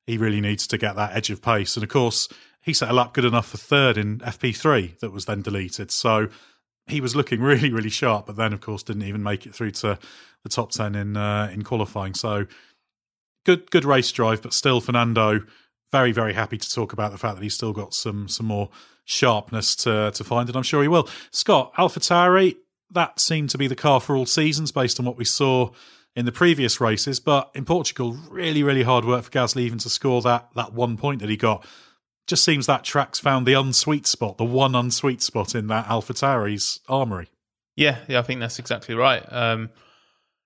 he 0.05 0.17
really 0.17 0.41
needs 0.41 0.67
to 0.67 0.77
get 0.77 0.95
that 0.95 1.15
edge 1.15 1.29
of 1.29 1.41
pace. 1.41 1.75
And 1.75 1.83
of 1.83 1.89
course, 1.89 2.29
he 2.61 2.73
set 2.73 2.89
a 2.89 2.93
lap 2.93 3.13
good 3.13 3.25
enough 3.25 3.47
for 3.47 3.57
third 3.57 3.97
in 3.97 4.19
FP3 4.19 4.99
that 4.99 5.11
was 5.11 5.25
then 5.25 5.41
deleted. 5.41 5.91
So 5.91 6.29
he 6.87 7.01
was 7.01 7.15
looking 7.15 7.41
really, 7.41 7.71
really 7.71 7.89
sharp, 7.89 8.27
but 8.27 8.35
then, 8.35 8.53
of 8.53 8.61
course, 8.61 8.83
didn't 8.83 9.03
even 9.03 9.23
make 9.23 9.45
it 9.45 9.55
through 9.55 9.71
to 9.71 9.97
the 10.43 10.49
top 10.49 10.71
ten 10.71 10.95
in 10.95 11.17
uh, 11.17 11.49
in 11.51 11.63
qualifying. 11.63 12.13
So 12.13 12.45
good, 13.45 13.71
good 13.71 13.85
race 13.85 14.11
drive, 14.11 14.41
but 14.41 14.53
still, 14.53 14.81
Fernando 14.81 15.41
very, 15.95 16.11
very 16.11 16.33
happy 16.33 16.57
to 16.57 16.69
talk 16.69 16.91
about 16.91 17.13
the 17.13 17.17
fact 17.17 17.35
that 17.35 17.43
he's 17.43 17.53
still 17.53 17.71
got 17.71 17.93
some 17.93 18.27
some 18.27 18.45
more 18.45 18.69
sharpness 19.05 19.75
to 19.77 20.11
to 20.13 20.23
find, 20.25 20.49
and 20.49 20.57
I'm 20.57 20.63
sure 20.63 20.81
he 20.81 20.89
will. 20.89 21.07
Scott 21.31 21.73
AlphaTauri, 21.75 22.57
that 22.91 23.19
seemed 23.19 23.49
to 23.51 23.57
be 23.57 23.67
the 23.67 23.75
car 23.75 24.01
for 24.01 24.15
all 24.15 24.25
seasons, 24.25 24.73
based 24.73 24.99
on 24.99 25.05
what 25.05 25.17
we 25.17 25.23
saw 25.23 25.71
in 26.15 26.25
the 26.25 26.31
previous 26.31 26.79
races. 26.79 27.19
But 27.19 27.51
in 27.53 27.65
Portugal, 27.65 28.17
really, 28.29 28.63
really 28.63 28.83
hard 28.83 29.05
work 29.05 29.23
for 29.23 29.31
Gasly 29.31 29.61
even 29.61 29.79
to 29.79 29.89
score 29.89 30.21
that 30.21 30.49
that 30.55 30.73
one 30.73 30.97
point 30.97 31.21
that 31.21 31.29
he 31.29 31.37
got. 31.37 31.65
Just 32.27 32.43
seems 32.43 32.65
that 32.65 32.83
track's 32.83 33.19
found 33.19 33.45
the 33.45 33.53
unsweet 33.53 34.07
spot, 34.07 34.39
the 34.39 34.45
one 34.45 34.73
unsweet 34.73 35.21
spot 35.21 35.53
in 35.53 35.67
that 35.67 35.85
AlphaTauri's 35.85 36.79
armory. 36.89 37.29
Yeah, 37.75 37.99
yeah, 38.07 38.19
I 38.19 38.23
think 38.23 38.39
that's 38.39 38.57
exactly 38.57 38.95
right. 38.95 39.21
Um, 39.31 39.69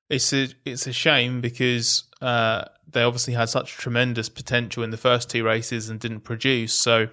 it's 0.10 0.34
a 0.34 0.50
it's 0.66 0.88
a 0.88 0.92
shame 0.92 1.40
because 1.40 2.04
uh, 2.22 2.66
they 2.88 3.04
obviously 3.04 3.34
had 3.34 3.50
such 3.50 3.74
tremendous 3.74 4.28
potential 4.28 4.84
in 4.84 4.90
the 4.90 4.98
first 4.98 5.30
two 5.30 5.44
races 5.44 5.90
and 5.90 6.00
didn't 6.00 6.22
produce. 6.22 6.74
So 6.74 7.08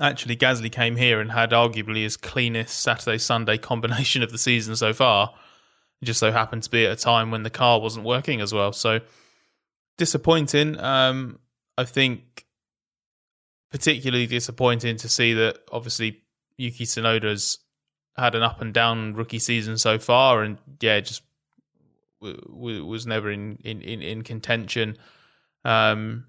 actually, 0.00 0.36
Gasly 0.36 0.72
came 0.72 0.96
here 0.96 1.20
and 1.20 1.30
had 1.30 1.50
arguably 1.50 2.02
his 2.02 2.16
cleanest 2.16 2.80
Saturday 2.80 3.18
Sunday 3.18 3.58
combination 3.58 4.22
of 4.22 4.32
the 4.32 4.38
season 4.38 4.74
so 4.74 4.92
far. 4.92 5.34
It 6.04 6.08
just 6.08 6.20
so 6.20 6.30
happened 6.30 6.62
to 6.64 6.70
be 6.70 6.84
at 6.84 6.92
a 6.92 6.96
time 6.96 7.30
when 7.30 7.44
the 7.44 7.50
car 7.50 7.80
wasn't 7.80 8.04
working 8.04 8.42
as 8.42 8.52
well. 8.52 8.74
So 8.74 9.00
disappointing. 9.96 10.78
Um, 10.78 11.38
I 11.78 11.84
think 11.84 12.44
particularly 13.70 14.26
disappointing 14.26 14.98
to 14.98 15.08
see 15.08 15.32
that 15.32 15.60
obviously 15.72 16.20
Yuki 16.58 16.84
Tsunoda's 16.84 17.58
had 18.18 18.34
an 18.34 18.42
up 18.42 18.60
and 18.60 18.74
down 18.74 19.14
rookie 19.14 19.38
season 19.38 19.78
so 19.78 19.98
far, 19.98 20.42
and 20.42 20.58
yeah, 20.78 21.00
just 21.00 21.22
w- 22.20 22.38
w- 22.50 22.84
was 22.84 23.06
never 23.06 23.30
in 23.30 23.56
in 23.64 23.80
in, 23.80 24.02
in 24.02 24.20
contention. 24.20 24.98
Um, 25.64 26.26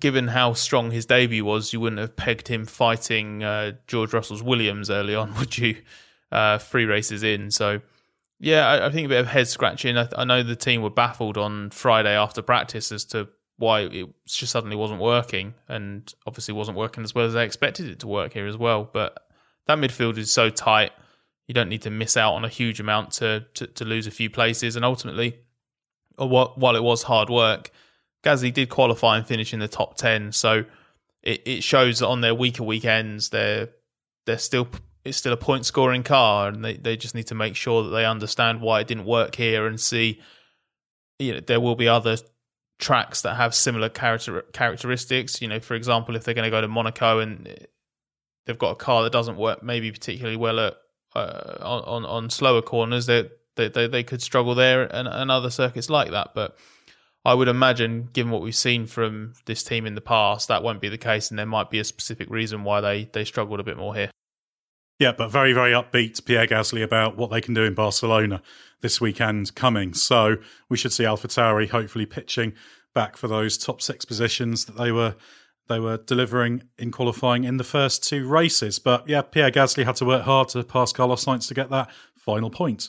given 0.00 0.26
how 0.26 0.54
strong 0.54 0.90
his 0.90 1.04
debut 1.04 1.44
was, 1.44 1.74
you 1.74 1.80
wouldn't 1.80 2.00
have 2.00 2.16
pegged 2.16 2.48
him 2.48 2.64
fighting 2.64 3.44
uh, 3.44 3.72
George 3.86 4.14
Russell's 4.14 4.42
Williams 4.42 4.88
early 4.88 5.14
on, 5.14 5.34
would 5.38 5.58
you? 5.58 5.82
Uh, 6.32 6.56
three 6.56 6.86
races 6.86 7.22
in, 7.22 7.50
so 7.50 7.82
yeah, 8.40 8.66
I, 8.66 8.86
I, 8.86 8.90
think 8.90 9.06
a 9.06 9.08
bit 9.08 9.20
of 9.20 9.26
head 9.26 9.48
scratching. 9.48 9.96
I, 9.96 10.08
I, 10.16 10.24
know 10.24 10.42
the 10.42 10.56
team 10.56 10.82
were 10.82 10.90
baffled 10.90 11.36
on 11.36 11.70
Friday 11.70 12.14
after 12.16 12.40
practice 12.40 12.92
as 12.92 13.04
to 13.06 13.28
why 13.56 13.80
it 13.80 14.08
just 14.26 14.52
suddenly 14.52 14.76
wasn't 14.76 15.00
working, 15.00 15.54
and 15.68 16.12
obviously 16.26 16.54
wasn't 16.54 16.76
working 16.76 17.02
as 17.02 17.14
well 17.14 17.26
as 17.26 17.34
they 17.34 17.44
expected 17.44 17.88
it 17.88 18.00
to 18.00 18.06
work 18.06 18.32
here 18.32 18.46
as 18.46 18.56
well. 18.56 18.88
But 18.92 19.18
that 19.66 19.78
midfield 19.78 20.18
is 20.18 20.32
so 20.32 20.50
tight. 20.50 20.92
You 21.48 21.54
don't 21.54 21.68
need 21.68 21.82
to 21.82 21.90
miss 21.90 22.16
out 22.16 22.34
on 22.34 22.44
a 22.44 22.48
huge 22.48 22.78
amount 22.78 23.12
to 23.12 23.44
to, 23.54 23.66
to 23.66 23.84
lose 23.84 24.06
a 24.06 24.12
few 24.12 24.30
places. 24.30 24.76
And 24.76 24.84
ultimately, 24.84 25.38
uh, 26.18 26.26
while 26.26 26.76
it 26.76 26.82
was 26.82 27.02
hard 27.02 27.30
work, 27.30 27.72
Gasly 28.22 28.52
did 28.52 28.68
qualify 28.68 29.16
and 29.16 29.26
finish 29.26 29.52
in 29.52 29.58
the 29.58 29.68
top 29.68 29.96
ten. 29.96 30.30
So 30.30 30.64
it, 31.22 31.42
it 31.44 31.64
shows 31.64 31.98
that 31.98 32.06
on 32.06 32.20
their 32.20 32.34
weaker 32.34 32.62
weekends, 32.62 33.30
they're 33.30 33.70
they're 34.26 34.38
still 34.38 34.68
it's 35.04 35.18
still 35.18 35.32
a 35.32 35.36
point 35.36 35.66
scoring 35.66 36.02
car, 36.02 36.48
and 36.48 36.64
they, 36.64 36.76
they 36.76 36.96
just 36.96 37.14
need 37.14 37.28
to 37.28 37.34
make 37.34 37.56
sure 37.56 37.84
that 37.84 37.90
they 37.90 38.04
understand 38.04 38.60
why 38.60 38.80
it 38.80 38.86
didn't 38.86 39.04
work 39.04 39.34
here 39.34 39.66
and 39.66 39.80
see. 39.80 40.20
You 41.18 41.34
know, 41.34 41.40
there 41.40 41.60
will 41.60 41.76
be 41.76 41.88
other 41.88 42.16
tracks 42.78 43.22
that 43.22 43.36
have 43.36 43.54
similar 43.54 43.88
character 43.88 44.42
characteristics. 44.52 45.40
You 45.42 45.48
know, 45.48 45.60
for 45.60 45.74
example, 45.74 46.16
if 46.16 46.24
they're 46.24 46.34
going 46.34 46.44
to 46.44 46.50
go 46.50 46.60
to 46.60 46.68
Monaco 46.68 47.18
and 47.20 47.66
they've 48.46 48.58
got 48.58 48.70
a 48.70 48.76
car 48.76 49.02
that 49.02 49.12
doesn't 49.12 49.36
work 49.36 49.62
maybe 49.62 49.90
particularly 49.90 50.36
well 50.36 50.60
at 50.60 50.74
uh, 51.14 51.58
on 51.60 52.04
on 52.04 52.30
slower 52.30 52.62
corners, 52.62 53.06
they 53.06 53.28
they 53.56 53.68
they 53.86 54.02
could 54.02 54.22
struggle 54.22 54.54
there 54.54 54.82
and, 54.82 55.08
and 55.08 55.30
other 55.30 55.50
circuits 55.50 55.90
like 55.90 56.10
that. 56.10 56.30
But 56.34 56.56
I 57.24 57.34
would 57.34 57.48
imagine, 57.48 58.08
given 58.12 58.32
what 58.32 58.42
we've 58.42 58.54
seen 58.54 58.86
from 58.86 59.34
this 59.46 59.62
team 59.62 59.86
in 59.86 59.94
the 59.94 60.00
past, 60.00 60.48
that 60.48 60.62
won't 60.62 60.80
be 60.80 60.88
the 60.88 60.98
case, 60.98 61.30
and 61.30 61.38
there 61.38 61.46
might 61.46 61.70
be 61.70 61.78
a 61.78 61.84
specific 61.84 62.30
reason 62.30 62.64
why 62.64 62.80
they 62.80 63.04
they 63.12 63.24
struggled 63.24 63.60
a 63.60 63.64
bit 63.64 63.76
more 63.76 63.94
here. 63.94 64.10
Yeah, 64.98 65.12
but 65.12 65.30
very, 65.30 65.52
very 65.52 65.72
upbeat 65.72 66.24
Pierre 66.24 66.46
Gasly 66.46 66.82
about 66.82 67.16
what 67.16 67.30
they 67.30 67.40
can 67.40 67.54
do 67.54 67.62
in 67.62 67.74
Barcelona 67.74 68.42
this 68.80 69.00
weekend 69.00 69.54
coming. 69.54 69.94
So 69.94 70.36
we 70.68 70.76
should 70.76 70.92
see 70.92 71.04
AlphaTauri 71.04 71.70
hopefully 71.70 72.06
pitching 72.06 72.52
back 72.94 73.16
for 73.16 73.28
those 73.28 73.56
top 73.56 73.80
six 73.80 74.04
positions 74.04 74.64
that 74.64 74.76
they 74.76 74.90
were 74.90 75.14
they 75.68 75.78
were 75.78 75.98
delivering 75.98 76.62
in 76.78 76.90
qualifying 76.90 77.44
in 77.44 77.58
the 77.58 77.64
first 77.64 78.02
two 78.02 78.26
races. 78.26 78.78
But 78.78 79.06
yeah, 79.06 79.20
Pierre 79.20 79.50
Gasly 79.50 79.84
had 79.84 79.96
to 79.96 80.06
work 80.06 80.22
hard 80.22 80.48
to 80.50 80.64
pass 80.64 80.92
Carlos 80.92 81.24
Sainz 81.24 81.46
to 81.48 81.54
get 81.54 81.68
that 81.68 81.90
final 82.16 82.48
point. 82.48 82.88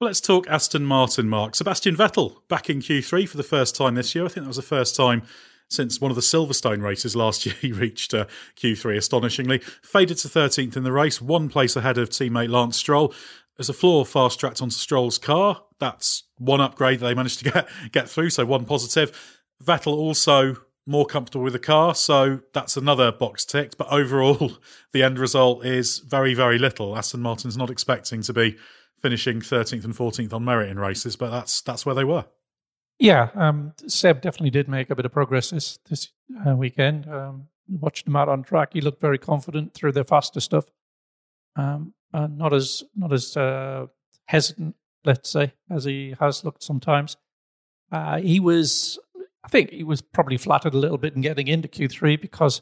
Well, 0.00 0.06
let's 0.08 0.22
talk 0.22 0.48
Aston 0.48 0.86
Martin, 0.86 1.28
Mark. 1.28 1.54
Sebastian 1.54 1.94
Vettel 1.94 2.36
back 2.48 2.70
in 2.70 2.80
Q3 2.80 3.28
for 3.28 3.36
the 3.36 3.42
first 3.42 3.76
time 3.76 3.94
this 3.94 4.14
year. 4.14 4.24
I 4.24 4.28
think 4.28 4.44
that 4.44 4.48
was 4.48 4.56
the 4.56 4.62
first 4.62 4.96
time 4.96 5.22
since 5.70 6.00
one 6.00 6.10
of 6.10 6.16
the 6.16 6.20
Silverstone 6.20 6.82
races 6.82 7.16
last 7.16 7.46
year 7.46 7.54
he 7.60 7.72
reached 7.72 8.12
uh, 8.12 8.26
Q3, 8.56 8.98
astonishingly. 8.98 9.58
Faded 9.82 10.18
to 10.18 10.28
13th 10.28 10.76
in 10.76 10.84
the 10.84 10.92
race, 10.92 11.22
one 11.22 11.48
place 11.48 11.76
ahead 11.76 11.96
of 11.96 12.10
teammate 12.10 12.50
Lance 12.50 12.76
Stroll. 12.76 13.14
There's 13.56 13.68
a 13.68 13.74
floor 13.74 14.04
fast 14.04 14.40
tracked 14.40 14.60
onto 14.60 14.74
Stroll's 14.74 15.18
car. 15.18 15.62
That's 15.78 16.24
one 16.38 16.60
upgrade 16.60 17.00
they 17.00 17.14
managed 17.14 17.38
to 17.44 17.50
get, 17.50 17.68
get 17.92 18.08
through, 18.08 18.30
so 18.30 18.44
one 18.44 18.64
positive. 18.64 19.38
Vettel 19.62 19.92
also 19.92 20.56
more 20.86 21.06
comfortable 21.06 21.44
with 21.44 21.52
the 21.52 21.58
car. 21.58 21.94
So 21.94 22.40
that's 22.52 22.76
another 22.76 23.12
box 23.12 23.44
ticked. 23.44 23.78
But 23.78 23.92
overall, 23.92 24.52
the 24.92 25.02
end 25.02 25.18
result 25.18 25.64
is 25.64 25.98
very, 25.98 26.34
very 26.34 26.58
little. 26.58 26.96
Aston 26.96 27.20
Martin's 27.20 27.56
not 27.56 27.70
expecting 27.70 28.22
to 28.22 28.32
be 28.32 28.56
finishing 29.00 29.40
13th 29.40 29.84
and 29.84 29.94
14th 29.94 30.32
on 30.32 30.44
merit 30.44 30.70
in 30.70 30.78
races, 30.78 31.16
but 31.16 31.30
that's 31.30 31.60
that's 31.62 31.86
where 31.86 31.94
they 31.94 32.04
were. 32.04 32.26
Yeah, 33.00 33.30
um, 33.34 33.72
Seb 33.86 34.20
definitely 34.20 34.50
did 34.50 34.68
make 34.68 34.90
a 34.90 34.94
bit 34.94 35.06
of 35.06 35.12
progress 35.12 35.50
this 35.50 35.78
this 35.88 36.10
uh, 36.46 36.54
weekend. 36.54 37.08
Um, 37.08 37.48
watched 37.66 38.06
him 38.06 38.14
out 38.14 38.28
on 38.28 38.42
track; 38.42 38.74
he 38.74 38.82
looked 38.82 39.00
very 39.00 39.16
confident 39.16 39.72
through 39.72 39.92
the 39.92 40.04
faster 40.04 40.38
stuff, 40.38 40.66
um, 41.56 41.94
and 42.12 42.36
not 42.36 42.52
as 42.52 42.84
not 42.94 43.10
as 43.10 43.38
uh, 43.38 43.86
hesitant, 44.26 44.76
let's 45.06 45.30
say, 45.30 45.54
as 45.70 45.84
he 45.84 46.14
has 46.20 46.44
looked 46.44 46.62
sometimes. 46.62 47.16
Uh, 47.90 48.18
he 48.18 48.38
was 48.38 48.98
I 49.42 49.48
think 49.48 49.70
he 49.70 49.82
was 49.82 50.02
probably 50.02 50.36
flattered 50.36 50.74
a 50.74 50.78
little 50.78 50.98
bit 50.98 51.14
in 51.14 51.22
getting 51.22 51.48
into 51.48 51.68
Q3 51.68 52.20
because 52.20 52.60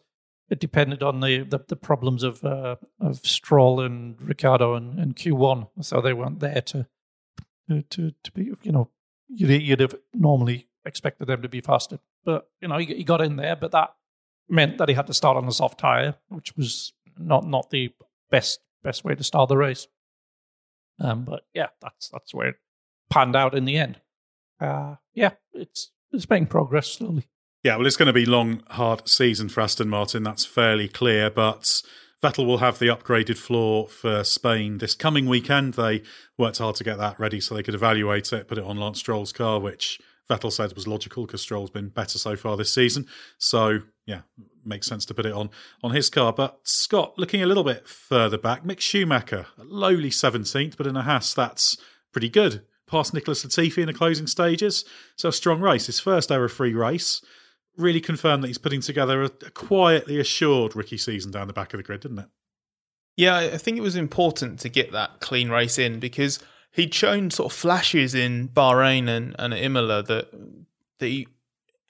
it 0.50 0.60
depended 0.60 1.02
on 1.02 1.18
the 1.18 1.42
the, 1.42 1.58
the 1.66 1.76
problems 1.76 2.22
of 2.22 2.44
uh, 2.44 2.76
of 3.00 3.26
Stroll 3.26 3.80
and 3.80 4.20
Ricciardo 4.22 4.74
and, 4.74 5.00
and, 5.00 5.16
Q1, 5.16 5.68
so 5.80 6.00
they 6.00 6.12
weren't 6.12 6.38
there 6.38 6.60
to 6.60 6.86
to 7.68 8.12
to 8.22 8.32
be 8.32 8.52
you 8.62 8.70
know 8.70 8.90
you'd, 9.28 9.62
you'd 9.62 9.80
have 9.80 9.94
normally 10.14 10.68
expected 10.84 11.26
them 11.26 11.42
to 11.42 11.48
be 11.48 11.60
faster, 11.60 11.98
but 12.24 12.48
you 12.60 12.68
know 12.68 12.78
he, 12.78 12.86
he 12.86 13.04
got 13.04 13.20
in 13.20 13.36
there, 13.36 13.56
but 13.56 13.72
that 13.72 13.94
meant 14.48 14.78
that 14.78 14.88
he 14.88 14.94
had 14.94 15.06
to 15.06 15.14
start 15.14 15.36
on 15.36 15.46
a 15.46 15.52
soft 15.52 15.78
tire, 15.78 16.14
which 16.28 16.56
was 16.56 16.92
not 17.18 17.46
not 17.46 17.70
the 17.70 17.92
best 18.30 18.60
best 18.82 19.04
way 19.04 19.14
to 19.14 19.24
start 19.24 19.48
the 19.48 19.56
race. 19.56 19.86
Um, 21.00 21.24
but 21.24 21.42
yeah, 21.54 21.68
that's 21.80 22.08
that's 22.08 22.34
where 22.34 22.48
it 22.48 22.56
panned 23.10 23.36
out 23.36 23.54
in 23.54 23.64
the 23.64 23.76
end. 23.76 24.00
Uh, 24.60 24.96
yeah, 25.14 25.32
it's 25.52 25.90
it's 26.12 26.28
making 26.28 26.46
progress 26.46 26.88
slowly. 26.88 27.28
Yeah, 27.64 27.76
well, 27.76 27.86
it's 27.86 27.96
going 27.96 28.06
to 28.06 28.12
be 28.12 28.24
long, 28.24 28.62
hard 28.70 29.08
season 29.08 29.48
for 29.48 29.60
Aston 29.60 29.88
Martin. 29.88 30.22
That's 30.22 30.46
fairly 30.46 30.88
clear. 30.88 31.28
But 31.28 31.82
Vettel 32.22 32.46
will 32.46 32.58
have 32.58 32.78
the 32.78 32.86
upgraded 32.86 33.38
floor 33.38 33.88
for 33.88 34.24
Spain 34.24 34.78
this 34.78 34.94
coming 34.94 35.26
weekend. 35.26 35.74
They 35.74 36.02
worked 36.36 36.58
hard 36.58 36.74
to 36.76 36.84
get 36.84 36.98
that 36.98 37.18
ready 37.18 37.40
so 37.40 37.54
they 37.54 37.62
could 37.62 37.74
evaluate 37.74 38.32
it, 38.32 38.48
put 38.48 38.58
it 38.58 38.64
on 38.64 38.76
Lance 38.76 38.98
Stroll's 38.98 39.32
car, 39.32 39.60
which 39.60 40.00
Vettel 40.28 40.52
said 40.52 40.74
was 40.74 40.88
logical 40.88 41.26
because 41.26 41.42
Stroll's 41.42 41.70
been 41.70 41.88
better 41.88 42.18
so 42.18 42.36
far 42.36 42.56
this 42.56 42.72
season. 42.72 43.06
So 43.38 43.80
yeah, 44.04 44.22
makes 44.64 44.86
sense 44.86 45.04
to 45.06 45.14
put 45.14 45.26
it 45.26 45.32
on 45.32 45.50
on 45.82 45.92
his 45.92 46.10
car. 46.10 46.32
But 46.32 46.58
Scott, 46.64 47.14
looking 47.18 47.42
a 47.42 47.46
little 47.46 47.64
bit 47.64 47.86
further 47.86 48.38
back, 48.38 48.64
Mick 48.64 48.80
Schumacher, 48.80 49.46
lowly 49.56 50.10
seventeenth, 50.10 50.76
but 50.76 50.86
in 50.86 50.96
a 50.96 51.02
Haas 51.02 51.32
that's 51.34 51.78
pretty 52.12 52.28
good 52.28 52.62
past 52.86 53.14
Nicholas 53.14 53.44
Latifi 53.44 53.78
in 53.78 53.86
the 53.86 53.94
closing 53.94 54.26
stages. 54.26 54.84
So 55.16 55.28
a 55.28 55.32
strong 55.32 55.60
race. 55.60 55.86
His 55.86 56.00
first 56.00 56.32
error 56.32 56.48
free 56.48 56.74
race. 56.74 57.22
Really 57.78 58.00
confirmed 58.00 58.42
that 58.42 58.48
he's 58.48 58.58
putting 58.58 58.82
together 58.82 59.22
a, 59.22 59.30
a 59.46 59.50
quietly 59.50 60.20
assured 60.20 60.76
rookie 60.76 60.98
season 60.98 61.30
down 61.30 61.46
the 61.46 61.52
back 61.52 61.72
of 61.72 61.78
the 61.78 61.84
grid, 61.84 62.00
didn't 62.00 62.18
it? 62.18 62.28
Yeah, 63.16 63.36
I 63.36 63.56
think 63.56 63.78
it 63.78 63.82
was 63.82 63.96
important 63.96 64.60
to 64.60 64.68
get 64.68 64.92
that 64.92 65.20
clean 65.20 65.48
race 65.48 65.78
in 65.78 65.98
because 65.98 66.38
he'd 66.72 66.94
shown 66.94 67.30
sort 67.30 67.52
of 67.52 67.58
flashes 67.58 68.14
in 68.14 68.48
Bahrain 68.48 69.08
and, 69.08 69.34
and 69.38 69.54
Imola 69.54 70.02
that, 70.02 70.30
that 70.98 71.06
he, 71.06 71.26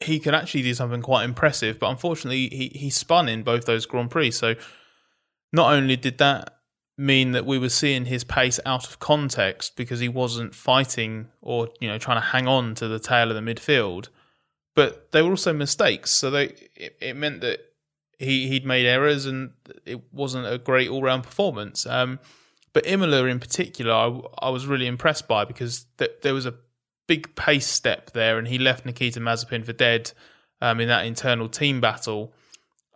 he 0.01 0.21
could 0.21 0.35
actually 0.35 0.63
do 0.63 0.75
something 0.75 1.03
quite 1.03 1.25
impressive. 1.25 1.79
But 1.79 1.91
unfortunately, 1.91 2.49
he, 2.49 2.69
he 2.75 2.91
spun 2.91 3.29
in 3.29 3.43
both 3.43 3.67
those 3.67 3.85
Grand 3.85 4.11
Prix. 4.11 4.31
So 4.31 4.55
not 5.53 5.73
only 5.73 5.97
did 5.97 6.19
that 6.19 6.59
mean 6.97 7.33
that 7.33 7.47
we 7.47 7.59
were 7.59 7.69
seeing 7.69 8.07
his 8.07 8.25
pace 8.25 8.59
out 8.67 8.87
of 8.87 8.99
context 8.99 9.77
because 9.77 10.01
he 10.01 10.09
wasn't 10.09 10.55
fighting 10.55 11.29
or 11.41 11.69
you 11.81 11.89
know 11.89 11.97
trying 11.97 12.17
to 12.17 12.27
hang 12.27 12.49
on 12.49 12.75
to 12.75 12.89
the 12.89 12.99
tail 12.99 13.31
of 13.31 13.37
the 13.37 13.55
midfield 13.55 14.09
but 14.79 15.11
they 15.11 15.23
were 15.23 15.31
also 15.31 15.53
mistakes 15.53 16.09
so 16.13 16.31
they 16.31 16.45
it, 16.77 16.97
it 17.01 17.17
meant 17.17 17.41
that 17.41 17.59
he 18.17 18.47
he'd 18.47 18.65
made 18.65 18.87
errors 18.87 19.27
and 19.27 19.51
it 19.85 20.01
wasn't 20.13 20.47
a 20.47 20.57
great 20.57 20.89
all-round 20.89 21.25
performance 21.25 21.85
um, 21.85 22.21
but 22.73 22.87
Imola 22.87 23.25
in 23.25 23.41
particular 23.41 23.93
I, 23.93 24.47
I, 24.47 24.51
was 24.51 24.69
really 24.69 24.87
impressed 24.87 25.27
by 25.27 25.45
because 25.45 25.87
th- 25.99 26.13
there 26.23 26.33
was 26.33 26.47
a 26.47 26.55
big 27.09 27.35
pace 27.35 27.67
step 27.67 28.13
there 28.13 28.39
and 28.39 28.47
he 28.47 28.57
left 28.57 28.87
Nikita 28.87 29.19
Mazepin 29.19 29.67
for 29.67 29.73
dead 29.73 30.13
um, 30.61 30.79
in 30.79 30.87
that 30.87 31.07
internal 31.07 31.49
team 31.49 31.81
battle 31.81 32.33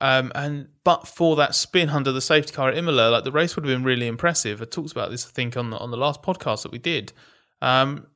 um, 0.00 0.30
and 0.36 0.68
but 0.84 1.08
for 1.08 1.34
that 1.34 1.52
spin 1.52 1.88
under 1.88 2.12
the 2.12 2.20
safety 2.20 2.52
car 2.52 2.68
at 2.68 2.78
Imola, 2.78 3.08
like 3.08 3.24
the 3.24 3.32
race 3.32 3.56
would 3.56 3.64
have 3.64 3.72
been 3.72 3.84
really 3.84 4.08
impressive. 4.08 4.60
I 4.60 4.64
talked 4.64 4.90
about 4.90 5.12
this, 5.12 5.24
I 5.24 5.30
think, 5.30 5.56
on 5.56 5.70
the 5.70 5.78
on 5.78 5.92
the 5.92 5.96
last 5.96 6.22
podcast 6.22 6.64
that 6.64 6.72
we 6.72 6.78
did. 6.78 7.12
Um, 7.60 8.08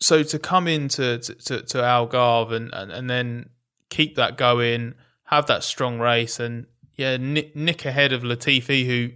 so 0.00 0.22
to 0.22 0.38
come 0.38 0.66
into 0.66 1.18
to, 1.18 1.34
to, 1.34 1.62
to 1.62 1.78
Algarve 1.78 2.52
and, 2.52 2.72
and 2.72 2.90
and 2.90 3.10
then 3.10 3.50
keep 3.90 4.16
that 4.16 4.36
going, 4.36 4.94
have 5.24 5.46
that 5.46 5.62
strong 5.62 5.98
race, 5.98 6.40
and 6.40 6.66
yeah, 6.96 7.16
nick, 7.16 7.54
nick 7.54 7.84
ahead 7.84 8.12
of 8.12 8.22
Latifi 8.22 8.86
who 8.86 9.10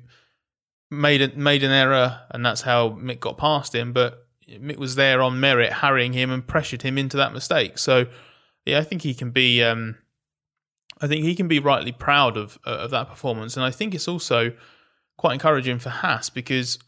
made 0.91 1.23
a, 1.23 1.37
made 1.37 1.63
an 1.63 1.71
error, 1.71 2.21
and 2.31 2.45
that's 2.45 2.63
how 2.63 2.91
Mick 2.91 3.21
got 3.21 3.39
past 3.39 3.75
him. 3.75 3.93
But 3.93 4.27
Mick 4.49 4.77
was 4.77 4.95
there 4.95 5.23
on 5.23 5.41
merit, 5.41 5.73
harrying 5.73 6.13
him 6.13 6.31
and 6.31 6.47
pressured 6.47 6.83
him 6.83 6.99
into 6.99 7.17
that 7.17 7.33
mistake. 7.33 7.79
So 7.79 8.07
yeah, 8.65 8.79
I 8.79 8.85
think 8.85 9.03
he 9.03 9.15
can 9.15 9.31
be. 9.31 9.63
Um, 9.63 9.97
I 11.01 11.09
think 11.09 11.25
he 11.25 11.35
can 11.35 11.49
be 11.49 11.59
rightly 11.59 11.93
proud 11.93 12.37
of 12.37 12.59
uh, 12.67 12.71
of 12.71 12.91
that 12.91 13.09
performance, 13.09 13.57
and 13.57 13.65
I 13.65 13.71
think 13.71 13.95
it's 13.95 14.09
also 14.09 14.53
quite 15.17 15.35
encouraging 15.35 15.79
for 15.79 15.91
Haas 15.91 16.31
because 16.31 16.79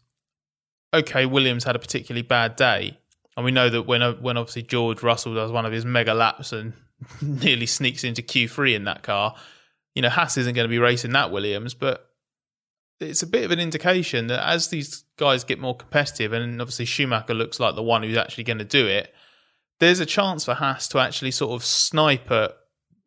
okay, 0.93 1.25
Williams 1.25 1.65
had 1.65 1.75
a 1.75 1.79
particularly 1.79 2.21
bad 2.21 2.55
day, 2.55 2.97
and 3.37 3.45
we 3.45 3.51
know 3.51 3.69
that 3.69 3.83
when 3.83 4.01
uh, 4.01 4.13
when 4.13 4.35
obviously 4.35 4.63
George 4.63 5.03
Russell 5.03 5.35
does 5.35 5.51
one 5.51 5.65
of 5.65 5.71
his 5.71 5.85
mega 5.85 6.15
laps 6.15 6.51
and 6.51 6.73
nearly 7.21 7.67
sneaks 7.67 8.03
into 8.03 8.23
Q3 8.23 8.75
in 8.75 8.83
that 8.85 9.03
car, 9.03 9.35
you 9.93 10.01
know 10.01 10.09
Haas 10.09 10.37
isn't 10.37 10.55
going 10.55 10.65
to 10.65 10.69
be 10.69 10.79
racing 10.79 11.11
that 11.11 11.31
Williams, 11.31 11.75
but 11.75 12.09
it's 12.99 13.21
a 13.21 13.27
bit 13.27 13.45
of 13.45 13.51
an 13.51 13.59
indication 13.59 14.25
that 14.27 14.43
as 14.45 14.69
these 14.69 15.03
guys 15.17 15.43
get 15.43 15.59
more 15.59 15.75
competitive, 15.75 16.33
and 16.33 16.59
obviously 16.59 16.85
Schumacher 16.85 17.35
looks 17.35 17.59
like 17.59 17.75
the 17.75 17.83
one 17.83 18.01
who's 18.01 18.17
actually 18.17 18.43
going 18.43 18.57
to 18.57 18.65
do 18.65 18.87
it, 18.87 19.13
there's 19.79 19.99
a 19.99 20.05
chance 20.05 20.43
for 20.43 20.55
Haas 20.55 20.87
to 20.89 20.99
actually 20.99 21.31
sort 21.31 21.51
of 21.51 21.63
snipe 21.63 22.31
at 22.31 22.57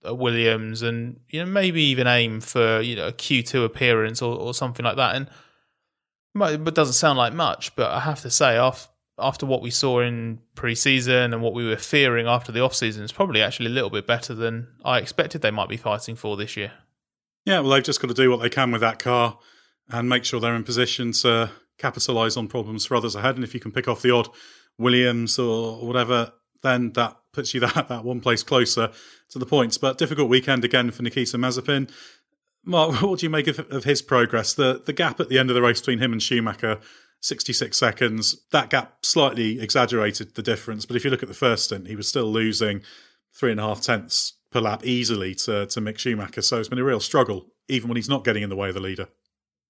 Williams 0.04 0.80
and 0.80 1.18
you 1.28 1.40
know 1.40 1.50
maybe 1.50 1.82
even 1.82 2.06
aim 2.06 2.40
for 2.40 2.80
you 2.80 2.94
know 2.94 3.08
a 3.08 3.12
Q2 3.12 3.64
appearance 3.64 4.22
or, 4.22 4.38
or 4.38 4.54
something 4.54 4.84
like 4.84 4.96
that. 4.96 5.16
And 5.16 5.28
it 6.36 6.74
doesn't 6.74 6.94
sound 6.94 7.18
like 7.18 7.32
much, 7.32 7.74
but 7.74 7.90
I 7.90 7.98
have 7.98 8.20
to 8.20 8.30
say 8.30 8.56
after 8.56 8.90
after 9.20 9.46
what 9.46 9.62
we 9.62 9.70
saw 9.70 10.00
in 10.00 10.40
pre-season 10.54 11.32
and 11.32 11.42
what 11.42 11.54
we 11.54 11.66
were 11.66 11.76
fearing 11.76 12.26
after 12.26 12.52
the 12.52 12.60
off-season, 12.60 13.02
it's 13.02 13.12
probably 13.12 13.42
actually 13.42 13.66
a 13.66 13.70
little 13.70 13.90
bit 13.90 14.06
better 14.06 14.34
than 14.34 14.68
I 14.84 14.98
expected 14.98 15.42
they 15.42 15.50
might 15.50 15.68
be 15.68 15.76
fighting 15.76 16.16
for 16.16 16.36
this 16.36 16.56
year. 16.56 16.72
Yeah, 17.44 17.60
well, 17.60 17.70
they've 17.70 17.82
just 17.82 18.00
got 18.00 18.08
to 18.08 18.14
do 18.14 18.30
what 18.30 18.40
they 18.40 18.50
can 18.50 18.70
with 18.70 18.80
that 18.82 18.98
car 18.98 19.38
and 19.88 20.08
make 20.08 20.24
sure 20.24 20.40
they're 20.40 20.54
in 20.54 20.64
position 20.64 21.12
to 21.12 21.50
capitalise 21.78 22.36
on 22.36 22.48
problems 22.48 22.86
for 22.86 22.96
others 22.96 23.14
ahead. 23.14 23.34
And 23.34 23.44
if 23.44 23.54
you 23.54 23.60
can 23.60 23.72
pick 23.72 23.88
off 23.88 24.02
the 24.02 24.14
odd 24.14 24.28
Williams 24.78 25.38
or 25.38 25.84
whatever, 25.84 26.32
then 26.62 26.92
that 26.92 27.16
puts 27.32 27.54
you 27.54 27.60
that 27.60 27.88
that 27.88 28.04
one 28.04 28.20
place 28.20 28.42
closer 28.42 28.90
to 29.30 29.38
the 29.38 29.46
points. 29.46 29.78
But 29.78 29.98
difficult 29.98 30.28
weekend 30.28 30.64
again 30.64 30.90
for 30.90 31.02
Nikita 31.02 31.38
Mazepin. 31.38 31.90
Mark, 32.64 33.00
what 33.02 33.20
do 33.20 33.26
you 33.26 33.30
make 33.30 33.46
of, 33.46 33.58
of 33.70 33.84
his 33.84 34.02
progress? 34.02 34.54
The 34.54 34.82
the 34.84 34.92
gap 34.92 35.20
at 35.20 35.28
the 35.28 35.38
end 35.38 35.50
of 35.50 35.54
the 35.54 35.62
race 35.62 35.80
between 35.80 35.98
him 35.98 36.12
and 36.12 36.22
Schumacher, 36.22 36.78
66 37.20 37.76
seconds. 37.76 38.36
That 38.50 38.70
gap 38.70 39.04
slightly 39.04 39.60
exaggerated 39.60 40.34
the 40.34 40.42
difference. 40.42 40.86
But 40.86 40.96
if 40.96 41.04
you 41.04 41.10
look 41.10 41.22
at 41.22 41.28
the 41.28 41.34
first 41.34 41.64
stint, 41.64 41.86
he 41.86 41.96
was 41.96 42.08
still 42.08 42.30
losing 42.30 42.82
three 43.32 43.50
and 43.50 43.60
a 43.60 43.64
half 43.64 43.80
tenths 43.80 44.34
per 44.50 44.60
lap 44.60 44.84
easily 44.84 45.34
to, 45.34 45.66
to 45.66 45.80
Mick 45.80 45.98
Schumacher. 45.98 46.42
So 46.42 46.58
it's 46.58 46.68
been 46.68 46.78
a 46.78 46.84
real 46.84 47.00
struggle, 47.00 47.46
even 47.68 47.88
when 47.88 47.96
he's 47.96 48.08
not 48.08 48.24
getting 48.24 48.42
in 48.42 48.50
the 48.50 48.56
way 48.56 48.68
of 48.68 48.74
the 48.74 48.80
leader. 48.80 49.08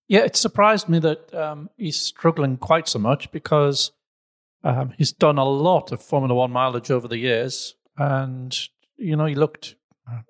Yeah, 0.09 0.21
it 0.21 0.35
surprised 0.37 0.89
me 0.89 0.99
that 1.01 1.33
um, 1.35 1.71
he's 1.77 2.03
struggling 2.03 2.57
quite 2.57 2.89
so 2.89 2.99
much 2.99 3.31
because 3.31 3.93
um, 4.65 4.93
he's 4.99 5.13
done 5.13 5.39
a 5.39 5.45
lot 5.45 5.93
of 5.93 6.03
Formula 6.03 6.35
One 6.35 6.51
mileage 6.51 6.91
over 6.91 7.07
the 7.07 7.19
years, 7.19 7.77
and 7.97 8.57
you 8.97 9.15
know 9.15 9.27
he 9.27 9.37
looked 9.37 9.77
uh, 10.11 10.23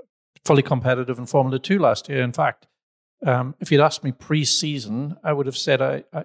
fully 0.44 0.62
competitive 0.62 1.18
in 1.18 1.24
Formula 1.24 1.58
Two 1.58 1.78
last 1.78 2.10
year. 2.10 2.22
In 2.22 2.32
fact, 2.32 2.66
um, 3.24 3.54
if 3.58 3.72
you'd 3.72 3.80
asked 3.80 4.04
me 4.04 4.12
pre-season, 4.12 5.16
I 5.24 5.32
would 5.32 5.46
have 5.46 5.56
said 5.56 5.80
I, 5.80 6.04
I, 6.12 6.24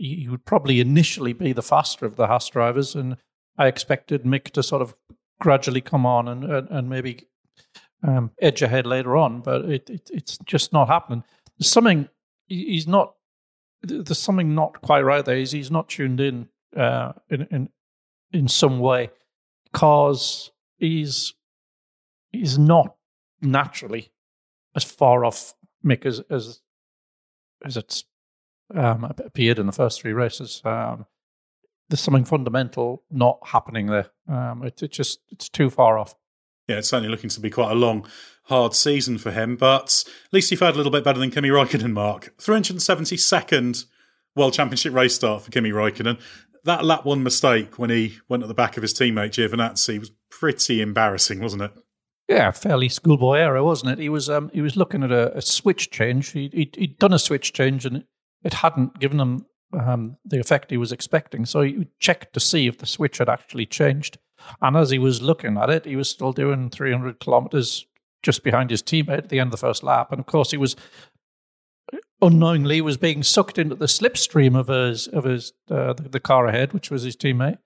he 0.00 0.28
would 0.28 0.44
probably 0.44 0.80
initially 0.80 1.32
be 1.32 1.52
the 1.52 1.62
faster 1.62 2.06
of 2.06 2.16
the 2.16 2.26
Haas 2.26 2.48
drivers, 2.48 2.94
and 2.94 3.16
I 3.58 3.66
expected 3.66 4.24
Mick 4.24 4.50
to 4.52 4.62
sort 4.62 4.82
of 4.82 4.94
gradually 5.40 5.80
come 5.80 6.06
on 6.06 6.26
and 6.28 6.44
and, 6.44 6.68
and 6.70 6.88
maybe 6.88 7.26
um, 8.02 8.30
edge 8.40 8.62
ahead 8.62 8.86
later 8.86 9.16
on. 9.16 9.40
But 9.40 9.66
it, 9.66 9.90
it, 9.90 10.10
it's 10.12 10.38
just 10.38 10.72
not 10.72 10.88
happening. 10.88 11.22
There's 11.58 11.70
something 11.70 12.08
he's 12.46 12.88
not. 12.88 13.14
There's 13.82 14.18
something 14.18 14.54
not 14.54 14.80
quite 14.82 15.02
right 15.02 15.24
there. 15.24 15.36
He's, 15.36 15.52
he's 15.52 15.70
not 15.70 15.88
tuned 15.88 16.20
in 16.20 16.48
uh, 16.76 17.12
in 17.28 17.46
in 17.50 17.68
in 18.32 18.48
some 18.48 18.78
way 18.78 19.10
because 19.64 20.50
he's 20.78 21.34
he's 22.32 22.58
not 22.58 22.96
naturally 23.42 24.12
as 24.74 24.84
far 24.84 25.24
off 25.24 25.54
Mick 25.84 26.06
as 26.06 26.20
as 26.30 26.60
as 27.64 27.76
it's 27.76 28.04
um, 28.74 29.04
appeared 29.18 29.58
in 29.58 29.66
the 29.66 29.72
first 29.72 30.00
three 30.00 30.12
races. 30.12 30.60
Um, 30.64 31.06
there's 31.88 32.00
something 32.00 32.24
fundamental 32.24 33.02
not 33.10 33.38
happening 33.44 33.86
there. 33.86 34.10
Um, 34.28 34.62
it, 34.64 34.82
it 34.82 34.92
just 34.92 35.20
it's 35.30 35.48
too 35.48 35.70
far 35.70 35.98
off. 35.98 36.14
Yeah, 36.68 36.78
it's 36.78 36.88
certainly 36.88 37.10
looking 37.10 37.30
to 37.30 37.40
be 37.40 37.50
quite 37.50 37.72
a 37.72 37.74
long, 37.74 38.06
hard 38.44 38.74
season 38.74 39.18
for 39.18 39.32
him. 39.32 39.56
But 39.56 40.04
at 40.06 40.32
least 40.32 40.50
he 40.50 40.56
fared 40.56 40.74
a 40.74 40.76
little 40.76 40.92
bit 40.92 41.02
better 41.02 41.18
than 41.18 41.30
Kimi 41.32 41.48
Raikkonen. 41.48 41.92
Mark, 41.92 42.32
372nd 42.38 43.86
World 44.36 44.52
Championship 44.52 44.94
race 44.94 45.16
start 45.16 45.42
for 45.42 45.50
Kimi 45.50 45.70
Raikkonen 45.70 46.20
that 46.64 46.84
lap 46.84 47.04
one 47.04 47.22
mistake 47.22 47.78
when 47.78 47.90
he 47.90 48.18
went 48.28 48.42
at 48.42 48.48
the 48.48 48.54
back 48.54 48.76
of 48.76 48.82
his 48.82 48.94
teammate 48.94 49.30
Giovinazzi 49.30 49.98
was 49.98 50.10
pretty 50.30 50.80
embarrassing, 50.80 51.40
wasn't 51.40 51.62
it? 51.62 51.72
Yeah, 52.28 52.50
fairly 52.52 52.88
schoolboy 52.88 53.38
error, 53.38 53.64
wasn't 53.64 53.92
it? 53.92 53.98
He 53.98 54.08
was 54.08 54.30
um, 54.30 54.50
he 54.52 54.60
was 54.60 54.76
looking 54.76 55.02
at 55.02 55.10
a, 55.10 55.36
a 55.36 55.42
switch 55.42 55.90
change. 55.90 56.30
He, 56.30 56.48
he 56.52 56.70
he'd 56.74 56.98
done 56.98 57.12
a 57.12 57.18
switch 57.18 57.52
change 57.52 57.84
and 57.84 58.04
it 58.42 58.54
hadn't 58.54 58.98
given 58.98 59.20
him 59.20 59.46
um, 59.72 60.16
the 60.24 60.40
effect 60.40 60.70
he 60.70 60.76
was 60.76 60.92
expecting. 60.92 61.44
So 61.44 61.62
he 61.62 61.88
checked 61.98 62.32
to 62.34 62.40
see 62.40 62.66
if 62.66 62.78
the 62.78 62.86
switch 62.86 63.18
had 63.18 63.28
actually 63.28 63.66
changed. 63.66 64.18
And 64.60 64.76
as 64.76 64.90
he 64.90 64.98
was 64.98 65.22
looking 65.22 65.58
at 65.58 65.70
it, 65.70 65.84
he 65.84 65.96
was 65.96 66.08
still 66.08 66.32
doing 66.32 66.70
300 66.70 67.20
kilometers 67.20 67.86
just 68.22 68.42
behind 68.42 68.70
his 68.70 68.82
teammate 68.82 69.18
at 69.18 69.28
the 69.28 69.38
end 69.38 69.48
of 69.48 69.52
the 69.52 69.66
first 69.66 69.82
lap. 69.82 70.10
And 70.10 70.20
of 70.20 70.26
course, 70.26 70.50
he 70.50 70.56
was 70.56 70.76
unknowingly 72.22 72.80
was 72.80 72.96
being 72.96 73.22
sucked 73.22 73.58
into 73.58 73.74
the 73.74 73.86
slipstream 73.86 74.58
of 74.58 74.68
his 74.68 75.06
of 75.08 75.24
his 75.24 75.52
uh, 75.70 75.94
the, 75.94 76.08
the, 76.08 76.20
car 76.20 76.46
ahead, 76.46 76.72
which 76.72 76.90
was 76.90 77.02
his 77.02 77.16
teammate. 77.16 77.58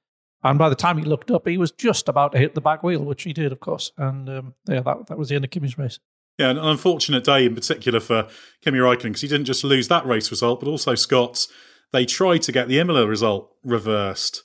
And 0.43 0.59
by 0.59 0.69
the 0.69 0.75
time 0.75 0.99
he 0.99 1.05
looked 1.05 1.31
up, 1.31 1.49
he 1.49 1.59
was 1.59 1.73
just 1.73 2.09
about 2.09 2.33
to 2.33 2.39
hit 2.39 2.55
the 2.55 2.61
back 2.61 2.83
wheel, 2.83 3.03
which 3.03 3.23
he 3.23 3.33
did, 3.33 3.51
of 3.51 3.61
course. 3.61 3.93
And 3.97 4.29
um, 4.29 4.55
yeah, 4.69 4.81
that 4.81 5.07
that 5.09 5.19
was 5.19 5.29
the 5.29 5.37
end 5.37 5.45
of 5.45 5.51
Kimi's 5.51 5.79
race. 5.79 5.99
Yeah, 6.39 6.51
an 6.51 6.59
unfortunate 6.59 7.25
day 7.25 7.47
in 7.47 7.55
particular 7.55 8.01
for 8.01 8.29
Kimi 8.63 8.79
Raikkonen 8.79 9.03
because 9.03 9.21
he 9.21 9.29
didn't 9.29 9.47
just 9.47 9.63
lose 9.63 9.89
that 9.89 10.07
race 10.07 10.31
result, 10.31 10.61
but 10.61 10.69
also 10.69 10.95
Scott's. 10.95 11.49
They 11.93 12.05
tried 12.05 12.43
to 12.43 12.53
get 12.53 12.67
the 12.67 12.81
Imola 12.81 13.07
result 13.07 13.55
reversed 13.63 14.43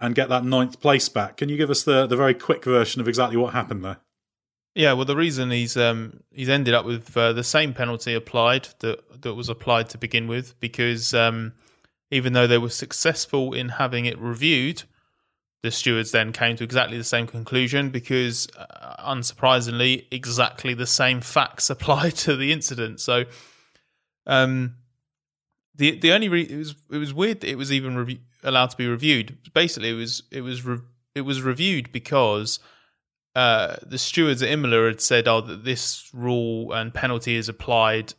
and 0.00 0.14
get 0.14 0.30
that 0.30 0.44
ninth 0.44 0.80
place 0.80 1.08
back. 1.08 1.36
Can 1.36 1.50
you 1.50 1.58
give 1.58 1.70
us 1.70 1.82
the, 1.82 2.06
the 2.06 2.16
very 2.16 2.32
quick 2.32 2.64
version 2.64 3.00
of 3.00 3.08
exactly 3.08 3.36
what 3.36 3.52
happened 3.52 3.84
there? 3.84 3.98
Yeah, 4.74 4.92
well, 4.92 5.04
the 5.04 5.16
reason 5.16 5.50
he's 5.50 5.76
um, 5.76 6.20
he's 6.30 6.48
ended 6.48 6.72
up 6.72 6.86
with 6.86 7.16
uh, 7.16 7.32
the 7.32 7.44
same 7.44 7.74
penalty 7.74 8.14
applied 8.14 8.68
that 8.78 9.22
that 9.22 9.34
was 9.34 9.48
applied 9.48 9.88
to 9.90 9.98
begin 9.98 10.28
with, 10.28 10.58
because 10.60 11.12
um, 11.12 11.52
even 12.10 12.32
though 12.32 12.46
they 12.46 12.58
were 12.58 12.70
successful 12.70 13.52
in 13.52 13.70
having 13.70 14.06
it 14.06 14.18
reviewed, 14.18 14.84
the 15.62 15.70
stewards 15.70 16.12
then 16.12 16.32
came 16.32 16.56
to 16.56 16.64
exactly 16.64 16.96
the 16.96 17.04
same 17.04 17.26
conclusion 17.26 17.90
because, 17.90 18.48
uh, 18.56 19.12
unsurprisingly, 19.12 20.06
exactly 20.10 20.74
the 20.74 20.86
same 20.86 21.20
facts 21.20 21.68
apply 21.70 22.10
to 22.10 22.36
the 22.36 22.52
incident. 22.52 23.00
So, 23.00 23.24
um, 24.26 24.76
the 25.74 25.98
the 25.98 26.12
only 26.12 26.28
re- 26.28 26.42
it 26.42 26.56
was 26.56 26.74
it 26.90 26.98
was 26.98 27.14
weird 27.14 27.40
that 27.40 27.50
it 27.50 27.56
was 27.56 27.72
even 27.72 27.96
rev- 27.96 28.18
allowed 28.42 28.70
to 28.70 28.76
be 28.76 28.86
reviewed. 28.86 29.38
Basically, 29.52 29.90
it 29.90 29.94
was 29.94 30.22
it 30.30 30.42
was 30.42 30.64
re- 30.64 30.80
it 31.14 31.22
was 31.22 31.42
reviewed 31.42 31.90
because 31.92 32.60
uh, 33.34 33.76
the 33.82 33.98
stewards 33.98 34.42
at 34.42 34.50
Imola 34.50 34.88
had 34.88 35.00
said, 35.00 35.26
"Oh, 35.26 35.40
that 35.40 35.64
this 35.64 36.10
rule 36.12 36.72
and 36.72 36.94
penalty 36.94 37.36
is 37.36 37.48
applied." 37.48 38.14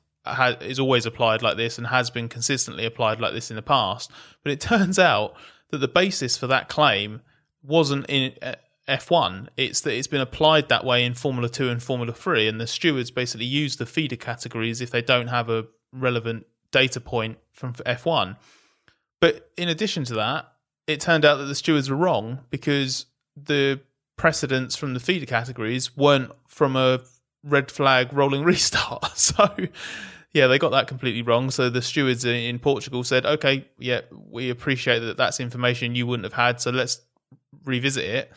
is 0.62 0.80
always 0.80 1.08
applied 1.08 1.42
like 1.42 1.58
this 1.58 1.80
and 1.80 1.88
has 1.88 2.12
been 2.12 2.30
consistently 2.30 2.86
applied 2.86 3.20
like 3.20 3.34
this 3.34 3.50
in 3.50 3.56
the 3.56 3.64
past. 3.64 4.12
But 4.44 4.52
it 4.52 4.60
turns 4.62 5.00
out 5.00 5.34
that 5.72 5.80
the 5.80 5.88
basis 5.88 6.38
for 6.38 6.46
that 6.46 6.70
claim 6.70 7.22
wasn't 7.64 8.05
in 8.10 8.34
uh, 8.41 8.55
F1. 8.88 9.47
It's 9.57 9.82
that 9.82 9.93
it's 9.93 10.07
been 10.07 10.22
applied 10.22 10.70
that 10.70 10.84
way 10.84 11.05
in 11.05 11.14
Formula 11.14 11.47
2 11.49 11.70
and 11.70 11.82
Formula 11.82 12.14
3, 12.14 12.47
and 12.47 12.60
the 12.60 12.68
stewards 12.68 13.12
basically 13.12 13.45
use 13.45 13.78
the 13.78 13.86
feeder 13.86 14.16
categories 14.16 14.82
if 14.82 14.91
they 14.91 15.01
don't 15.01 15.28
have 15.28 15.49
a 15.49 15.66
relevant 15.91 16.45
data 16.72 16.99
point 16.99 17.38
from 17.51 17.74
F1. 17.74 18.38
But 19.22 19.51
in 19.57 19.70
addition 19.70 20.03
to 20.05 20.16
that, 20.16 20.51
it 20.88 21.01
turned 21.01 21.26
out 21.26 21.38
that 21.38 21.45
the 21.45 21.55
stewards 21.55 21.89
were 21.89 21.95
wrong 21.95 22.39
because 22.49 23.05
the 23.36 23.80
precedents 24.18 24.76
from 24.76 24.93
the 24.93 24.99
feeder 24.99 25.26
categories 25.26 25.95
weren't 25.95 26.32
from 26.47 26.76
a 26.76 27.01
red 27.43 27.72
flag 27.72 28.12
rolling 28.14 28.43
restart. 28.45 29.05
So, 29.16 29.47
yeah, 30.34 30.47
they 30.47 30.60
got 30.60 30.72
that 30.72 30.88
completely 30.88 31.22
wrong. 31.22 31.51
So 31.51 31.70
the 31.70 31.82
stewards 31.82 32.24
in 32.26 32.60
Portugal 32.60 33.03
said, 33.03 33.26
okay, 33.26 33.68
yeah, 33.78 34.01
we 34.12 34.49
appreciate 34.49 34.99
that 34.99 35.18
that's 35.18 35.39
information 35.39 35.95
you 35.95 36.05
wouldn't 36.07 36.26
have 36.26 36.34
had. 36.34 36.62
So 36.62 36.72
let's 36.72 37.01
revisit 37.66 38.05
it. 38.05 38.32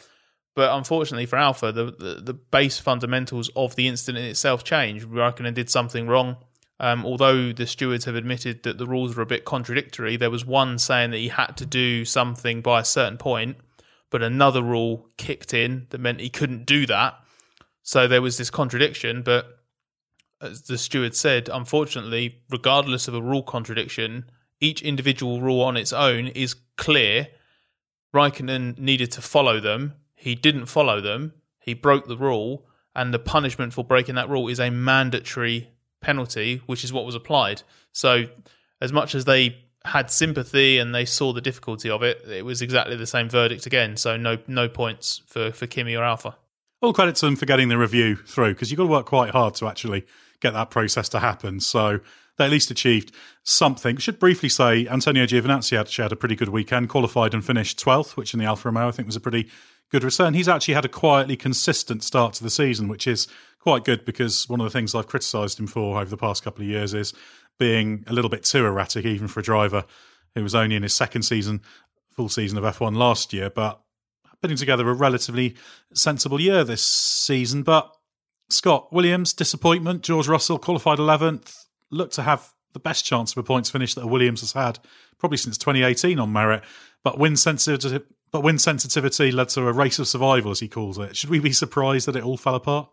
But 0.55 0.77
unfortunately 0.77 1.27
for 1.27 1.37
Alfa, 1.37 1.73
the, 1.73 1.85
the, 1.85 2.21
the 2.23 2.35
base 2.35 2.79
fundamentals 2.79 3.51
of 3.57 3.75
the 3.77 3.89
incident 3.89 4.25
itself 4.25 4.65
changed. 4.65 5.07
Raikkonen 5.07 5.55
did 5.55 5.71
something 5.71 6.07
wrong. 6.07 6.37
Um, 6.79 7.07
although 7.07 7.53
the 7.53 7.67
stewards 7.67 8.07
have 8.07 8.17
admitted 8.17 8.65
that 8.65 8.77
the 8.77 8.87
rules 8.87 9.17
were 9.17 9.23
a 9.23 9.27
bit 9.27 9.45
contradictory, 9.45 10.17
there 10.17 10.31
was 10.31 10.45
one 10.45 10.79
saying 10.79 11.13
that 11.13 11.19
he 11.19 11.29
had 11.29 11.57
to 11.59 11.67
do 11.67 12.05
something 12.05 12.61
by 12.61 12.81
a 12.81 12.85
certain 12.85 13.19
point 13.19 13.57
but 14.13 14.23
another 14.23 14.63
rule 14.63 15.09
kicked 15.17 15.53
in 15.55 15.87
that 15.91 15.99
meant 15.99 16.21
he 16.21 16.29
couldn't 16.29 16.67
do 16.67 16.87
that. 16.87 17.15
So 17.83 18.07
there 18.07 18.23
was 18.23 18.37
this 18.39 18.51
contradiction, 18.51 19.23
but 19.23 19.59
as 20.41 20.63
the 20.63 20.79
steward 20.79 21.17
said, 21.17 21.49
unfortunately, 21.51 22.43
regardless 22.51 23.09
of 23.09 23.15
a 23.15 23.23
rule 23.23 23.43
contradiction, 23.43 24.31
each 24.61 24.83
individual 24.83 25.41
rule 25.41 25.63
on 25.63 25.77
its 25.77 25.93
own 25.93 26.29
is 26.29 26.55
clear. 26.77 27.29
Raikkonen 28.15 28.79
needed 28.79 29.11
to 29.13 29.23
follow 29.23 29.61
them. 29.61 29.95
He 30.15 30.35
didn't 30.35 30.67
follow 30.67 31.01
them. 31.01 31.33
He 31.59 31.75
broke 31.75 32.07
the 32.07 32.17
rule, 32.17 32.67
and 32.95 33.13
the 33.15 33.19
punishment 33.19 33.73
for 33.73 33.85
breaking 33.85 34.17
that 34.17 34.29
rule 34.29 34.49
is 34.49 34.61
a 34.61 34.71
mandatory 34.71 35.71
penalty, 36.01 36.61
which 36.67 36.85
is 36.85 36.93
what 36.93 37.07
was 37.07 37.15
applied. 37.15 37.63
So, 37.93 38.27
as 38.81 38.93
much 38.93 39.15
as 39.15 39.25
they 39.25 39.57
had 39.85 40.11
sympathy 40.11 40.79
and 40.79 40.95
they 40.95 41.05
saw 41.05 41.33
the 41.33 41.41
difficulty 41.41 41.89
of 41.89 42.03
it, 42.03 42.23
it 42.29 42.45
was 42.45 42.63
exactly 42.63 42.97
the 42.97 43.07
same 43.07 43.29
verdict 43.29 43.67
again. 43.67 43.97
So, 43.97 44.17
no 44.17 44.39
no 44.47 44.69
points 44.69 45.23
for 45.27 45.53
for 45.53 45.67
Kimi 45.67 45.95
or 45.97 46.05
Alfa. 46.05 46.37
All 46.81 46.93
credit 46.93 47.15
to 47.17 47.27
them 47.27 47.37
for 47.37 47.47
getting 47.47 47.69
the 47.69 47.79
review 47.79 48.17
through 48.17 48.55
because 48.55 48.71
you've 48.71 48.79
got 48.79 48.85
to 48.85 48.91
work 48.91 49.07
quite 49.07 49.31
hard 49.31 49.55
to 49.57 49.69
actually 49.69 50.05
get 50.41 50.53
that 50.53 50.71
process 50.71 51.09
to 51.11 51.21
happen. 51.21 51.61
So 51.61 52.01
they 52.39 52.47
at 52.47 52.51
least 52.51 52.71
achieved 52.71 53.13
something. 53.43 53.97
Should 53.97 54.19
briefly 54.19 54.49
say 54.49 54.87
Antonio 54.87 55.27
Giovinazzi 55.27 56.03
had 56.03 56.13
a 56.13 56.17
pretty 56.17 56.35
good 56.35 56.49
weekend, 56.49 56.89
qualified 56.89 57.35
and 57.35 57.45
finished 57.45 57.79
12th, 57.79 58.17
which 58.17 58.33
in 58.33 58.41
the 58.41 58.47
Alfa 58.47 58.69
Romeo 58.69 58.89
I 58.89 58.91
think 58.91 59.07
was 59.07 59.17
a 59.17 59.21
pretty 59.21 59.49
good 59.91 60.05
return. 60.05 60.35
He's 60.35 60.49
actually 60.49 60.75
had 60.75 60.85
a 60.85 60.89
quietly 60.89 61.37
consistent 61.37 62.03
start 62.03 62.35
to 62.35 62.43
the 62.43 62.51
season, 62.51 62.89
which 62.89 63.07
is 63.07 63.29
quite 63.61 63.85
good 63.85 64.05
because 64.05 64.49
one 64.49 64.61
of 64.61 64.65
the 64.65 64.71
things 64.71 64.95
I've 64.95 65.07
criticised 65.07 65.61
him 65.61 65.67
for 65.67 66.01
over 66.01 66.11
the 66.11 66.17
past 66.17 66.43
couple 66.43 66.63
of 66.63 66.69
years 66.69 66.95
is 66.95 67.13
being 67.59 68.05
a 68.07 68.13
little 68.13 68.31
bit 68.31 68.43
too 68.45 68.65
erratic, 68.65 69.05
even 69.05 69.29
for 69.29 69.41
a 69.41 69.45
driver 69.45 69.85
who 70.35 70.43
was 70.43 70.55
only 70.55 70.77
in 70.77 70.83
his 70.83 70.95
second 70.95 71.23
season, 71.23 71.61
full 72.11 72.29
season 72.29 72.59
of 72.59 72.65
F1 72.65 72.97
last 72.97 73.33
year, 73.33 73.51
but 73.51 73.83
putting 74.41 74.57
together 74.57 74.89
a 74.89 74.95
relatively 74.95 75.55
sensible 75.95 76.41
year 76.41 76.65
this 76.65 76.83
season. 76.83 77.63
But 77.63 77.95
Scott 78.51 78.93
Williams, 78.93 79.33
disappointment. 79.33 80.03
George 80.03 80.27
Russell 80.27 80.59
qualified 80.59 80.99
11th, 80.99 81.67
looked 81.93 82.15
to 82.15 82.23
have 82.23 82.53
the 82.73 82.81
best 82.81 83.05
chance 83.05 83.33
of 83.33 83.39
a 83.39 83.43
points 83.43 83.71
finish 83.71 83.95
that 83.95 84.03
a 84.03 84.07
Williams 84.07 84.41
has 84.41 84.53
had 84.53 84.79
probably 85.19 85.39
since 85.39 85.57
2018 85.59 86.19
on 86.19 86.33
merit. 86.33 86.65
But 87.05 87.19
wind 87.19 87.39
sensitivity, 87.39 88.05
but 88.33 88.43
wind 88.43 88.61
sensitivity 88.61 89.31
led 89.31 89.49
to 89.51 89.67
a 89.67 89.73
race 89.73 89.99
of 89.99 90.09
survival, 90.09 90.51
as 90.51 90.61
he 90.61 90.69
calls 90.69 90.99
it. 90.99 91.17
Should 91.17 91.31
we 91.31 91.39
be 91.39 91.53
surprised 91.53 92.07
that 92.09 92.17
it 92.17 92.25
all 92.25 92.37
fell 92.37 92.55
apart? 92.55 92.89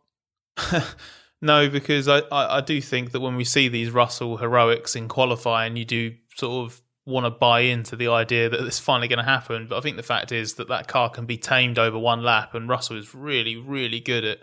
no, 1.42 1.70
because 1.70 2.08
I, 2.08 2.20
I, 2.32 2.58
I 2.58 2.62
do 2.62 2.82
think 2.82 3.12
that 3.12 3.20
when 3.20 3.36
we 3.36 3.46
see 3.46 3.68
these 3.68 3.92
Russell 3.92 4.38
heroics 4.38 4.96
in 4.96 5.08
qualifying, 5.08 5.76
you 5.76 5.86
do 5.86 6.16
sort 6.36 6.66
of 6.66 6.82
want 7.06 7.26
to 7.26 7.32
buy 7.32 7.62
into 7.62 7.96
the 7.96 8.10
idea 8.10 8.50
that 8.50 8.60
it's 8.62 8.80
finally 8.80 9.08
going 9.08 9.18
to 9.18 9.24
happen. 9.24 9.68
But 9.68 9.78
I 9.78 9.82
think 9.82 9.98
the 9.98 10.04
fact 10.04 10.32
is 10.32 10.56
that 10.56 10.68
that 10.68 10.88
car 10.88 11.10
can 11.10 11.26
be 11.26 11.38
tamed 11.38 11.80
over 11.80 11.98
one 11.98 12.24
lap, 12.24 12.54
and 12.54 12.70
Russell 12.70 12.98
is 12.98 13.16
really, 13.16 13.56
really 13.56 14.00
good 14.00 14.24
at 14.24 14.40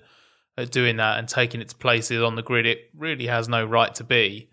at 0.59 0.71
doing 0.71 0.97
that 0.97 1.19
and 1.19 1.29
taking 1.29 1.61
its 1.61 1.73
places 1.73 2.23
on 2.23 2.35
the 2.35 2.43
grid. 2.43 2.67
It 2.67 2.91
really 2.97 3.27
has 3.27 3.49
no 3.49 3.65
right 3.65 3.95
to 3.97 4.05
be. 4.05 4.51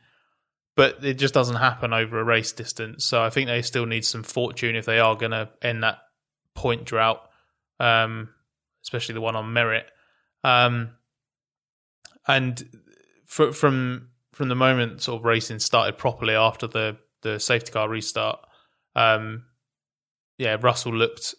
But 0.76 1.06
it 1.06 1.16
just 1.16 1.36
doesn't 1.36 1.58
happen 1.58 1.93
over 1.93 2.20
a 2.20 2.24
race 2.24 2.51
distance. 2.51 3.06
So 3.06 3.22
I 3.22 3.30
think 3.30 3.47
they 3.47 3.62
still 3.62 3.86
need 3.86 4.06
some 4.06 4.24
fortune 4.24 4.76
if 4.76 4.86
they 4.86 4.99
are 4.99 5.16
going 5.16 5.32
to 5.32 5.49
end 5.62 5.84
that 5.84 5.99
point 6.56 6.86
drought, 6.86 7.30
um, 7.80 8.30
especially 8.84 9.14
the 9.14 9.22
one 9.22 9.36
on 9.36 9.54
merit. 9.54 9.86
Um, 10.43 10.95
and 12.28 12.64
from 13.28 14.10
from 14.34 14.49
the 14.49 14.56
moment 14.56 15.01
sort 15.01 15.20
of 15.20 15.26
racing 15.26 15.60
started 15.60 15.97
properly 15.97 16.34
after 16.34 16.68
the 16.68 16.97
the 17.22 17.39
safety 17.39 17.72
car 17.72 17.88
restart, 17.88 18.39
um, 18.95 19.45
yeah, 20.38 20.58
Russell 20.60 20.93
looked 20.93 21.36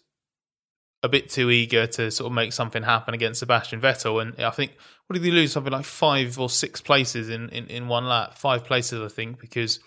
a 1.05 1.09
bit 1.09 1.29
too 1.29 1.51
eager 1.51 1.85
to 1.85 2.09
sort 2.09 2.25
of 2.25 2.33
make 2.33 2.51
something 2.51 2.81
happen 2.81 3.13
against 3.13 3.39
Sebastian 3.39 3.79
Vettel. 3.79 4.21
And 4.21 4.43
I 4.43 4.49
think, 4.49 4.75
what 5.05 5.13
did 5.13 5.23
he 5.23 5.31
lose? 5.31 5.51
Something 5.51 5.71
like 5.71 5.85
five 5.85 6.39
or 6.39 6.49
six 6.49 6.81
places 6.81 7.29
in, 7.29 7.49
in, 7.49 7.67
in 7.67 7.87
one 7.87 8.07
lap. 8.07 8.37
Five 8.37 8.65
places, 8.65 9.01
I 9.01 9.13
think, 9.13 9.39
because 9.39 9.79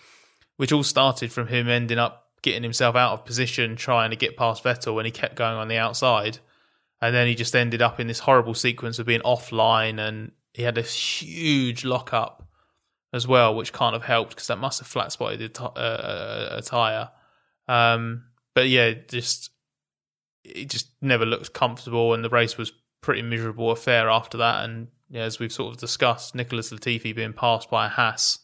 which 0.55 0.71
all 0.71 0.83
started 0.83 1.31
from 1.31 1.47
him 1.47 1.67
ending 1.67 1.99
up 1.99 2.27
getting 2.41 2.63
himself 2.63 2.95
out 2.95 3.13
of 3.13 3.25
position, 3.25 3.75
trying 3.75 4.11
to 4.11 4.15
get 4.15 4.37
past 4.37 4.63
Vettel 4.63 4.95
when 4.95 5.05
he 5.05 5.11
kept 5.11 5.35
going 5.35 5.57
on 5.57 5.67
the 5.67 5.77
outside. 5.77 6.39
And 7.01 7.13
then 7.13 7.27
he 7.27 7.35
just 7.35 7.55
ended 7.55 7.81
up 7.81 7.99
in 7.99 8.07
this 8.07 8.19
horrible 8.19 8.53
sequence 8.53 8.97
of 8.97 9.05
being 9.05 9.21
offline 9.21 9.99
and 9.99 10.31
he 10.53 10.63
had 10.63 10.77
a 10.77 10.81
huge 10.81 11.83
lockup 11.83 12.47
as 13.11 13.27
well, 13.27 13.55
which 13.55 13.73
can't 13.73 13.93
have 13.93 14.03
helped 14.03 14.31
because 14.31 14.47
that 14.47 14.57
must 14.57 14.79
have 14.79 14.87
flat 14.87 15.11
spotted 15.11 15.41
a, 15.41 15.49
t- 15.49 15.63
uh, 15.63 16.57
a 16.57 16.61
tire. 16.61 17.09
Um, 17.67 18.25
but 18.53 18.69
yeah, 18.69 18.93
just 19.07 19.51
it 20.55 20.69
just 20.69 20.89
never 21.01 21.25
looked 21.25 21.53
comfortable, 21.53 22.13
and 22.13 22.23
the 22.23 22.29
race 22.29 22.57
was 22.57 22.71
pretty 23.01 23.21
miserable 23.21 23.71
affair 23.71 24.09
after 24.09 24.37
that. 24.37 24.65
And 24.65 24.87
yeah, 25.09 25.21
as 25.21 25.39
we've 25.39 25.51
sort 25.51 25.73
of 25.73 25.79
discussed, 25.79 26.35
Nicholas 26.35 26.71
Latifi 26.71 27.15
being 27.15 27.33
passed 27.33 27.69
by 27.69 27.85
a 27.85 27.89
Haas 27.89 28.39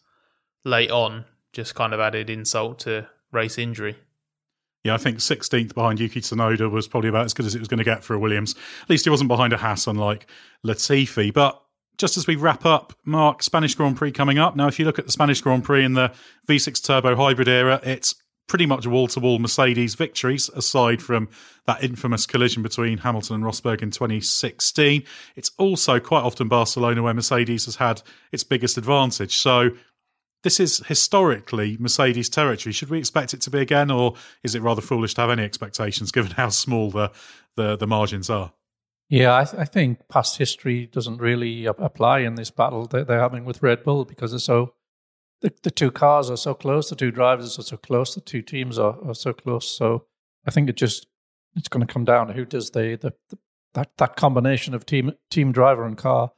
late 0.63 0.91
on 0.91 1.25
just 1.53 1.75
kind 1.75 1.93
of 1.93 1.99
added 1.99 2.29
insult 2.29 2.79
to 2.79 3.07
race 3.31 3.57
injury. 3.57 3.95
Yeah, 4.83 4.93
I 4.93 4.97
think 4.97 5.17
16th 5.17 5.73
behind 5.73 5.99
Yuki 5.99 6.21
Tsunoda 6.21 6.69
was 6.69 6.87
probably 6.87 7.09
about 7.09 7.25
as 7.25 7.33
good 7.33 7.45
as 7.45 7.55
it 7.55 7.59
was 7.59 7.67
going 7.67 7.79
to 7.79 7.83
get 7.83 8.03
for 8.03 8.13
a 8.13 8.19
Williams. 8.19 8.53
At 8.83 8.89
least 8.89 9.05
he 9.05 9.09
wasn't 9.09 9.29
behind 9.29 9.51
a 9.51 9.57
Haas, 9.57 9.87
unlike 9.87 10.27
Latifi. 10.63 11.33
But 11.33 11.59
just 11.97 12.17
as 12.17 12.27
we 12.27 12.35
wrap 12.35 12.65
up, 12.65 12.93
Mark, 13.03 13.41
Spanish 13.41 13.73
Grand 13.73 13.97
Prix 13.97 14.11
coming 14.11 14.37
up. 14.37 14.55
Now, 14.55 14.67
if 14.67 14.77
you 14.77 14.85
look 14.85 14.99
at 14.99 15.05
the 15.05 15.11
Spanish 15.11 15.41
Grand 15.41 15.63
Prix 15.63 15.83
in 15.83 15.93
the 15.93 16.11
V6 16.47 16.83
Turbo 16.83 17.15
Hybrid 17.15 17.47
era, 17.47 17.79
it's 17.83 18.13
pretty 18.47 18.65
much 18.65 18.85
wall 18.85 19.07
to 19.07 19.19
wall 19.19 19.39
Mercedes 19.39 19.95
victories, 19.95 20.49
aside 20.49 21.01
from 21.01 21.29
that 21.65 21.83
infamous 21.83 22.25
collision 22.25 22.61
between 22.61 22.99
Hamilton 22.99 23.35
and 23.35 23.43
Rosberg 23.43 23.81
in 23.81 23.91
2016. 23.91 25.03
It's 25.35 25.51
also 25.57 25.99
quite 25.99 26.23
often 26.23 26.47
Barcelona 26.47 27.01
where 27.01 27.13
Mercedes 27.13 27.65
has 27.65 27.77
had 27.77 28.01
its 28.31 28.43
biggest 28.43 28.77
advantage. 28.77 29.35
So 29.37 29.71
this 30.45 30.59
is 30.59 30.77
historically 30.85 31.75
Mercedes 31.79 32.29
territory. 32.29 32.71
Should 32.71 32.91
we 32.91 32.99
expect 32.99 33.33
it 33.33 33.41
to 33.41 33.49
be 33.49 33.59
again, 33.59 33.89
or 33.89 34.13
is 34.43 34.53
it 34.53 34.61
rather 34.61 34.81
foolish 34.81 35.15
to 35.15 35.21
have 35.21 35.31
any 35.31 35.43
expectations 35.43 36.11
given 36.13 36.31
how 36.31 36.49
small 36.49 36.91
the 36.91 37.11
the, 37.55 37.75
the 37.75 37.87
margins 37.87 38.29
are? 38.29 38.53
Yeah, 39.09 39.35
I, 39.35 39.43
th- 39.43 39.61
I, 39.61 39.65
think 39.65 40.07
past 40.07 40.37
history 40.37 40.87
doesn't 40.87 41.17
really 41.17 41.65
apply 41.65 42.19
in 42.19 42.35
this 42.35 42.51
battle 42.51 42.85
that 42.87 43.07
they're 43.07 43.19
having 43.19 43.45
with 43.45 43.61
Red 43.61 43.83
Bull 43.83 44.03
because 44.03 44.33
it's 44.33 44.43
so 44.43 44.73
the, 45.45 45.53
the 45.61 45.71
two 45.71 45.91
cars 45.91 46.31
are 46.31 46.37
so 46.37 46.55
close, 46.55 46.89
the 46.89 46.95
two 46.95 47.11
drivers 47.11 47.59
are 47.59 47.63
so 47.63 47.77
close, 47.77 48.15
the 48.15 48.21
two 48.21 48.41
teams 48.41 48.79
are, 48.79 48.97
are 49.07 49.13
so 49.13 49.31
close. 49.31 49.77
So 49.77 50.05
I 50.47 50.51
think 50.51 50.69
it 50.69 50.75
just 50.75 51.05
it's 51.55 51.67
going 51.67 51.85
to 51.85 51.93
come 51.93 52.03
down 52.03 52.27
to 52.27 52.33
who 52.33 52.45
does 52.45 52.71
the, 52.71 52.97
the, 52.99 53.13
the 53.29 53.37
that 53.75 53.91
that 53.97 54.15
combination 54.15 54.73
of 54.73 54.85
team 54.85 55.11
team 55.29 55.51
driver 55.51 55.85
and 55.85 55.97
car. 55.97 56.31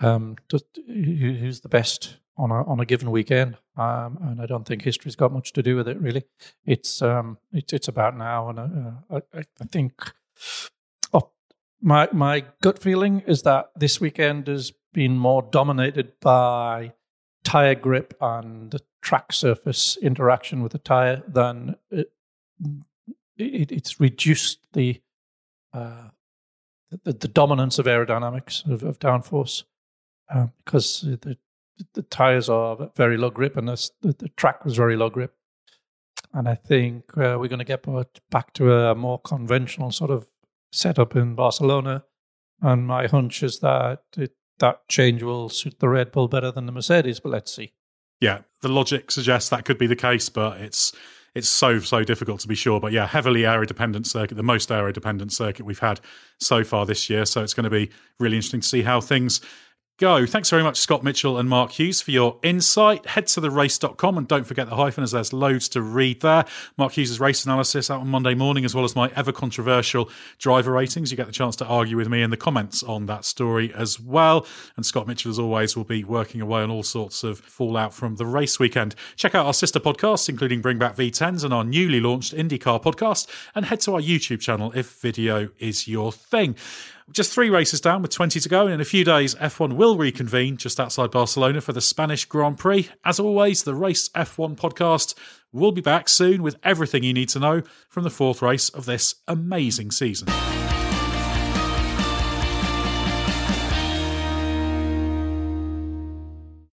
Um, 0.00 0.36
does, 0.48 0.64
who, 0.86 1.32
who's 1.32 1.60
the 1.60 1.68
best 1.68 2.18
on 2.36 2.50
a 2.50 2.62
on 2.64 2.80
a 2.80 2.84
given 2.84 3.10
weekend? 3.10 3.56
Um, 3.78 4.18
and 4.22 4.42
I 4.42 4.46
don't 4.46 4.66
think 4.66 4.82
history's 4.82 5.16
got 5.16 5.32
much 5.32 5.54
to 5.54 5.62
do 5.62 5.76
with 5.76 5.88
it. 5.88 5.98
Really, 5.98 6.24
it's 6.66 7.00
um, 7.00 7.38
it's 7.52 7.72
it's 7.72 7.88
about 7.88 8.16
now, 8.16 8.50
and 8.50 8.58
uh, 8.58 9.20
I, 9.34 9.38
I 9.38 9.64
think. 9.72 9.92
Oh, 11.14 11.30
my 11.80 12.08
my 12.12 12.44
gut 12.60 12.78
feeling 12.78 13.20
is 13.26 13.42
that 13.42 13.70
this 13.74 14.00
weekend 14.00 14.48
has 14.48 14.72
been 14.92 15.16
more 15.16 15.42
dominated 15.42 16.12
by 16.20 16.92
tire 17.50 17.74
grip 17.74 18.14
and 18.20 18.70
the 18.70 18.80
track 19.02 19.32
surface 19.32 19.96
interaction 20.02 20.62
with 20.62 20.72
the 20.72 20.78
tire, 20.78 21.22
then 21.26 21.74
it, 21.90 22.12
it, 23.36 23.72
it's 23.72 23.98
reduced 23.98 24.58
the, 24.72 25.00
uh, 25.72 26.08
the, 27.04 27.12
the 27.12 27.28
dominance 27.28 27.78
of 27.78 27.86
aerodynamics 27.86 28.70
of, 28.70 28.82
of 28.82 28.98
downforce 28.98 29.64
uh, 30.32 30.46
because 30.64 31.00
the 31.00 31.36
the 31.94 32.02
tires 32.02 32.48
are 32.48 32.90
very 32.96 33.16
low 33.16 33.30
grip 33.30 33.56
and 33.56 33.68
the, 33.68 33.90
the 34.02 34.28
track 34.36 34.64
was 34.64 34.76
very 34.76 34.96
low 34.96 35.10
grip. 35.10 35.34
And 36.32 36.48
I 36.48 36.54
think 36.54 37.04
uh, 37.16 37.36
we're 37.40 37.48
going 37.48 37.58
to 37.58 37.64
get 37.64 37.84
back 38.30 38.52
to 38.54 38.72
a 38.72 38.94
more 38.94 39.18
conventional 39.18 39.90
sort 39.90 40.10
of 40.10 40.28
setup 40.72 41.16
in 41.16 41.34
Barcelona. 41.34 42.04
And 42.62 42.86
my 42.86 43.06
hunch 43.06 43.42
is 43.42 43.58
that 43.60 44.02
it 44.16 44.32
that 44.60 44.88
change 44.88 45.22
will 45.22 45.48
suit 45.48 45.80
the 45.80 45.88
Red 45.88 46.12
Bull 46.12 46.28
better 46.28 46.50
than 46.50 46.66
the 46.66 46.72
Mercedes, 46.72 47.20
but 47.20 47.30
let's 47.30 47.54
see. 47.54 47.72
Yeah, 48.20 48.40
the 48.62 48.68
logic 48.68 49.10
suggests 49.10 49.48
that 49.50 49.64
could 49.64 49.78
be 49.78 49.86
the 49.86 49.96
case, 49.96 50.28
but 50.28 50.60
it's 50.60 50.92
it's 51.34 51.48
so 51.48 51.78
so 51.78 52.04
difficult 52.04 52.40
to 52.40 52.48
be 52.48 52.54
sure. 52.54 52.80
But 52.80 52.92
yeah, 52.92 53.06
heavily 53.06 53.46
aero 53.46 53.64
dependent 53.64 54.06
circuit, 54.06 54.34
the 54.34 54.42
most 54.42 54.70
aero 54.70 54.92
dependent 54.92 55.32
circuit 55.32 55.64
we've 55.64 55.78
had 55.78 56.00
so 56.38 56.64
far 56.64 56.86
this 56.86 57.08
year. 57.08 57.24
So 57.24 57.42
it's 57.42 57.54
going 57.54 57.64
to 57.64 57.70
be 57.70 57.90
really 58.18 58.36
interesting 58.36 58.60
to 58.60 58.68
see 58.68 58.82
how 58.82 59.00
things 59.00 59.40
go. 60.00 60.24
Thanks 60.24 60.48
very 60.48 60.62
much, 60.62 60.78
Scott 60.78 61.04
Mitchell 61.04 61.36
and 61.36 61.46
Mark 61.46 61.72
Hughes, 61.72 62.00
for 62.00 62.10
your 62.10 62.38
insight. 62.42 63.04
Head 63.06 63.26
to 63.28 63.40
therace.com 63.42 64.16
and 64.16 64.26
don't 64.26 64.46
forget 64.46 64.68
the 64.68 64.74
hyphen, 64.74 65.04
as 65.04 65.12
there's 65.12 65.34
loads 65.34 65.68
to 65.68 65.82
read 65.82 66.22
there. 66.22 66.46
Mark 66.78 66.92
Hughes' 66.92 67.20
race 67.20 67.44
analysis 67.44 67.90
out 67.90 68.00
on 68.00 68.08
Monday 68.08 68.34
morning, 68.34 68.64
as 68.64 68.74
well 68.74 68.84
as 68.84 68.96
my 68.96 69.12
ever 69.14 69.30
controversial 69.30 70.08
driver 70.38 70.72
ratings. 70.72 71.10
You 71.10 71.18
get 71.18 71.26
the 71.26 71.32
chance 71.32 71.54
to 71.56 71.66
argue 71.66 71.98
with 71.98 72.08
me 72.08 72.22
in 72.22 72.30
the 72.30 72.38
comments 72.38 72.82
on 72.82 73.06
that 73.06 73.26
story 73.26 73.74
as 73.74 74.00
well. 74.00 74.46
And 74.76 74.86
Scott 74.86 75.06
Mitchell, 75.06 75.30
as 75.30 75.38
always, 75.38 75.76
will 75.76 75.84
be 75.84 76.02
working 76.02 76.40
away 76.40 76.62
on 76.62 76.70
all 76.70 76.82
sorts 76.82 77.22
of 77.22 77.38
fallout 77.38 77.92
from 77.92 78.16
the 78.16 78.24
race 78.24 78.58
weekend. 78.58 78.94
Check 79.16 79.34
out 79.34 79.44
our 79.44 79.54
sister 79.54 79.80
podcasts, 79.80 80.30
including 80.30 80.62
Bring 80.62 80.78
Back 80.78 80.96
V10s 80.96 81.44
and 81.44 81.52
our 81.52 81.62
newly 81.62 82.00
launched 82.00 82.34
IndyCar 82.34 82.82
podcast, 82.82 83.28
and 83.54 83.66
head 83.66 83.80
to 83.82 83.94
our 83.94 84.00
YouTube 84.00 84.40
channel 84.40 84.72
if 84.74 84.98
video 85.00 85.50
is 85.58 85.86
your 85.86 86.10
thing. 86.10 86.56
Just 87.12 87.32
three 87.32 87.50
races 87.50 87.80
down 87.80 88.02
with 88.02 88.12
20 88.12 88.38
to 88.38 88.48
go, 88.48 88.66
and 88.66 88.74
in 88.74 88.80
a 88.80 88.84
few 88.84 89.04
days, 89.04 89.34
F1 89.34 89.74
will 89.74 89.96
reconvene 89.96 90.56
just 90.56 90.78
outside 90.78 91.10
Barcelona 91.10 91.60
for 91.60 91.72
the 91.72 91.80
Spanish 91.80 92.24
Grand 92.24 92.58
Prix. 92.58 92.88
As 93.04 93.18
always, 93.18 93.64
the 93.64 93.74
Race 93.74 94.08
F1 94.10 94.56
podcast 94.56 95.14
will 95.52 95.72
be 95.72 95.80
back 95.80 96.08
soon 96.08 96.40
with 96.40 96.56
everything 96.62 97.02
you 97.02 97.12
need 97.12 97.28
to 97.30 97.40
know 97.40 97.62
from 97.88 98.04
the 98.04 98.10
fourth 98.10 98.42
race 98.42 98.68
of 98.68 98.84
this 98.86 99.16
amazing 99.26 99.90
season. 99.90 100.28